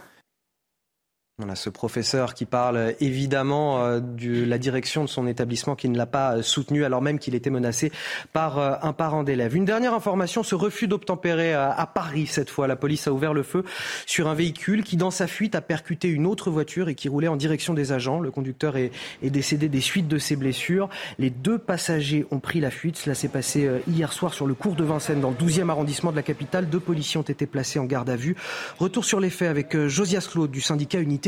[1.39, 5.95] Voilà, ce professeur qui parle évidemment euh, de la direction de son établissement qui ne
[5.95, 7.91] l'a pas euh, soutenu alors même qu'il était menacé
[8.33, 9.55] par euh, un parent d'élève.
[9.55, 12.65] Une dernière information, ce refus d'obtempérer à Paris cette fois.
[12.65, 13.63] La police a ouvert le feu
[14.07, 17.27] sur un véhicule qui dans sa fuite a percuté une autre voiture et qui roulait
[17.27, 18.19] en direction des agents.
[18.19, 18.89] Le conducteur est,
[19.21, 20.89] est décédé des suites de ses blessures.
[21.19, 22.97] Les deux passagers ont pris la fuite.
[22.97, 26.15] Cela s'est passé hier soir sur le cours de Vincennes dans le 12e arrondissement de
[26.15, 26.67] la capitale.
[26.67, 28.35] Deux policiers ont été placés en garde à vue.
[28.79, 31.26] Retour sur les faits avec Josias Claude du syndicat Unité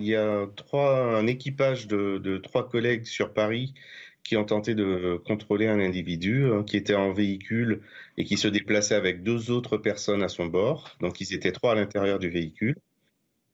[0.00, 3.74] Il y a trois, un équipage de, trois collègues sur Paris
[4.22, 7.80] qui ont tenté de contrôler un individu hein, qui était en véhicule
[8.16, 10.96] et qui se déplaçait avec deux autres personnes à son bord.
[11.00, 12.76] Donc ils étaient trois à l'intérieur du véhicule.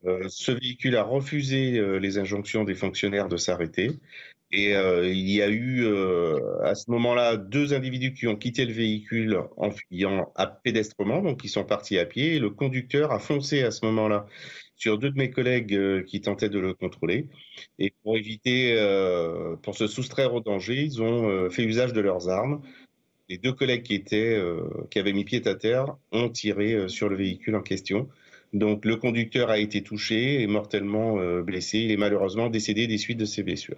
[0.05, 3.91] Euh, ce véhicule a refusé euh, les injonctions des fonctionnaires de s'arrêter.
[4.53, 5.85] Et euh, il y a eu
[6.63, 11.43] à ce moment-là deux individus qui ont quitté le véhicule en fuyant à pédestrement, donc
[11.43, 12.39] ils sont partis à pied.
[12.39, 14.27] Le conducteur a foncé à ce moment-là
[14.77, 17.27] sur deux de mes collègues qui tentaient de le contrôler.
[17.81, 18.77] Et pour éviter,
[19.63, 22.63] pour se soustraire au danger, ils ont fait usage de leurs armes.
[23.29, 24.41] Les deux collègues qui étaient,
[24.93, 28.09] qui avaient mis pied à terre, ont tiré sur le véhicule en question.
[28.57, 31.79] Donc le conducteur a été touché et mortellement euh, blessé.
[31.81, 33.77] Il est malheureusement décédé des suites de ses blessures.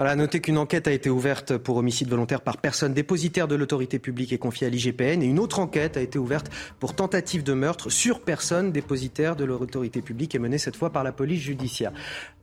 [0.00, 3.98] Voilà, notez qu'une enquête a été ouverte pour homicide volontaire par personne dépositaire de l'autorité
[3.98, 5.24] publique et confiée à l'IGPN.
[5.24, 9.44] Et une autre enquête a été ouverte pour tentative de meurtre sur personne dépositaire de
[9.44, 11.90] l'autorité publique et menée cette fois par la police judiciaire.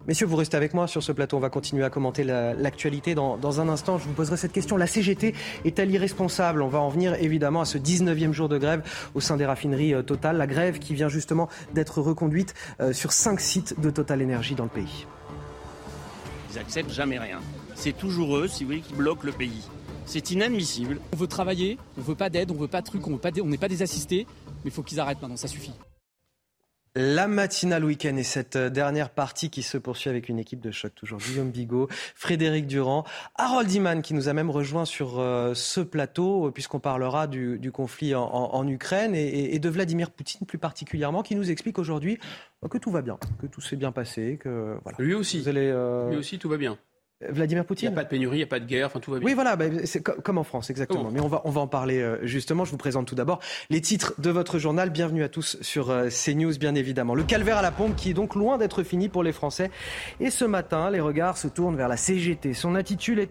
[0.06, 1.38] Messieurs, vous restez avec moi sur ce plateau.
[1.38, 3.15] On va continuer à commenter l'actualité.
[3.15, 4.76] Dans, un instant, je vous poserai cette question.
[4.76, 5.34] La CGT
[5.64, 6.61] est-elle irresponsable?
[6.61, 8.84] On va en venir évidemment à ce 19e jour de grève
[9.14, 10.36] au sein des raffineries euh, Total.
[10.36, 14.65] La grève qui vient justement d'être reconduite euh, sur cinq sites de Total Énergie dans
[14.65, 15.07] le pays.
[16.56, 17.41] Ils n'acceptent jamais rien.
[17.76, 19.68] C'est toujours eux, si vous voulez, qui bloquent le pays.
[20.06, 21.02] C'est inadmissible.
[21.14, 23.68] On veut travailler, on veut pas d'aide, on veut pas de trucs, on n'est pas
[23.68, 25.73] des assistés, mais il faut qu'ils arrêtent maintenant, ça suffit.
[26.98, 30.95] La matinale week-end et cette dernière partie qui se poursuit avec une équipe de choc,
[30.95, 33.03] toujours Guillaume Bigot, Frédéric Durand,
[33.36, 38.15] Harold Iman qui nous a même rejoint sur euh, ce plateau puisqu'on parlera du, conflit
[38.15, 42.18] en, Ukraine et, de Vladimir Poutine plus particulièrement qui nous explique aujourd'hui
[42.70, 44.98] que tout va bien, que tout s'est bien passé, que voilà.
[45.00, 45.44] Lui aussi.
[45.48, 46.78] Euh, Lui aussi, tout va bien.
[47.22, 49.00] Vladimir Poutine Il n'y a pas de pénurie, il n'y a pas de guerre, enfin
[49.00, 49.26] tout va bien.
[49.26, 51.12] Oui, voilà, bah, c'est comme en France, exactement.
[51.12, 52.66] Mais on va, on va en parler euh, justement.
[52.66, 53.40] Je vous présente tout d'abord
[53.70, 54.90] les titres de votre journal.
[54.90, 57.16] Bienvenue à tous sur euh, CNews, bien évidemment.
[57.16, 59.72] Le calvaire à la pompe qui est donc loin d'être fini pour les Français.
[60.20, 62.54] Et ce matin, les regards se tournent vers la CGT.
[62.54, 63.30] Son attitude est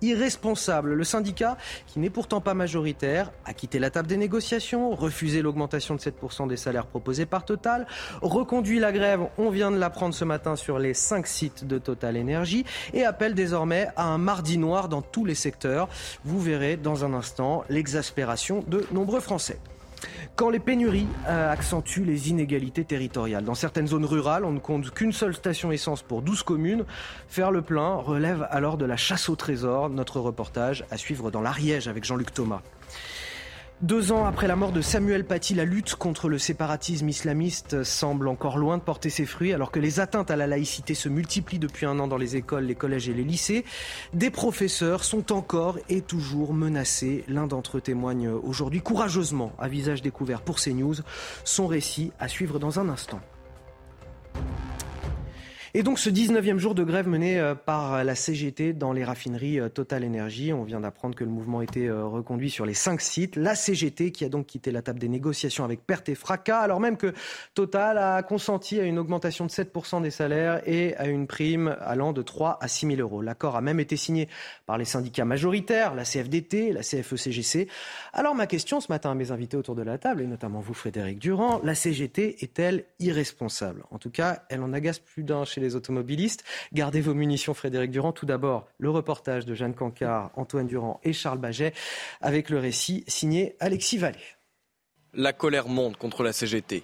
[0.00, 0.94] irresponsable?
[0.94, 5.94] Le syndicat, qui n'est pourtant pas majoritaire, a quitté la table des négociations, refusé l'augmentation
[5.94, 7.86] de 7% des salaires proposés par Total,
[8.20, 12.16] reconduit la grève, on vient de l'apprendre ce matin sur les 5 sites de Total
[12.16, 15.88] Énergie, et appelle désormais à un mardi noir dans tous les secteurs.
[16.24, 19.58] Vous verrez dans un instant l'exaspération de nombreux Français.
[20.36, 23.44] Quand les pénuries euh, accentuent les inégalités territoriales.
[23.44, 26.84] Dans certaines zones rurales, on ne compte qu'une seule station essence pour 12 communes.
[27.28, 29.90] Faire le plein relève alors de la chasse au trésor.
[29.90, 32.62] Notre reportage à suivre dans l'Ariège avec Jean-Luc Thomas.
[33.80, 38.26] Deux ans après la mort de Samuel Paty, la lutte contre le séparatisme islamiste semble
[38.26, 41.60] encore loin de porter ses fruits, alors que les atteintes à la laïcité se multiplient
[41.60, 43.64] depuis un an dans les écoles, les collèges et les lycées.
[44.14, 47.22] Des professeurs sont encore et toujours menacés.
[47.28, 50.96] L'un d'entre eux témoigne aujourd'hui courageusement, à visage découvert pour CNews,
[51.44, 53.20] son récit à suivre dans un instant.
[55.78, 59.60] Et donc ce 19e jour de grève mené euh, par la CGT dans les raffineries
[59.60, 63.00] euh, Total Energy, on vient d'apprendre que le mouvement était euh, reconduit sur les cinq
[63.00, 63.36] sites.
[63.36, 66.80] La CGT qui a donc quitté la table des négociations avec perte et fracas, alors
[66.80, 67.14] même que
[67.54, 72.12] Total a consenti à une augmentation de 7% des salaires et à une prime allant
[72.12, 73.22] de 3 à 6 000 euros.
[73.22, 74.28] L'accord a même été signé
[74.66, 77.66] par les syndicats majoritaires, la CFDT, la CFE-CGC.
[77.66, 77.68] E
[78.14, 80.74] alors ma question ce matin à mes invités autour de la table, et notamment vous
[80.74, 83.84] Frédéric Durand, la CGT est-elle irresponsable?
[83.92, 86.44] En tout cas, elle en agace plus d'un chez les automobilistes.
[86.72, 88.12] Gardez vos munitions, Frédéric Durand.
[88.12, 91.72] Tout d'abord, le reportage de Jeanne Cancard, Antoine Durand et Charles Baget,
[92.20, 94.18] avec le récit signé Alexis Vallée.
[95.14, 96.82] La colère monte contre la CGT.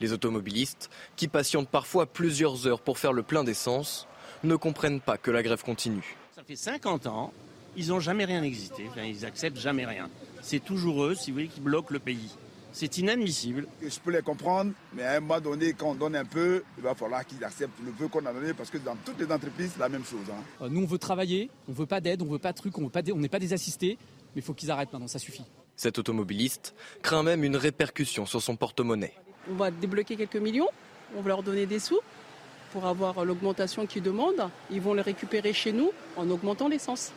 [0.00, 4.08] Les automobilistes, qui patientent parfois plusieurs heures pour faire le plein d'essence,
[4.44, 6.16] ne comprennent pas que la grève continue.
[6.34, 7.32] Ça fait 50 ans,
[7.76, 10.08] ils n'ont jamais rien existé, ils acceptent jamais rien.
[10.42, 12.30] C'est toujours eux, si vous voulez, qui bloquent le pays.
[12.72, 13.66] C'est inadmissible.
[13.82, 16.84] Je peux les comprendre, mais à un moment donné, quand on donne un peu, il
[16.84, 19.72] va falloir qu'ils acceptent le peu qu'on a donné, parce que dans toutes les entreprises,
[19.74, 20.26] c'est la même chose.
[20.30, 20.42] Hein.
[20.62, 22.90] Euh, nous, on veut travailler, on veut pas d'aide, on veut pas de trucs, on
[23.16, 23.98] n'est pas des assistés,
[24.34, 25.44] mais il faut qu'ils arrêtent maintenant, ça suffit.
[25.74, 29.14] Cet automobiliste craint même une répercussion sur son porte-monnaie.
[29.50, 30.68] On va débloquer quelques millions,
[31.16, 32.00] on va leur donner des sous
[32.72, 34.48] pour avoir l'augmentation qu'ils demandent.
[34.70, 37.12] Ils vont les récupérer chez nous en augmentant l'essence.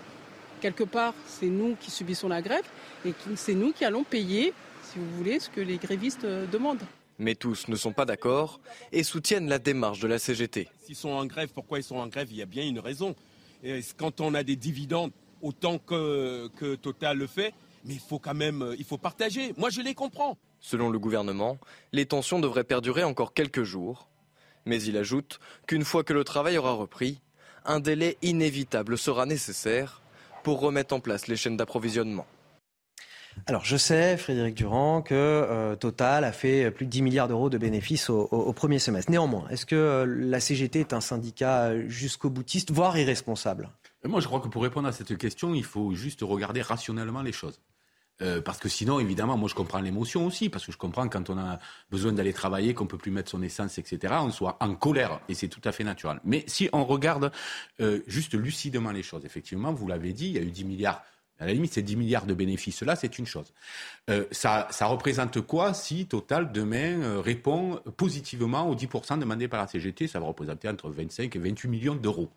[0.62, 2.64] Quelque part, c'est nous qui subissons la grève
[3.06, 4.54] et c'est nous qui allons payer
[4.94, 6.84] si vous voulez, ce que les grévistes euh, demandent.
[7.18, 8.60] Mais tous ne sont pas d'accord
[8.92, 10.68] et soutiennent la démarche de la CGT.
[10.86, 12.28] S'ils sont en grève, pourquoi ils sont en grève?
[12.32, 13.16] Il y a bien une raison.
[13.64, 15.12] Et quand on a des dividendes,
[15.42, 17.54] autant que, que Total le fait,
[17.86, 19.54] mais il faut quand même euh, il faut partager.
[19.58, 20.38] Moi, je les comprends.
[20.60, 21.58] Selon le gouvernement,
[21.92, 24.10] les tensions devraient perdurer encore quelques jours.
[24.66, 27.20] Mais il ajoute qu'une fois que le travail aura repris,
[27.66, 30.02] un délai inévitable sera nécessaire
[30.44, 32.26] pour remettre en place les chaînes d'approvisionnement.
[33.46, 37.50] Alors je sais, Frédéric Durand, que euh, Total a fait plus de 10 milliards d'euros
[37.50, 39.12] de bénéfices au, premier semestre.
[39.12, 43.70] Néanmoins, est-ce que euh, la CGT est un syndicat jusqu'au boutiste, voire irresponsable?
[44.06, 47.32] Moi, je crois que pour répondre à cette question, il faut juste regarder rationnellement les
[47.32, 47.60] choses.
[48.22, 51.30] Euh, parce que sinon, évidemment, moi je comprends l'émotion aussi, parce que je comprends quand
[51.30, 54.76] on a besoin d'aller travailler, qu'on peut plus mettre son essence, etc., on soit en
[54.76, 56.20] colère, et c'est tout à fait naturel.
[56.24, 57.32] Mais si on regarde
[58.06, 61.02] juste lucidement les choses, effectivement, vous l'avez dit, il y a eu 10 milliards
[61.40, 63.54] à la limite, ces 10 milliards de bénéfices-là, c'est une chose.
[64.10, 69.68] Euh, ça, représente quoi si Total, demain, euh, répond positivement aux 10% demandés par la
[69.68, 72.30] CGT Ça va représenter entre 25 et 28 millions d'euros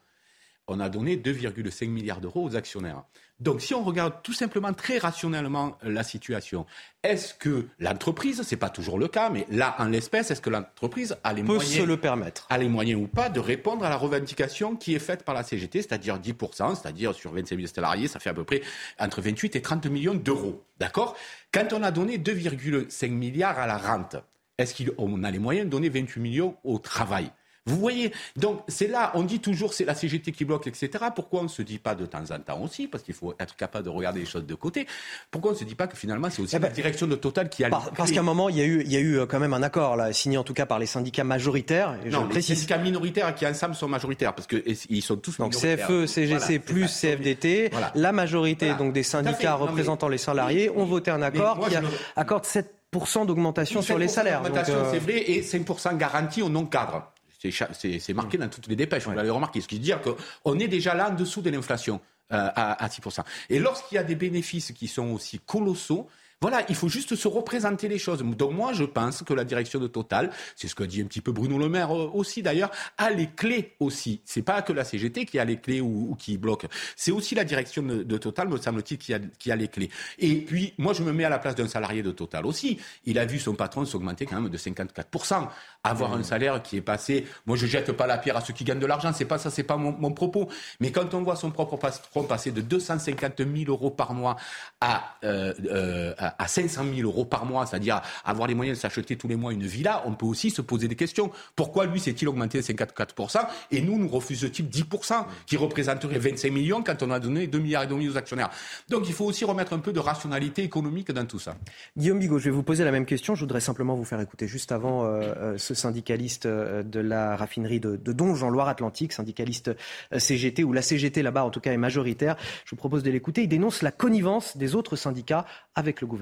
[0.69, 3.05] on a donné 2,5 milliards d'euros aux actionnaires.
[3.39, 6.65] Donc si on regarde tout simplement très rationnellement la situation,
[7.03, 10.49] est-ce que l'entreprise, ce n'est pas toujours le cas, mais là en l'espèce, est-ce que
[10.49, 12.47] l'entreprise a les Peut moyens, se le permettre.
[12.49, 15.43] a les moyens ou pas de répondre à la revendication qui est faite par la
[15.43, 18.63] CGT, c'est-à-dire 10%, c'est-à-dire sur 25 000 salariés, ça fait à peu près
[18.99, 20.65] entre 28 et 30 millions d'euros.
[20.79, 21.15] D'accord?
[21.53, 24.17] Quand on a donné 2,5 milliards à la rente,
[24.57, 27.31] est-ce qu'on a les moyens de donner 28 millions au travail?
[27.67, 30.91] Vous voyez Donc c'est là, on dit toujours c'est la CGT qui bloque, etc.
[31.15, 33.57] Pourquoi on ne se dit pas de temps en temps aussi, parce qu'il faut être
[33.57, 34.87] capable de regarder les choses de côté,
[35.31, 37.17] pourquoi on ne se dit pas que finalement c'est aussi eh la ben, direction de
[37.17, 37.71] Total qui a...
[37.71, 39.55] parce qu'à un moment, il y, a eu, il y a eu euh, quand même
[39.55, 41.97] un accord, là, signé en tout cas par les syndicats majoritaires.
[42.05, 46.07] Et non, les syndicats minoritaires qui ensemble sont majoritaires, parce qu'ils sont tous donc CFE,
[46.07, 51.69] CGC plus CFDT, la majorité donc des syndicats représentant les salariés ont voté un accord
[51.69, 51.77] qui
[52.15, 54.43] accorde 7% d'augmentation sur les salaires.
[54.45, 57.13] Euh, c'est vrai, et 5% garantie au non-cadre.
[57.51, 59.61] C'est marqué dans toutes les dépêches, vous l'avez remarqué.
[59.61, 62.01] Ce qui veut dire qu'on est déjà là en dessous de l'inflation
[62.33, 63.23] euh, à, à 6%.
[63.51, 66.09] Et lorsqu'il y a des bénéfices qui sont aussi colossaux,
[66.43, 68.23] voilà, il faut juste se représenter les choses.
[68.23, 71.23] Donc moi, je pense que la direction de Total, c'est ce que dit un petit
[71.23, 74.21] peu Bruno Le Maire euh, aussi d'ailleurs, a les clés aussi.
[74.27, 76.67] C'est pas que la CGT qui a les clés ou, qui bloque.
[76.95, 79.91] C'est aussi la direction de, Total, me semble-t-il, qui a, qui a les clés.
[80.19, 82.79] Et puis, moi, je me mets à la place d'un salarié de Total aussi.
[83.07, 85.49] Il a vu son patron s'augmenter quand même de 54%.
[85.85, 88.65] Avoir un salaire qui est passé, moi, je jette pas la pierre à ceux qui
[88.65, 89.13] gagnent de l'argent.
[89.15, 90.49] C'est pas ça, c'est pas mon, propos.
[90.81, 94.37] Mais quand on voit son propre patron passer de 250 000 euros par mois
[94.81, 99.17] à, euh, euh, à 500 000 euros par mois, c'est-à-dire avoir les moyens de s'acheter
[99.17, 101.31] tous les mois une villa, on peut aussi se poser des questions.
[101.55, 106.83] Pourquoi lui s'est-il augmenté de 54% et nous, nous refuse-t-il 10% qui représenterait 25 millions
[106.83, 108.51] quand on a donné 2 milliards et demi aux actionnaires?
[108.89, 111.57] Donc il faut aussi remettre un peu de rationalité économique dans tout ça.
[111.97, 113.35] Guillaume Bigot, je vais vous poser la même question.
[113.35, 117.37] Je voudrais simplement vous faire écouter juste avant euh, euh, ce syndicaliste euh, de la
[117.37, 119.71] raffinerie de, de Donge en Loire-Atlantique, syndicaliste
[120.17, 122.37] CGT, ou la CGT là-bas en tout cas est majoritaire.
[122.65, 123.43] Je vous propose de l'écouter.
[123.43, 126.16] Il dénonce la connivence des autres syndicats avec le gouvernement.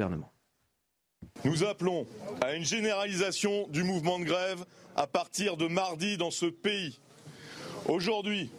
[1.45, 2.07] Nous appelons
[2.41, 4.65] à une généralisation du mouvement de grève
[4.97, 7.01] à partir de mardi dans ce pays.
[7.87, 8.51] Aujourd'hui,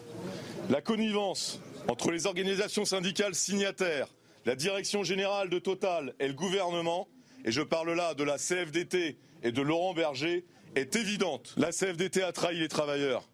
[0.70, 4.07] la connivence entre les organisations syndicales signataires,
[4.45, 7.07] la direction générale de Total et le gouvernement,
[7.44, 10.45] et je parle là de la CFDT et de Laurent Berger,
[10.76, 11.53] est évidente.
[11.57, 13.30] La CFDT a trahi les travailleurs.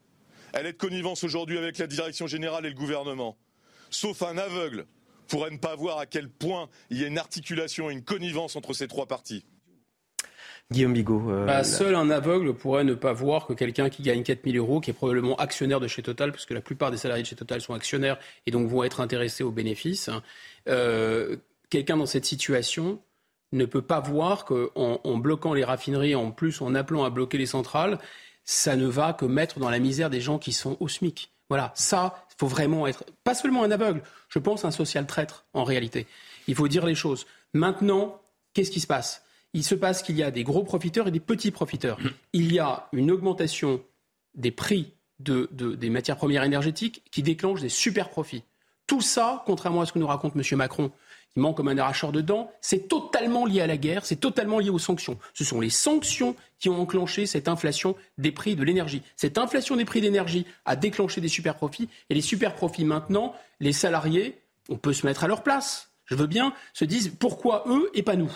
[0.54, 3.38] elle est de connivence aujourd'hui avec la direction générale et le gouvernement.
[3.90, 4.86] Sauf un aveugle
[5.32, 8.58] pourrait ne pas voir à quel point il y a une articulation et une connivence
[8.58, 9.46] entre ces trois partis.
[10.72, 11.32] Guillaume Bigot.
[11.32, 14.82] Euh, bah, seul un aveugle pourrait ne pas voir que quelqu'un qui gagne 4000 euros,
[14.82, 17.62] qui est probablement actionnaire de chez Total, puisque la plupart des salariés de chez Total
[17.62, 20.10] sont actionnaires et donc vont être intéressés aux bénéfices,
[20.68, 21.38] euh,
[21.70, 23.02] quelqu'un dans cette situation
[23.54, 27.38] ne peut pas voir qu'en en bloquant les raffineries, en plus en appelant à bloquer
[27.38, 28.00] les centrales,
[28.44, 31.32] ça ne va que mettre dans la misère des gens qui sont au SMIC.
[31.52, 35.44] Voilà, ça, il faut vraiment être, pas seulement un aveugle, je pense un social traître
[35.52, 36.08] en réalité.
[36.48, 37.28] Il faut dire les choses.
[37.54, 38.22] Maintenant,
[38.54, 39.26] qu'est-ce qui se passe?
[39.54, 41.98] Il se passe qu'il y a des gros profiteurs et des petits profiteurs.
[42.32, 43.84] Il y a une augmentation
[44.34, 48.44] des prix des matières premières énergétiques qui déclenche des super profits.
[48.88, 50.58] Tout ça, contrairement à ce que nous raconte M.
[50.58, 50.90] Macron,
[51.34, 54.60] qui manque comme un arracheur de dents, c'est totalement lié à la guerre, c'est totalement
[54.60, 55.18] lié aux sanctions.
[55.34, 59.02] Ce sont les sanctions qui ont enclenché cette inflation des prix de l'énergie.
[59.16, 63.34] Cette inflation des prix d'énergie a déclenché des super profits, et les super profits maintenant,
[63.60, 65.92] les salariés, on peut se mettre à leur place.
[66.06, 68.32] Je veux bien, se disent pourquoi eux et pas nous?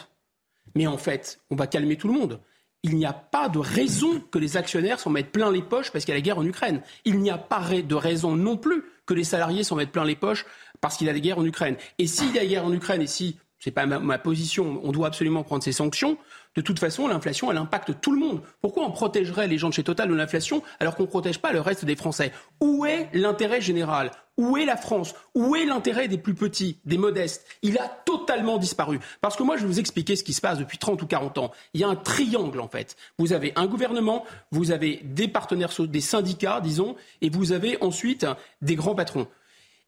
[0.76, 2.40] Mais en fait, on va calmer tout le monde.
[2.84, 6.06] Il n'y a pas de raison que les actionnaires s'en mettent plein les poches parce
[6.06, 6.82] qu'il y a la guerre en Ukraine.
[7.04, 10.16] Il n'y a pas de raison non plus que les salariés s'en mettent plein les
[10.16, 10.46] poches
[10.82, 11.76] parce qu'il y a la guerre en Ukraine.
[11.98, 15.08] Et s'il y a guerre en Ukraine et si c'est pas ma, position, on doit
[15.08, 16.20] absolument prendre ces sanctions.
[16.56, 18.42] De toute façon, l'inflation, elle impacte tout le monde.
[18.62, 21.52] Pourquoi on protégerait les gens de chez Total de l'inflation alors qu'on ne protège pas
[21.52, 22.32] le reste des Français?
[22.62, 24.12] Où est l'intérêt général?
[24.38, 25.16] Où est la France?
[25.34, 27.46] Où est l'intérêt des plus petits, des modestes?
[27.64, 29.00] Il a totalement disparu.
[29.20, 31.40] Parce que moi, je vais vous expliquer ce qui se passe depuis 30 ou 40
[31.40, 31.52] ans.
[31.74, 32.96] Il y a un triangle, en fait.
[33.18, 38.28] Vous avez un gouvernement, vous avez des partenaires, des syndicats, disons, et vous avez ensuite
[38.62, 39.28] des grands patrons.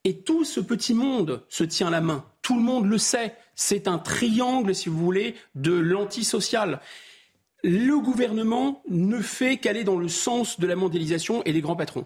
[0.07, 2.23] Et tout ce petit monde se tient la main.
[2.41, 3.35] Tout le monde le sait.
[3.55, 6.79] C'est un triangle, si vous voulez, de l'antisocial.
[7.61, 12.05] Le gouvernement ne fait qu'aller dans le sens de la mondialisation et des grands patrons.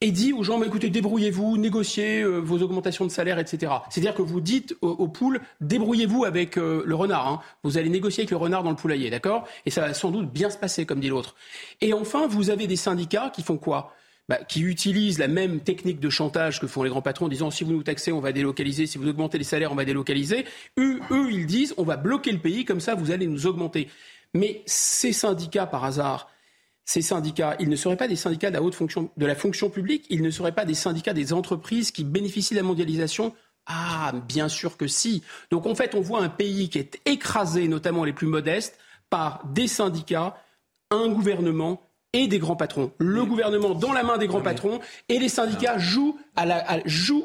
[0.00, 3.72] Et dit aux gens, écoutez, débrouillez-vous, négociez euh, vos augmentations de salaire, etc.
[3.90, 7.26] C'est-à-dire que vous dites aux, poules, débrouillez-vous avec euh, le renard.
[7.26, 7.40] Hein.
[7.64, 9.48] Vous allez négocier avec le renard dans le poulailler, d'accord?
[9.66, 11.34] Et ça va sans doute bien se passer, comme dit l'autre.
[11.80, 13.96] Et enfin, vous avez des syndicats qui font quoi?
[14.30, 17.50] Bah, qui utilisent la même technique de chantage que font les grands patrons en disant
[17.50, 20.44] si vous nous taxez, on va délocaliser, si vous augmentez les salaires, on va délocaliser.
[20.78, 23.88] Eux, eux, ils disent on va bloquer le pays, comme ça vous allez nous augmenter.
[24.32, 26.30] Mais ces syndicats, par hasard,
[26.84, 29.68] ces syndicats, ils ne seraient pas des syndicats de la haute fonction, de la fonction
[29.68, 33.34] publique, ils ne seraient pas des syndicats des entreprises qui bénéficient de la mondialisation?
[33.66, 35.24] Ah, bien sûr que si.
[35.50, 38.78] Donc en fait, on voit un pays qui est écrasé, notamment les plus modestes,
[39.10, 40.36] par des syndicats,
[40.92, 42.92] un gouvernement et des grands patrons.
[42.98, 46.64] Le gouvernement dans la main des grands patrons et les syndicats jouent à la,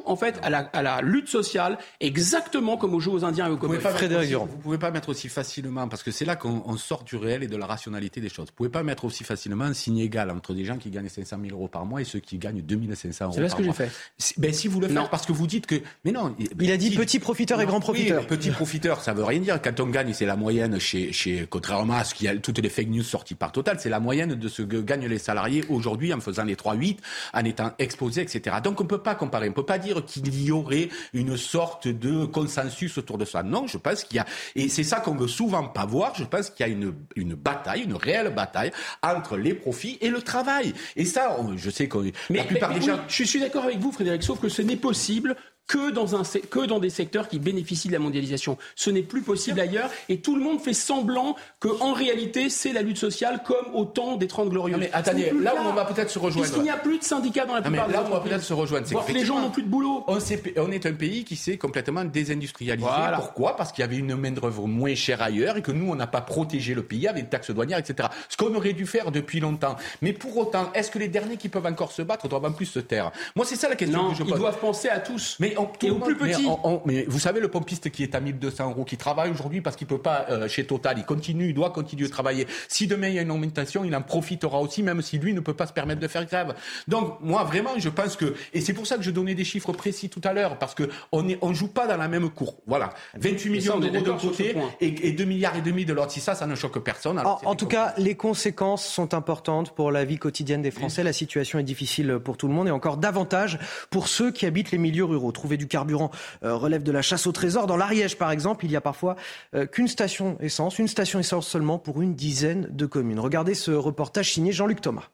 [0.06, 3.52] en fait à la, à la, lutte sociale exactement comme on joue aux Indiens et
[3.52, 3.80] aux Comores.
[3.80, 7.44] Vous ne pouvez pas mettre aussi facilement, parce que c'est là qu'on sort du réel
[7.44, 8.48] et de la rationalité des choses.
[8.48, 11.10] Vous ne pouvez pas mettre aussi facilement un signe égal entre des gens qui gagnent
[11.10, 13.49] 500 000 euros par mois et ceux qui gagnent 2500 euros par mois.
[13.49, 14.40] C'est ce que j'ai fait.
[14.40, 15.76] Ben, si vous le faites, parce que vous dites que...
[16.03, 16.36] Mais non.
[16.60, 18.22] Il a dit petit profiteur et grand profiteur.
[18.22, 19.62] Oui, petit profiteur, ça veut rien dire.
[19.62, 22.70] Quand on gagne, c'est la moyenne chez, chez, contrairement à ce qui a toutes les
[22.70, 26.14] fake news sorties par Total, c'est la moyenne de ce que gagnent les salariés aujourd'hui
[26.14, 26.97] en faisant les 3-8,
[27.34, 28.57] en étant exposés, etc.
[28.64, 29.49] Donc on peut pas comparer.
[29.49, 33.43] On peut pas dire qu'il y aurait une sorte de consensus autour de ça.
[33.43, 34.26] Non, je pense qu'il y a,
[34.56, 36.14] et c'est ça qu'on veut souvent pas voir.
[36.15, 38.72] Je pense qu'il y a une, une bataille, une réelle bataille
[39.03, 40.73] entre les profits et le travail.
[40.95, 41.97] Et ça, je sais que
[42.30, 42.99] la plupart des gens.
[43.07, 45.35] je suis d'accord avec vous, Frédéric, sauf que ce n'est possible
[45.67, 48.57] que dans, un, que dans des secteurs qui bénéficient de la mondialisation.
[48.75, 52.81] Ce n'est plus possible ailleurs et tout le monde fait semblant qu'en réalité, c'est la
[52.81, 54.79] lutte sociale comme au temps des Trente Glorieuses.
[54.79, 56.47] mais attendez, là où on va peut-être se rejoindre.
[56.47, 58.43] Puisqu'il n'y a plus de syndicats dans la plupart mais là où on va peut-être
[58.43, 60.03] se rejoindre, c'est que les gens n'ont plus de boulot.
[60.07, 60.17] On,
[60.57, 62.87] on, est un pays qui s'est complètement désindustrialisé.
[63.15, 63.55] Pourquoi?
[63.55, 66.21] Parce qu'il y avait une main-d'œuvre moins chère ailleurs et que nous, on n'a pas
[66.21, 68.09] protégé le pays avec des taxes douanières, etc.
[68.29, 69.75] Ce qu'on aurait dû faire depuis longtemps.
[70.01, 72.65] Mais pour autant, est-ce que les derniers qui peuvent encore se battre doivent en plus
[72.65, 73.11] se taire?
[73.35, 74.33] Moi, c'est ça la question que je pose.
[74.35, 75.37] Ils doivent penser à tous.
[75.39, 76.48] Mais et aux plus petits.
[76.86, 79.88] Mais, vous savez, le pompiste qui est à 1200 euros, qui travaille aujourd'hui parce qu'il
[79.88, 82.48] peut pas euh, chez Total, il continue, il doit continuer de travailler.
[82.68, 85.40] Si demain il y a une augmentation, il en profitera aussi, même si lui ne
[85.40, 86.56] peut pas se permettre de faire grève.
[86.88, 89.72] Donc moi vraiment, je pense que et c'est pour ça que je donnais des chiffres
[89.73, 92.57] précis tout à l'heure parce que on est, on joue pas dans la même cour.
[92.68, 96.11] Voilà, 28 millions d'euros d'un côté et, et 2 milliards et demi de l'autre.
[96.11, 97.19] Si ça, ça ne choque personne.
[97.19, 101.03] en, tout cas, les conséquences sont importantes pour la vie quotidienne des Français.
[101.03, 103.60] La situation est difficile pour tout le monde et encore davantage
[103.90, 105.32] pour ceux qui habitent les milieux ruraux.
[105.45, 106.09] Trouver du carburant
[106.43, 107.67] euh, relève de la chasse au trésor.
[107.67, 109.15] Dans l'Ariège, par exemple, il y a parfois
[109.53, 113.19] euh, qu'une station essence, une station essence seulement pour une dizaine de communes.
[113.19, 115.11] Regardez ce reportage signé Jean-Luc Thomas.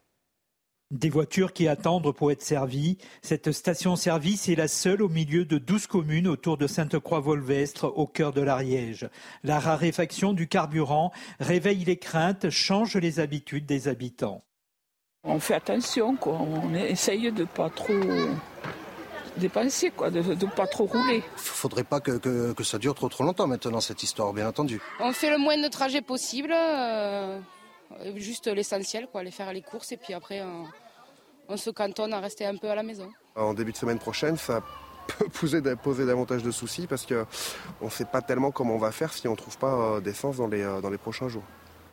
[0.89, 2.97] Des voitures qui attendent pour être servies.
[3.21, 8.31] Cette station-service est la seule au milieu de 12 communes autour de Sainte-Croix-Volvestre, au cœur
[8.31, 9.09] de l'Ariège.
[9.43, 14.45] La raréfaction du carburant réveille les craintes, change les habitudes des habitants.
[15.25, 16.39] On fait attention, quoi.
[16.39, 17.91] on essaye de pas trop
[19.37, 21.17] dépenser, quoi, de ne pas trop rouler.
[21.17, 24.81] Il faudrait pas que, ça dure trop trop longtemps maintenant, cette histoire, bien entendu.
[24.99, 27.39] On fait le moins de trajets possible, euh,
[28.15, 30.41] juste l'essentiel, quoi, aller faire les courses et puis après
[31.47, 33.09] on, se cantonne à rester un peu à la maison.
[33.35, 34.61] En début de semaine prochaine, ça
[35.19, 38.91] peut poser, poser davantage de soucis parce qu'on ne sait pas tellement comment on va
[38.91, 41.43] faire si on ne trouve pas euh, d'essence dans les, euh, dans les prochains jours.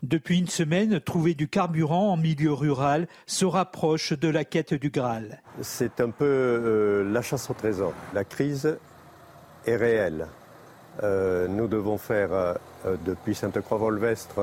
[0.02, 4.90] Depuis une semaine, trouver du carburant en milieu rural se rapproche de la quête du
[4.90, 5.42] Graal.
[5.60, 7.92] C'est un peu euh, la chasse au trésor.
[8.14, 8.78] La crise
[9.66, 10.28] est réelle.
[11.02, 12.54] Euh, nous devons faire euh,
[13.04, 14.40] depuis Sainte-Croix-Volvestre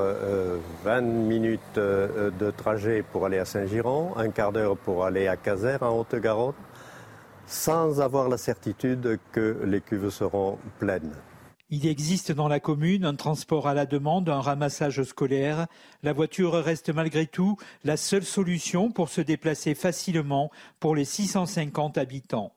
[0.83, 5.77] 20 minutes de trajet pour aller à Saint-Giron, un quart d'heure pour aller à Caser
[5.79, 6.53] en Haute-Garonne,
[7.47, 11.13] sans avoir la certitude que les cuves seront pleines.
[11.77, 15.67] Il existe dans la commune un transport à la demande, un ramassage scolaire.
[16.03, 21.97] La voiture reste malgré tout la seule solution pour se déplacer facilement pour les 650
[21.97, 22.53] habitants.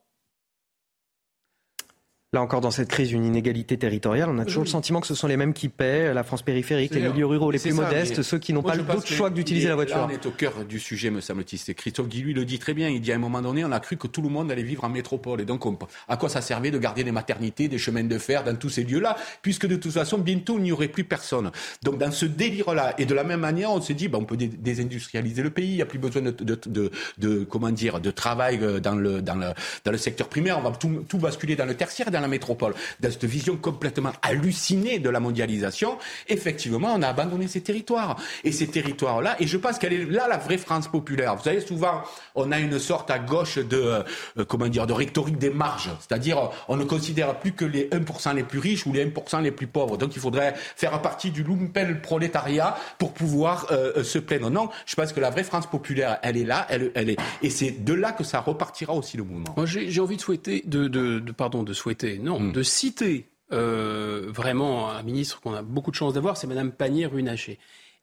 [2.34, 5.14] Là encore, dans cette crise, une inégalité territoriale, on a toujours le sentiment que ce
[5.14, 8.38] sont les mêmes qui paient, la France périphérique, les milieux ruraux les plus modestes, ceux
[8.38, 10.06] qui n'ont pas d'autre choix que d'utiliser la voiture.
[10.06, 11.58] on est au cœur du sujet, me semble-t-il.
[11.58, 12.90] C'est Christophe Guy, lui, le dit très bien.
[12.90, 14.84] Il dit à un moment donné, on a cru que tout le monde allait vivre
[14.84, 15.40] en métropole.
[15.40, 15.64] Et donc,
[16.06, 18.84] à quoi ça servait de garder des maternités, des chemins de fer dans tous ces
[18.84, 21.50] lieux-là, puisque de toute façon, bientôt, il n'y aurait plus personne.
[21.82, 24.36] Donc, dans ce délire-là, et de la même manière, on se dit, ben, on peut
[24.36, 28.80] désindustrialiser le pays, il n'y a plus besoin de, de, comment dire, de travail euh,
[28.80, 29.46] dans le, dans le,
[29.86, 32.74] dans le secteur primaire, on va tout, tout basculer dans le tertiaire dans la métropole
[33.00, 38.16] dans cette vision complètement hallucinée de la mondialisation, effectivement, on a abandonné ces territoires.
[38.44, 41.36] Et ces territoires-là, et je pense qu'elle est là la vraie France populaire.
[41.36, 42.02] Vous savez, souvent,
[42.34, 44.02] on a une sorte à gauche de,
[44.38, 45.90] euh, comment dire, de rhétorique des marges.
[46.00, 49.50] C'est-à-dire, on ne considère plus que les 1% les plus riches ou les 1% les
[49.50, 49.96] plus pauvres.
[49.96, 54.50] Donc, il faudrait faire partie du lumpen prolétariat pour pouvoir euh, euh, se plaindre.
[54.50, 57.84] Non, je pense que la vraie France populaire, elle est là, elle, est, et c'est
[57.84, 59.54] de là que ça repartira aussi le mouvement.
[59.56, 62.52] Moi, j'ai envie de souhaiter, de, pardon, de souhaiter, non, hmm.
[62.52, 67.58] de citer euh, vraiment un ministre qu'on a beaucoup de chance d'avoir, c'est Madame Pannier-Runacher.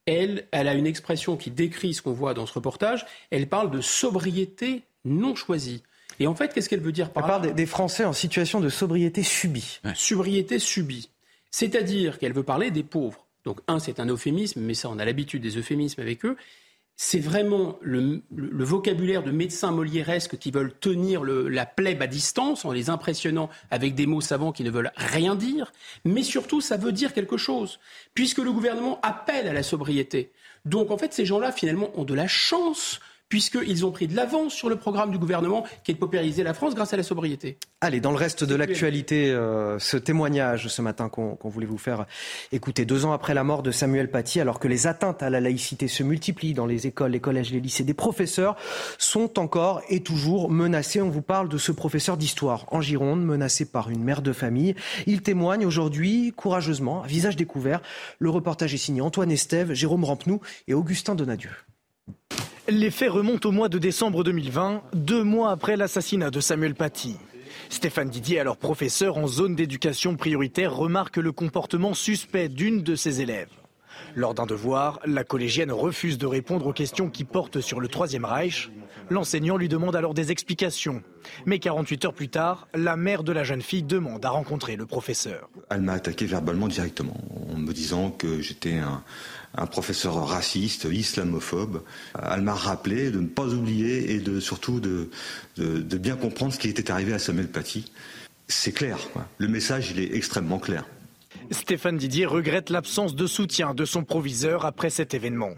[0.05, 3.05] Elle, elle a une expression qui décrit ce qu'on voit dans ce reportage.
[3.31, 5.81] Elle parle de sobriété non choisie.
[6.19, 8.69] Et en fait, qu'est-ce qu'elle veut dire par Elle parle des Français en situation de
[8.69, 9.79] sobriété subie.
[9.95, 11.09] Sobriété subie.
[11.51, 13.25] C'est-à-dire qu'elle veut parler des pauvres.
[13.45, 16.37] Donc, un, c'est un euphémisme, mais ça, on a l'habitude des euphémismes avec eux
[16.97, 22.71] c'est vraiment le, vocabulaire de médecins molièresques qui veulent tenir la plèbe à distance en
[22.71, 25.73] les impressionnant avec des mots savants qui ne veulent rien dire,
[26.05, 27.79] mais surtout ça veut dire quelque chose,
[28.13, 30.31] puisque le gouvernement appelle à la sobriété.
[30.63, 32.99] Donc en fait, ces gens-là, finalement, ont de la chance
[33.29, 36.53] puisqu'ils ont pris de l'avance sur le programme du gouvernement qui est de paupériser la
[36.53, 37.57] France grâce à la sobriété.
[37.81, 42.05] Allez, dans le reste de l'actualité, euh, ce témoignage ce matin qu'on voulait vous faire
[42.51, 42.85] écouter.
[42.85, 45.87] Deux ans après la mort de Samuel Paty, alors que les atteintes à la laïcité
[45.87, 48.55] se multiplient dans les écoles, les collèges, les lycées, des professeurs
[48.97, 51.01] sont encore et toujours menacés.
[51.01, 54.75] On vous parle de ce professeur d'histoire en Gironde, menacé par une mère de famille.
[55.05, 57.81] Il témoigne aujourd'hui courageusement, à visage découvert.
[58.19, 61.51] Le reportage est signé Antoine Estève, Jérôme Rampenou et Augustin Donadieu.
[62.67, 67.15] Les faits remontent au mois de décembre 2020, deux mois après l'assassinat de Samuel Paty.
[67.69, 73.21] Stéphane Didier, alors professeur en zone d'éducation prioritaire, remarque le comportement suspect d'une de ses
[73.21, 73.51] élèves.
[74.15, 78.25] Lors d'un devoir, la collégienne refuse de répondre aux questions qui portent sur le Troisième
[78.25, 78.71] Reich.
[79.11, 81.03] L'enseignant lui demande alors des explications.
[81.45, 84.87] Mais 48 heures plus tard, la mère de la jeune fille demande à rencontrer le
[84.87, 85.49] professeur.
[85.69, 87.17] Elle m'a attaqué verbalement directement,
[87.53, 89.03] en me disant que j'étais un,
[89.57, 91.81] un professeur raciste, islamophobe.
[92.31, 95.09] Elle m'a rappelé de ne pas oublier et de surtout de,
[95.57, 97.91] de, bien comprendre ce qui était arrivé à Samuel Paty.
[98.47, 98.97] C'est clair,
[99.37, 100.85] le message il est extrêmement clair.
[101.51, 105.53] Stéphane Didier regrette l'absence de soutien de son proviseur après cet événement.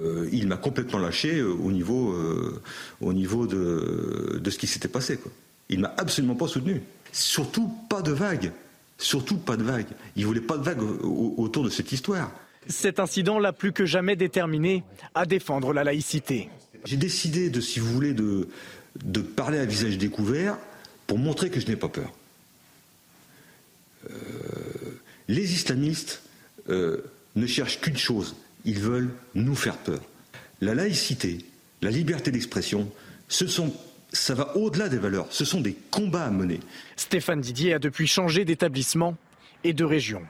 [0.00, 2.60] Euh, il m'a complètement lâché euh, au niveau, euh,
[3.00, 5.16] au niveau de, de ce qui s'était passé.
[5.16, 5.30] Quoi.
[5.68, 6.82] Il m'a absolument pas soutenu.
[7.12, 8.52] Surtout pas de vague.
[8.98, 9.86] Surtout pas de vague.
[10.16, 12.32] Il voulait pas de vague autour de cette histoire.
[12.68, 14.82] Cet incident l'a plus que jamais déterminé
[15.14, 16.48] à défendre la laïcité.
[16.84, 18.48] J'ai décidé de, si vous voulez, de,
[19.04, 20.58] de parler à visage découvert
[21.06, 22.12] pour montrer que je n'ai pas peur.
[24.10, 24.14] Euh,
[25.28, 26.22] les islamistes
[26.68, 26.98] euh,
[27.34, 30.00] ne cherchent qu'une chose, ils veulent nous faire peur.
[30.60, 31.38] La laïcité,
[31.82, 32.90] la liberté d'expression,
[33.28, 33.74] ce sont
[34.12, 36.60] ça va au-delà des valeurs, ce sont des combats à mener.
[36.96, 39.16] Stéphane Didier a depuis changé d'établissement
[39.64, 40.22] et de région.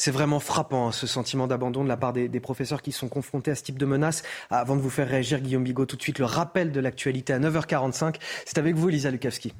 [0.00, 3.50] C'est vraiment frappant, hein, ce sentiment d'abandon de la part des, professeurs qui sont confrontés
[3.50, 4.22] à ce type de menaces.
[4.48, 7.38] Avant de vous faire réagir, Guillaume Bigot, tout de suite, le rappel de l'actualité à
[7.38, 8.14] 9h45.
[8.46, 9.52] C'est avec vous, Elisa Lukavski.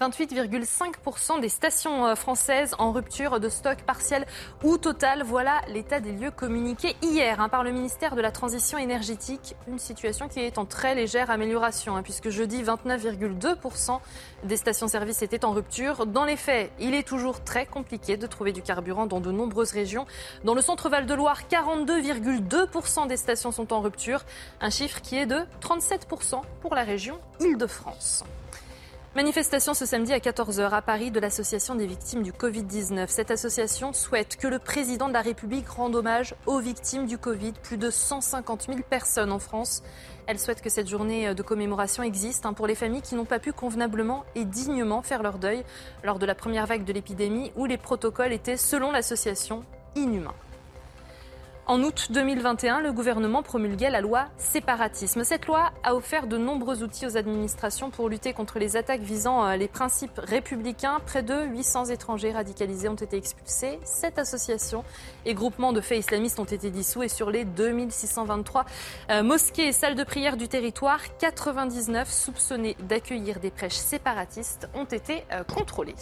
[0.00, 4.26] 28,5% des stations euh, françaises en rupture de stock partiel
[4.62, 5.24] ou total.
[5.24, 9.56] Voilà l'état des lieux communiqué hier hein, par le ministère de la Transition énergétique.
[9.66, 13.98] Une situation qui est en très légère amélioration, hein, puisque jeudi, 29,2%
[14.44, 16.06] des stations-service étaient en rupture.
[16.06, 19.72] Dans les faits, il est toujours très compliqué de trouver du carburant dans de nombreuses
[19.72, 20.06] régions.
[20.44, 24.24] Dans le centre Val-de-Loire, 42,2% des stations sont en rupture,
[24.60, 28.24] un chiffre qui est de 37% pour la région Île-de-France.
[29.16, 33.06] Manifestation ce samedi à 14h à Paris de l'Association des victimes du Covid-19.
[33.08, 37.54] Cette association souhaite que le président de la République rende hommage aux victimes du Covid,
[37.62, 39.82] plus de 150 000 personnes en France.
[40.26, 43.38] Elle souhaite que cette journée de commémoration existe hein, pour les familles qui n'ont pas
[43.38, 45.64] pu convenablement et dignement faire leur deuil
[46.04, 49.64] lors de la première vague de l'épidémie où les protocoles étaient, selon l'association,
[49.96, 50.34] inhumains.
[51.68, 55.22] En août 2021, le gouvernement promulguait la loi séparatisme.
[55.22, 59.44] Cette loi a offert de nombreux outils aux administrations pour lutter contre les attaques visant
[59.44, 60.98] euh, les principes républicains.
[61.04, 63.78] Près de 800 étrangers radicalisés ont été expulsés.
[63.84, 64.82] Sept associations
[65.26, 68.64] et groupements de faits islamistes ont été dissous et sur les 2623
[69.10, 74.86] euh, mosquées et salles de prière du territoire, 99 soupçonnés d'accueillir des prêches séparatistes ont
[74.86, 75.96] été euh, contrôlés.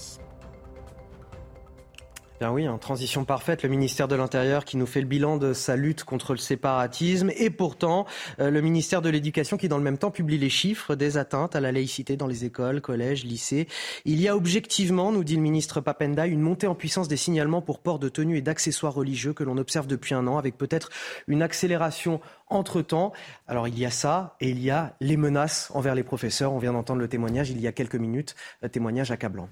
[2.39, 5.55] Bien oui, en transition parfaite, le ministère de l'Intérieur qui nous fait le bilan de
[5.55, 8.05] sa lutte contre le séparatisme et pourtant
[8.41, 11.57] euh, le ministère de l'Éducation qui dans le même temps publie les chiffres des atteintes
[11.57, 13.69] à la laïcité dans les écoles, collèges, lycées.
[14.05, 17.63] Il y a objectivement, nous dit le ministre Papenda, une montée en puissance des signalements
[17.63, 20.91] pour port de tenues et d'accessoires religieux que l'on observe depuis un an avec peut-être
[21.29, 23.15] une accélération entre-temps.
[23.49, 26.53] Alors il y a ça et il y a les menaces envers les professeurs.
[26.53, 28.37] On vient d'entendre le témoignage il y a quelques minutes,
[28.71, 29.49] témoignage accablant.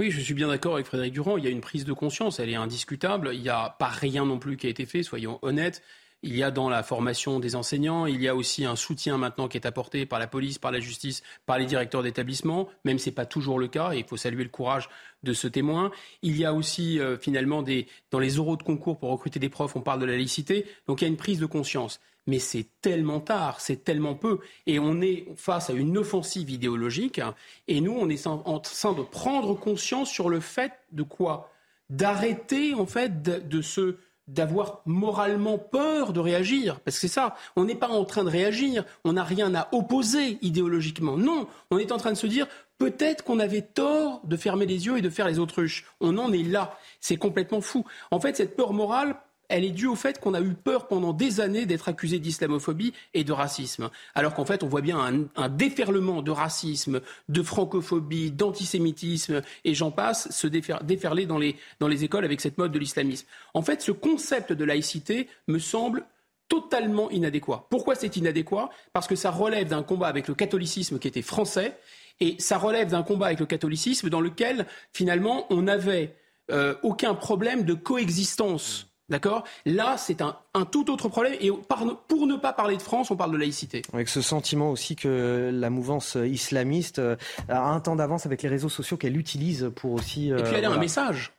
[0.00, 1.36] Oui, je suis bien d'accord avec Frédéric Durand.
[1.36, 3.30] Il y a une prise de conscience, elle est indiscutable.
[3.32, 5.82] Il n'y a pas rien non plus qui a été fait, soyons honnêtes.
[6.24, 9.46] Il y a dans la formation des enseignants, il y a aussi un soutien maintenant
[9.46, 13.04] qui est apporté par la police, par la justice, par les directeurs d'établissement, même si
[13.04, 14.88] ce n'est pas toujours le cas, et il faut saluer le courage
[15.22, 15.92] de ce témoin.
[16.22, 17.62] Il y a aussi euh, finalement
[18.10, 21.02] dans les euros de concours pour recruter des profs, on parle de la laïcité, donc
[21.02, 24.38] il y a une prise de conscience mais c'est tellement tard, c'est tellement peu.
[24.66, 27.20] Et on est face à une offensive idéologique,
[27.68, 31.50] et nous, on est en train de prendre conscience sur le fait de quoi?
[31.90, 33.96] D'arrêter, en fait, de, se
[34.26, 36.80] d'avoir moralement peur de réagir.
[36.80, 39.68] Parce que c'est ça, on n'est pas en train de réagir, on n'a rien à
[39.72, 41.18] opposer idéologiquement.
[41.18, 42.46] Non, on est en train de se dire,
[42.78, 45.84] peut-être qu'on avait tort de fermer les yeux et de faire les autruches.
[46.00, 46.78] On en est là.
[47.00, 47.84] C'est complètement fou.
[48.10, 49.16] En fait, cette peur morale,
[49.48, 52.92] elle est due au fait qu'on a eu peur pendant des années d'être accusé d'islamophobie
[53.12, 53.90] et de racisme.
[54.14, 54.98] Alors qu'en fait, on voit bien
[55.36, 62.24] un, déferlement de racisme, de francophobie, d'antisémitisme, et j'en passe, se déferler dans les, écoles
[62.24, 63.26] avec cette mode de l'islamisme.
[63.54, 66.04] En fait, ce concept de laïcité me semble
[66.48, 67.66] totalement inadéquat.
[67.70, 68.70] Pourquoi c'est inadéquat?
[68.92, 71.78] Parce que ça relève d'un combat avec le catholicisme qui était français,
[72.20, 76.16] et ça relève d'un combat avec le catholicisme dans lequel, finalement, on n'avait
[76.50, 79.44] euh, aucun problème de coexistence D'accord?
[79.66, 80.36] Là, c'est un,
[80.70, 81.34] tout autre problème.
[81.40, 83.82] Et pour ne pas parler de France, on parle de laïcité.
[83.92, 87.16] Avec ce sentiment aussi que la mouvance islamiste euh,
[87.48, 90.28] a un temps d'avance avec les réseaux sociaux qu'elle utilise pour aussi.
[90.28, 91.32] et puis elle a un message.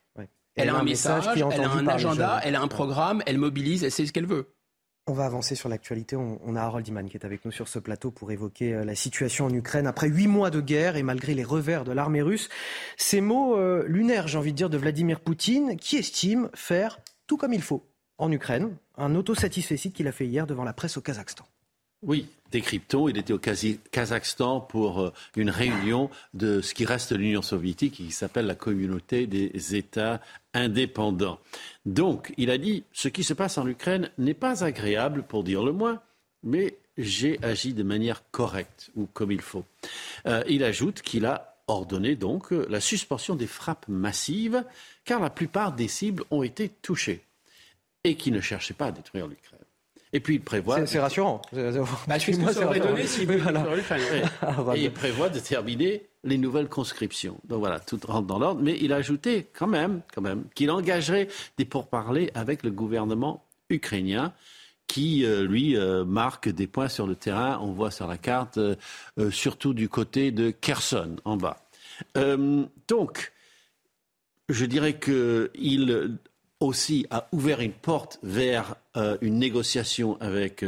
[0.58, 3.92] Elle, a un message, elle a un agenda, elle a un programme, elle mobilise, elle
[3.92, 4.56] sait ce qu'elle veut.
[5.08, 6.16] On va avancer sur l'actualité.
[6.16, 8.96] On, a Harold Iman qui est avec nous sur ce plateau pour évoquer euh, la
[8.96, 12.50] situation en Ukraine après huit mois de guerre et malgré les revers de l'armée russe.
[12.98, 17.38] Ces mots euh, lunaires, j'ai envie de dire, de Vladimir Poutine, qui estime faire tout
[17.38, 17.84] comme il faut
[18.18, 18.76] en Ukraine.
[18.98, 21.46] Un autosatisfait qu'il a fait hier devant la presse au Kazakhstan.
[22.02, 23.10] Oui, décryptons.
[23.10, 27.96] Il était au Kazakhstan pour euh, une réunion de ce qui reste de l'Union soviétique
[27.96, 30.22] qui s'appelle la communauté des États
[30.54, 31.40] indépendants.
[31.86, 35.64] Donc, il a dit ce qui se passe en Ukraine n'est pas agréable, pour dire
[35.64, 36.02] le moins,
[36.44, 39.66] mais j'ai agi de manière correcte ou comme il faut.
[40.28, 44.64] Euh, il ajoute qu'il a ordonné donc la suspension des frappes massives
[45.04, 47.24] car la plupart des cibles ont été touchées
[48.04, 49.60] et qui ne cherchaient pas à détruire l'Ukraine.
[50.14, 50.86] Et puis il prévoit.
[50.88, 51.42] C'est rassurant.
[51.52, 51.70] Bah,
[52.20, 53.30] que ça aurait donné s'il
[54.76, 57.38] Et il prévoit de terminer les nouvelles conscriptions.
[57.44, 58.62] Donc voilà, tout rentre dans l'ordre.
[58.62, 61.28] Mais il a ajouté quand même, quand même qu'il engagerait
[61.58, 64.34] des pourparlers avec le gouvernement ukrainien
[64.88, 67.60] qui, euh, lui, euh, marque des points sur le terrain.
[67.62, 68.76] On voit sur la carte, euh,
[69.32, 71.62] surtout du côté de Kherson, en bas.
[72.88, 73.32] donc,
[74.50, 76.18] je dirais qu'il
[76.60, 78.76] aussi a ouvert une porte vers
[79.22, 80.66] une négociation avec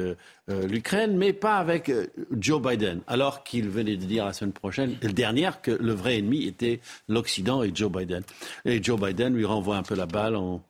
[0.47, 1.91] l'Ukraine, mais pas avec
[2.31, 6.45] Joe Biden, alors qu'il venait de dire la semaine prochaine, dernière, que le vrai ennemi
[6.45, 6.79] était
[7.09, 8.23] l'Occident et Joe Biden.
[8.63, 10.63] Et Joe Biden lui renvoie un peu la balle en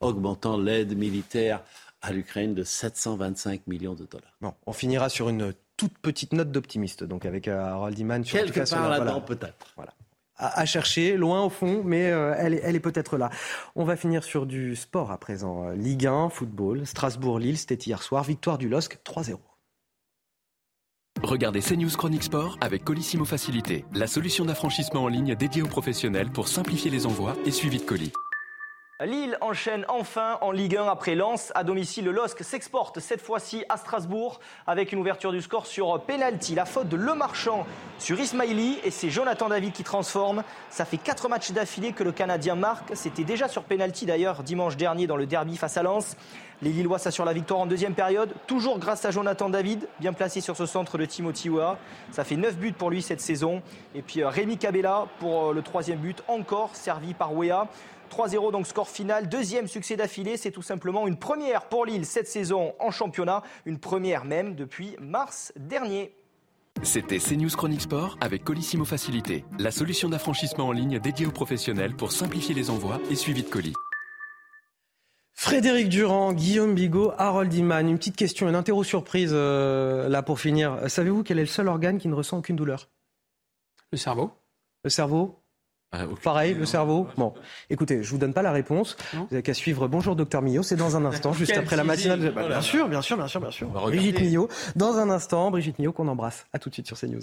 [0.00, 1.62] augmentant l'aide militaire
[2.04, 4.36] à l'Ukraine de 725 millions de dollars.
[4.40, 8.22] Bon, on finira sur une toute petite note d'optimiste, donc avec Harold Iman.
[8.22, 9.72] Quelque part là-dedans, peut-être.
[9.76, 9.94] Voilà.
[10.36, 13.30] à, chercher, loin au fond, mais elle, elle est peut-être là.
[13.74, 15.70] On va finir sur du sport à présent.
[15.70, 19.38] Ligue 1, football, Strasbourg-Lille, c'était hier soir, victoire du LOSC 3-0.
[21.22, 26.30] Regardez CNews Chronique Sport avec Colissimo Facilité, la solution d'affranchissement en ligne dédiée aux professionnels
[26.30, 28.12] pour simplifier les envois et suivi de colis.
[29.02, 31.50] Lille enchaîne enfin en Ligue 1 après Lens.
[31.56, 36.00] À domicile, le LOSC s'exporte cette fois-ci à Strasbourg avec une ouverture du score sur
[36.02, 36.54] penalty.
[36.54, 37.66] La faute de Le Marchand
[37.98, 40.44] sur Ismaili et c'est Jonathan David qui transforme.
[40.70, 42.92] Ça fait quatre matchs d'affilée que le Canadien marque.
[42.94, 46.16] C'était déjà sur penalty d'ailleurs dimanche dernier dans le derby face à Lens.
[46.62, 50.40] Les Lillois s'assurent la victoire en deuxième période, toujours grâce à Jonathan David, bien placé
[50.40, 51.76] sur ce centre de Timothy Weah.
[52.12, 53.60] Ça fait 9 buts pour lui cette saison.
[53.94, 57.68] Et puis euh, Rémi Cabella pour euh, le troisième but, encore servi par Weah.
[58.10, 62.28] 3-0 donc score final, deuxième succès d'affilée, c'est tout simplement une première pour Lille cette
[62.28, 66.14] saison en championnat, une première même depuis mars dernier.
[66.82, 71.94] C'était CNews Chronique Sport avec Colissimo Facilité, la solution d'affranchissement en ligne dédiée aux professionnels
[71.96, 73.74] pour simplifier les envois et suivi de colis.
[75.34, 77.88] Frédéric Durand, Guillaume Bigot, Harold Iman.
[77.88, 80.78] Une petite question, une interro surprise euh, là pour finir.
[80.88, 82.88] Savez-vous quel est le seul organe qui ne ressent aucune douleur?
[83.90, 84.30] Le cerveau.
[84.84, 85.43] Le cerveau?
[85.94, 87.06] Ah, Pareil, le cerveau.
[87.16, 87.34] Bon,
[87.70, 88.96] écoutez, je vous donne pas la réponse.
[89.12, 90.62] Vous avez qu'à suivre Bonjour Docteur Millot.
[90.62, 92.32] C'est dans un instant, juste après la matinale.
[92.34, 93.68] Bah, bien sûr, bien sûr, bien sûr, bien sûr.
[93.68, 94.48] Brigitte Millot.
[94.74, 96.46] Dans un instant, Brigitte Millot qu'on embrasse.
[96.52, 97.22] À tout de suite sur CNews.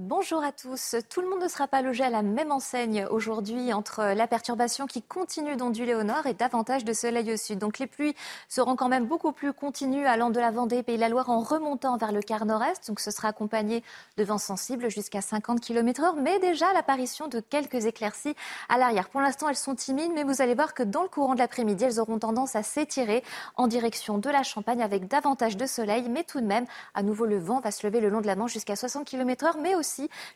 [0.00, 0.94] Bonjour à tous.
[1.10, 4.86] Tout le monde ne sera pas logé à la même enseigne aujourd'hui entre la perturbation
[4.86, 7.58] qui continue d'onduler au nord et davantage de soleil au sud.
[7.58, 8.14] Donc les pluies
[8.48, 11.40] seront quand même beaucoup plus continues allant de la Vendée, Pays de la Loire en
[11.40, 12.86] remontant vers le quart nord-est.
[12.86, 13.82] Donc ce sera accompagné
[14.16, 18.36] de vents sensibles jusqu'à 50 km heure, mais déjà l'apparition de quelques éclaircies
[18.68, 19.08] à l'arrière.
[19.08, 21.82] Pour l'instant, elles sont timides, mais vous allez voir que dans le courant de l'après-midi,
[21.82, 23.24] elles auront tendance à s'étirer
[23.56, 27.26] en direction de la Champagne avec davantage de soleil, mais tout de même, à nouveau,
[27.26, 29.74] le vent va se lever le long de la Manche jusqu'à 60 km heure, mais
[29.74, 29.87] aussi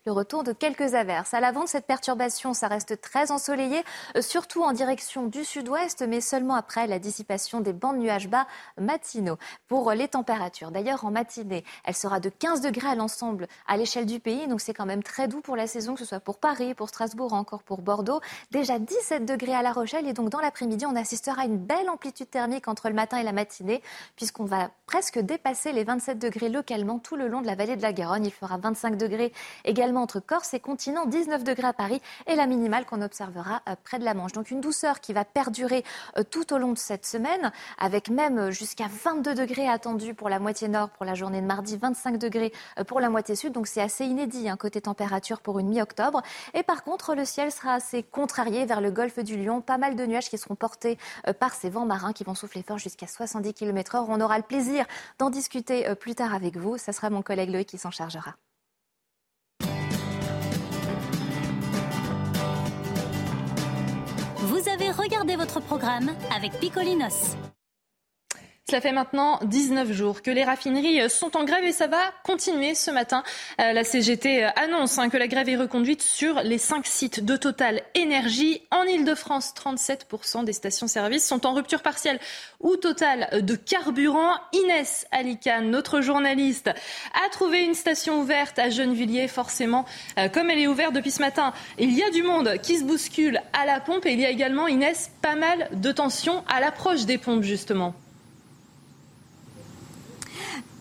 [0.07, 1.35] le retour de quelques averses.
[1.35, 3.83] À l'avant de cette perturbation, ça reste très ensoleillé,
[4.17, 8.29] euh, surtout en direction du sud-ouest, mais seulement après la dissipation des bancs de nuages
[8.29, 8.47] bas
[8.81, 9.39] matinaux.
[9.69, 14.07] Pour les températures, d'ailleurs en matinée, elle sera de 15 degrés à l'ensemble à l'échelle
[14.07, 16.39] du pays, donc c'est quand même très doux pour la saison, que ce soit pour
[16.39, 18.21] Paris, pour Strasbourg, encore pour Bordeaux.
[18.51, 21.89] Déjà 17 degrés à La Rochelle et donc dans l'après-midi, on assistera à une belle
[21.91, 23.83] amplitude thermique entre le matin et la matinée,
[24.17, 27.83] puisqu'on va presque dépasser les 27 degrés localement tout le long de la vallée de
[27.83, 28.25] la Garonne.
[28.25, 29.33] Il fera 25 degrés
[29.65, 33.75] également entre Corse et continent, 19 degrés à Paris et la minimale qu'on observera euh,
[33.83, 34.33] près de la Manche.
[34.33, 35.85] Donc une douceur qui va perdurer
[36.17, 40.29] euh, tout au long de cette semaine, avec même euh, jusqu'à 22 degrés attendus pour
[40.29, 42.53] la moitié nord pour la journée de mardi, 25 degrés
[42.87, 43.53] pour la moitié sud.
[43.53, 46.23] Donc c'est assez inédit hein, côté température pour une mi-octobre.
[46.55, 49.61] Et par contre, le ciel sera assez contrarié vers le golfe du Lion.
[49.61, 50.99] Pas mal de nuages qui seront portés
[51.39, 54.45] par ces vents marins qui vont souffler fort jusqu'à 70 km h On aura le
[54.45, 54.85] plaisir
[55.19, 56.79] d'en discuter plus tard avec vous.
[56.79, 58.35] Ce sera mon collègue Loïc qui s'en chargera.
[64.63, 67.37] Vous avez regardé votre programme avec Picolinos.
[68.69, 72.77] Cela fait maintenant 19 jours que les raffineries sont en grève et ça va continuer
[72.77, 73.25] ce matin.
[73.61, 77.37] Euh, la CGT annonce hein, que la grève est reconduite sur les cinq sites de
[77.37, 78.63] Total Énergie.
[78.71, 82.21] En Ile-de-France, 37% des stations-service sont en rupture partielle
[82.61, 84.37] ou totale de carburant.
[84.53, 89.27] Inès Alicane, notre journaliste, a trouvé une station ouverte à Gennevilliers.
[89.27, 89.87] Forcément,
[90.19, 92.85] euh, comme elle est ouverte depuis ce matin, il y a du monde qui se
[92.85, 96.61] bouscule à la pompe et il y a également, Inès, pas mal de tensions à
[96.61, 97.93] l'approche des pompes, justement.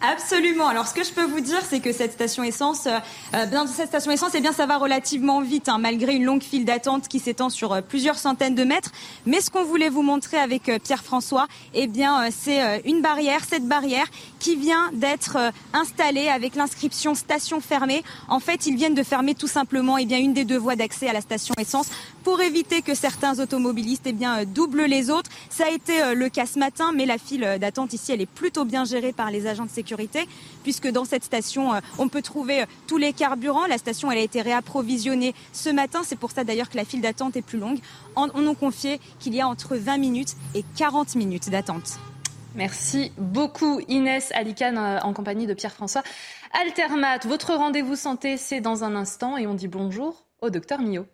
[0.02, 0.68] Absolument.
[0.68, 2.98] Alors, ce que je peux vous dire, c'est que cette station essence, euh,
[3.36, 6.66] euh cette station essence, eh bien, ça va relativement vite, hein, malgré une longue file
[6.66, 8.92] d'attente qui s'étend sur euh, plusieurs centaines de mètres.
[9.28, 11.88] Mais ce qu'on voulait vous montrer avec Pierre-François, eh
[12.32, 14.08] c'est une barrière, cette barrière
[14.40, 15.38] qui vient d'être
[15.74, 18.04] installée avec l'inscription station fermée.
[18.28, 21.14] En fait, ils viennent de fermer tout simplement, eh une des deux voies d'accès à
[21.14, 21.88] la station essence
[22.24, 25.30] pour éviter que certains automobilistes, eh bien, doublent les autres.
[25.50, 28.66] Ça a été le cas ce matin, mais la file d'attente ici, elle est plutôt
[28.66, 30.28] bien gérée par les agents de sécurité
[30.64, 33.66] puisque dans cette station, euh, on peut trouver euh, tous les carburants.
[33.68, 36.02] La station, elle a été réapprovisionnée ce matin.
[36.04, 37.80] C'est pour ça d'ailleurs que la file d'attente est plus longue.
[38.16, 42.00] On nous confié qu'il y a entre 20 minutes et 40 minutes d'attente.
[42.56, 46.04] Merci beaucoup Inès Alicane euh, en compagnie de Pierre-François
[46.62, 47.20] Altermat.
[47.26, 51.06] Votre rendez-vous santé, c'est dans un instant et on dit bonjour au docteur Millot.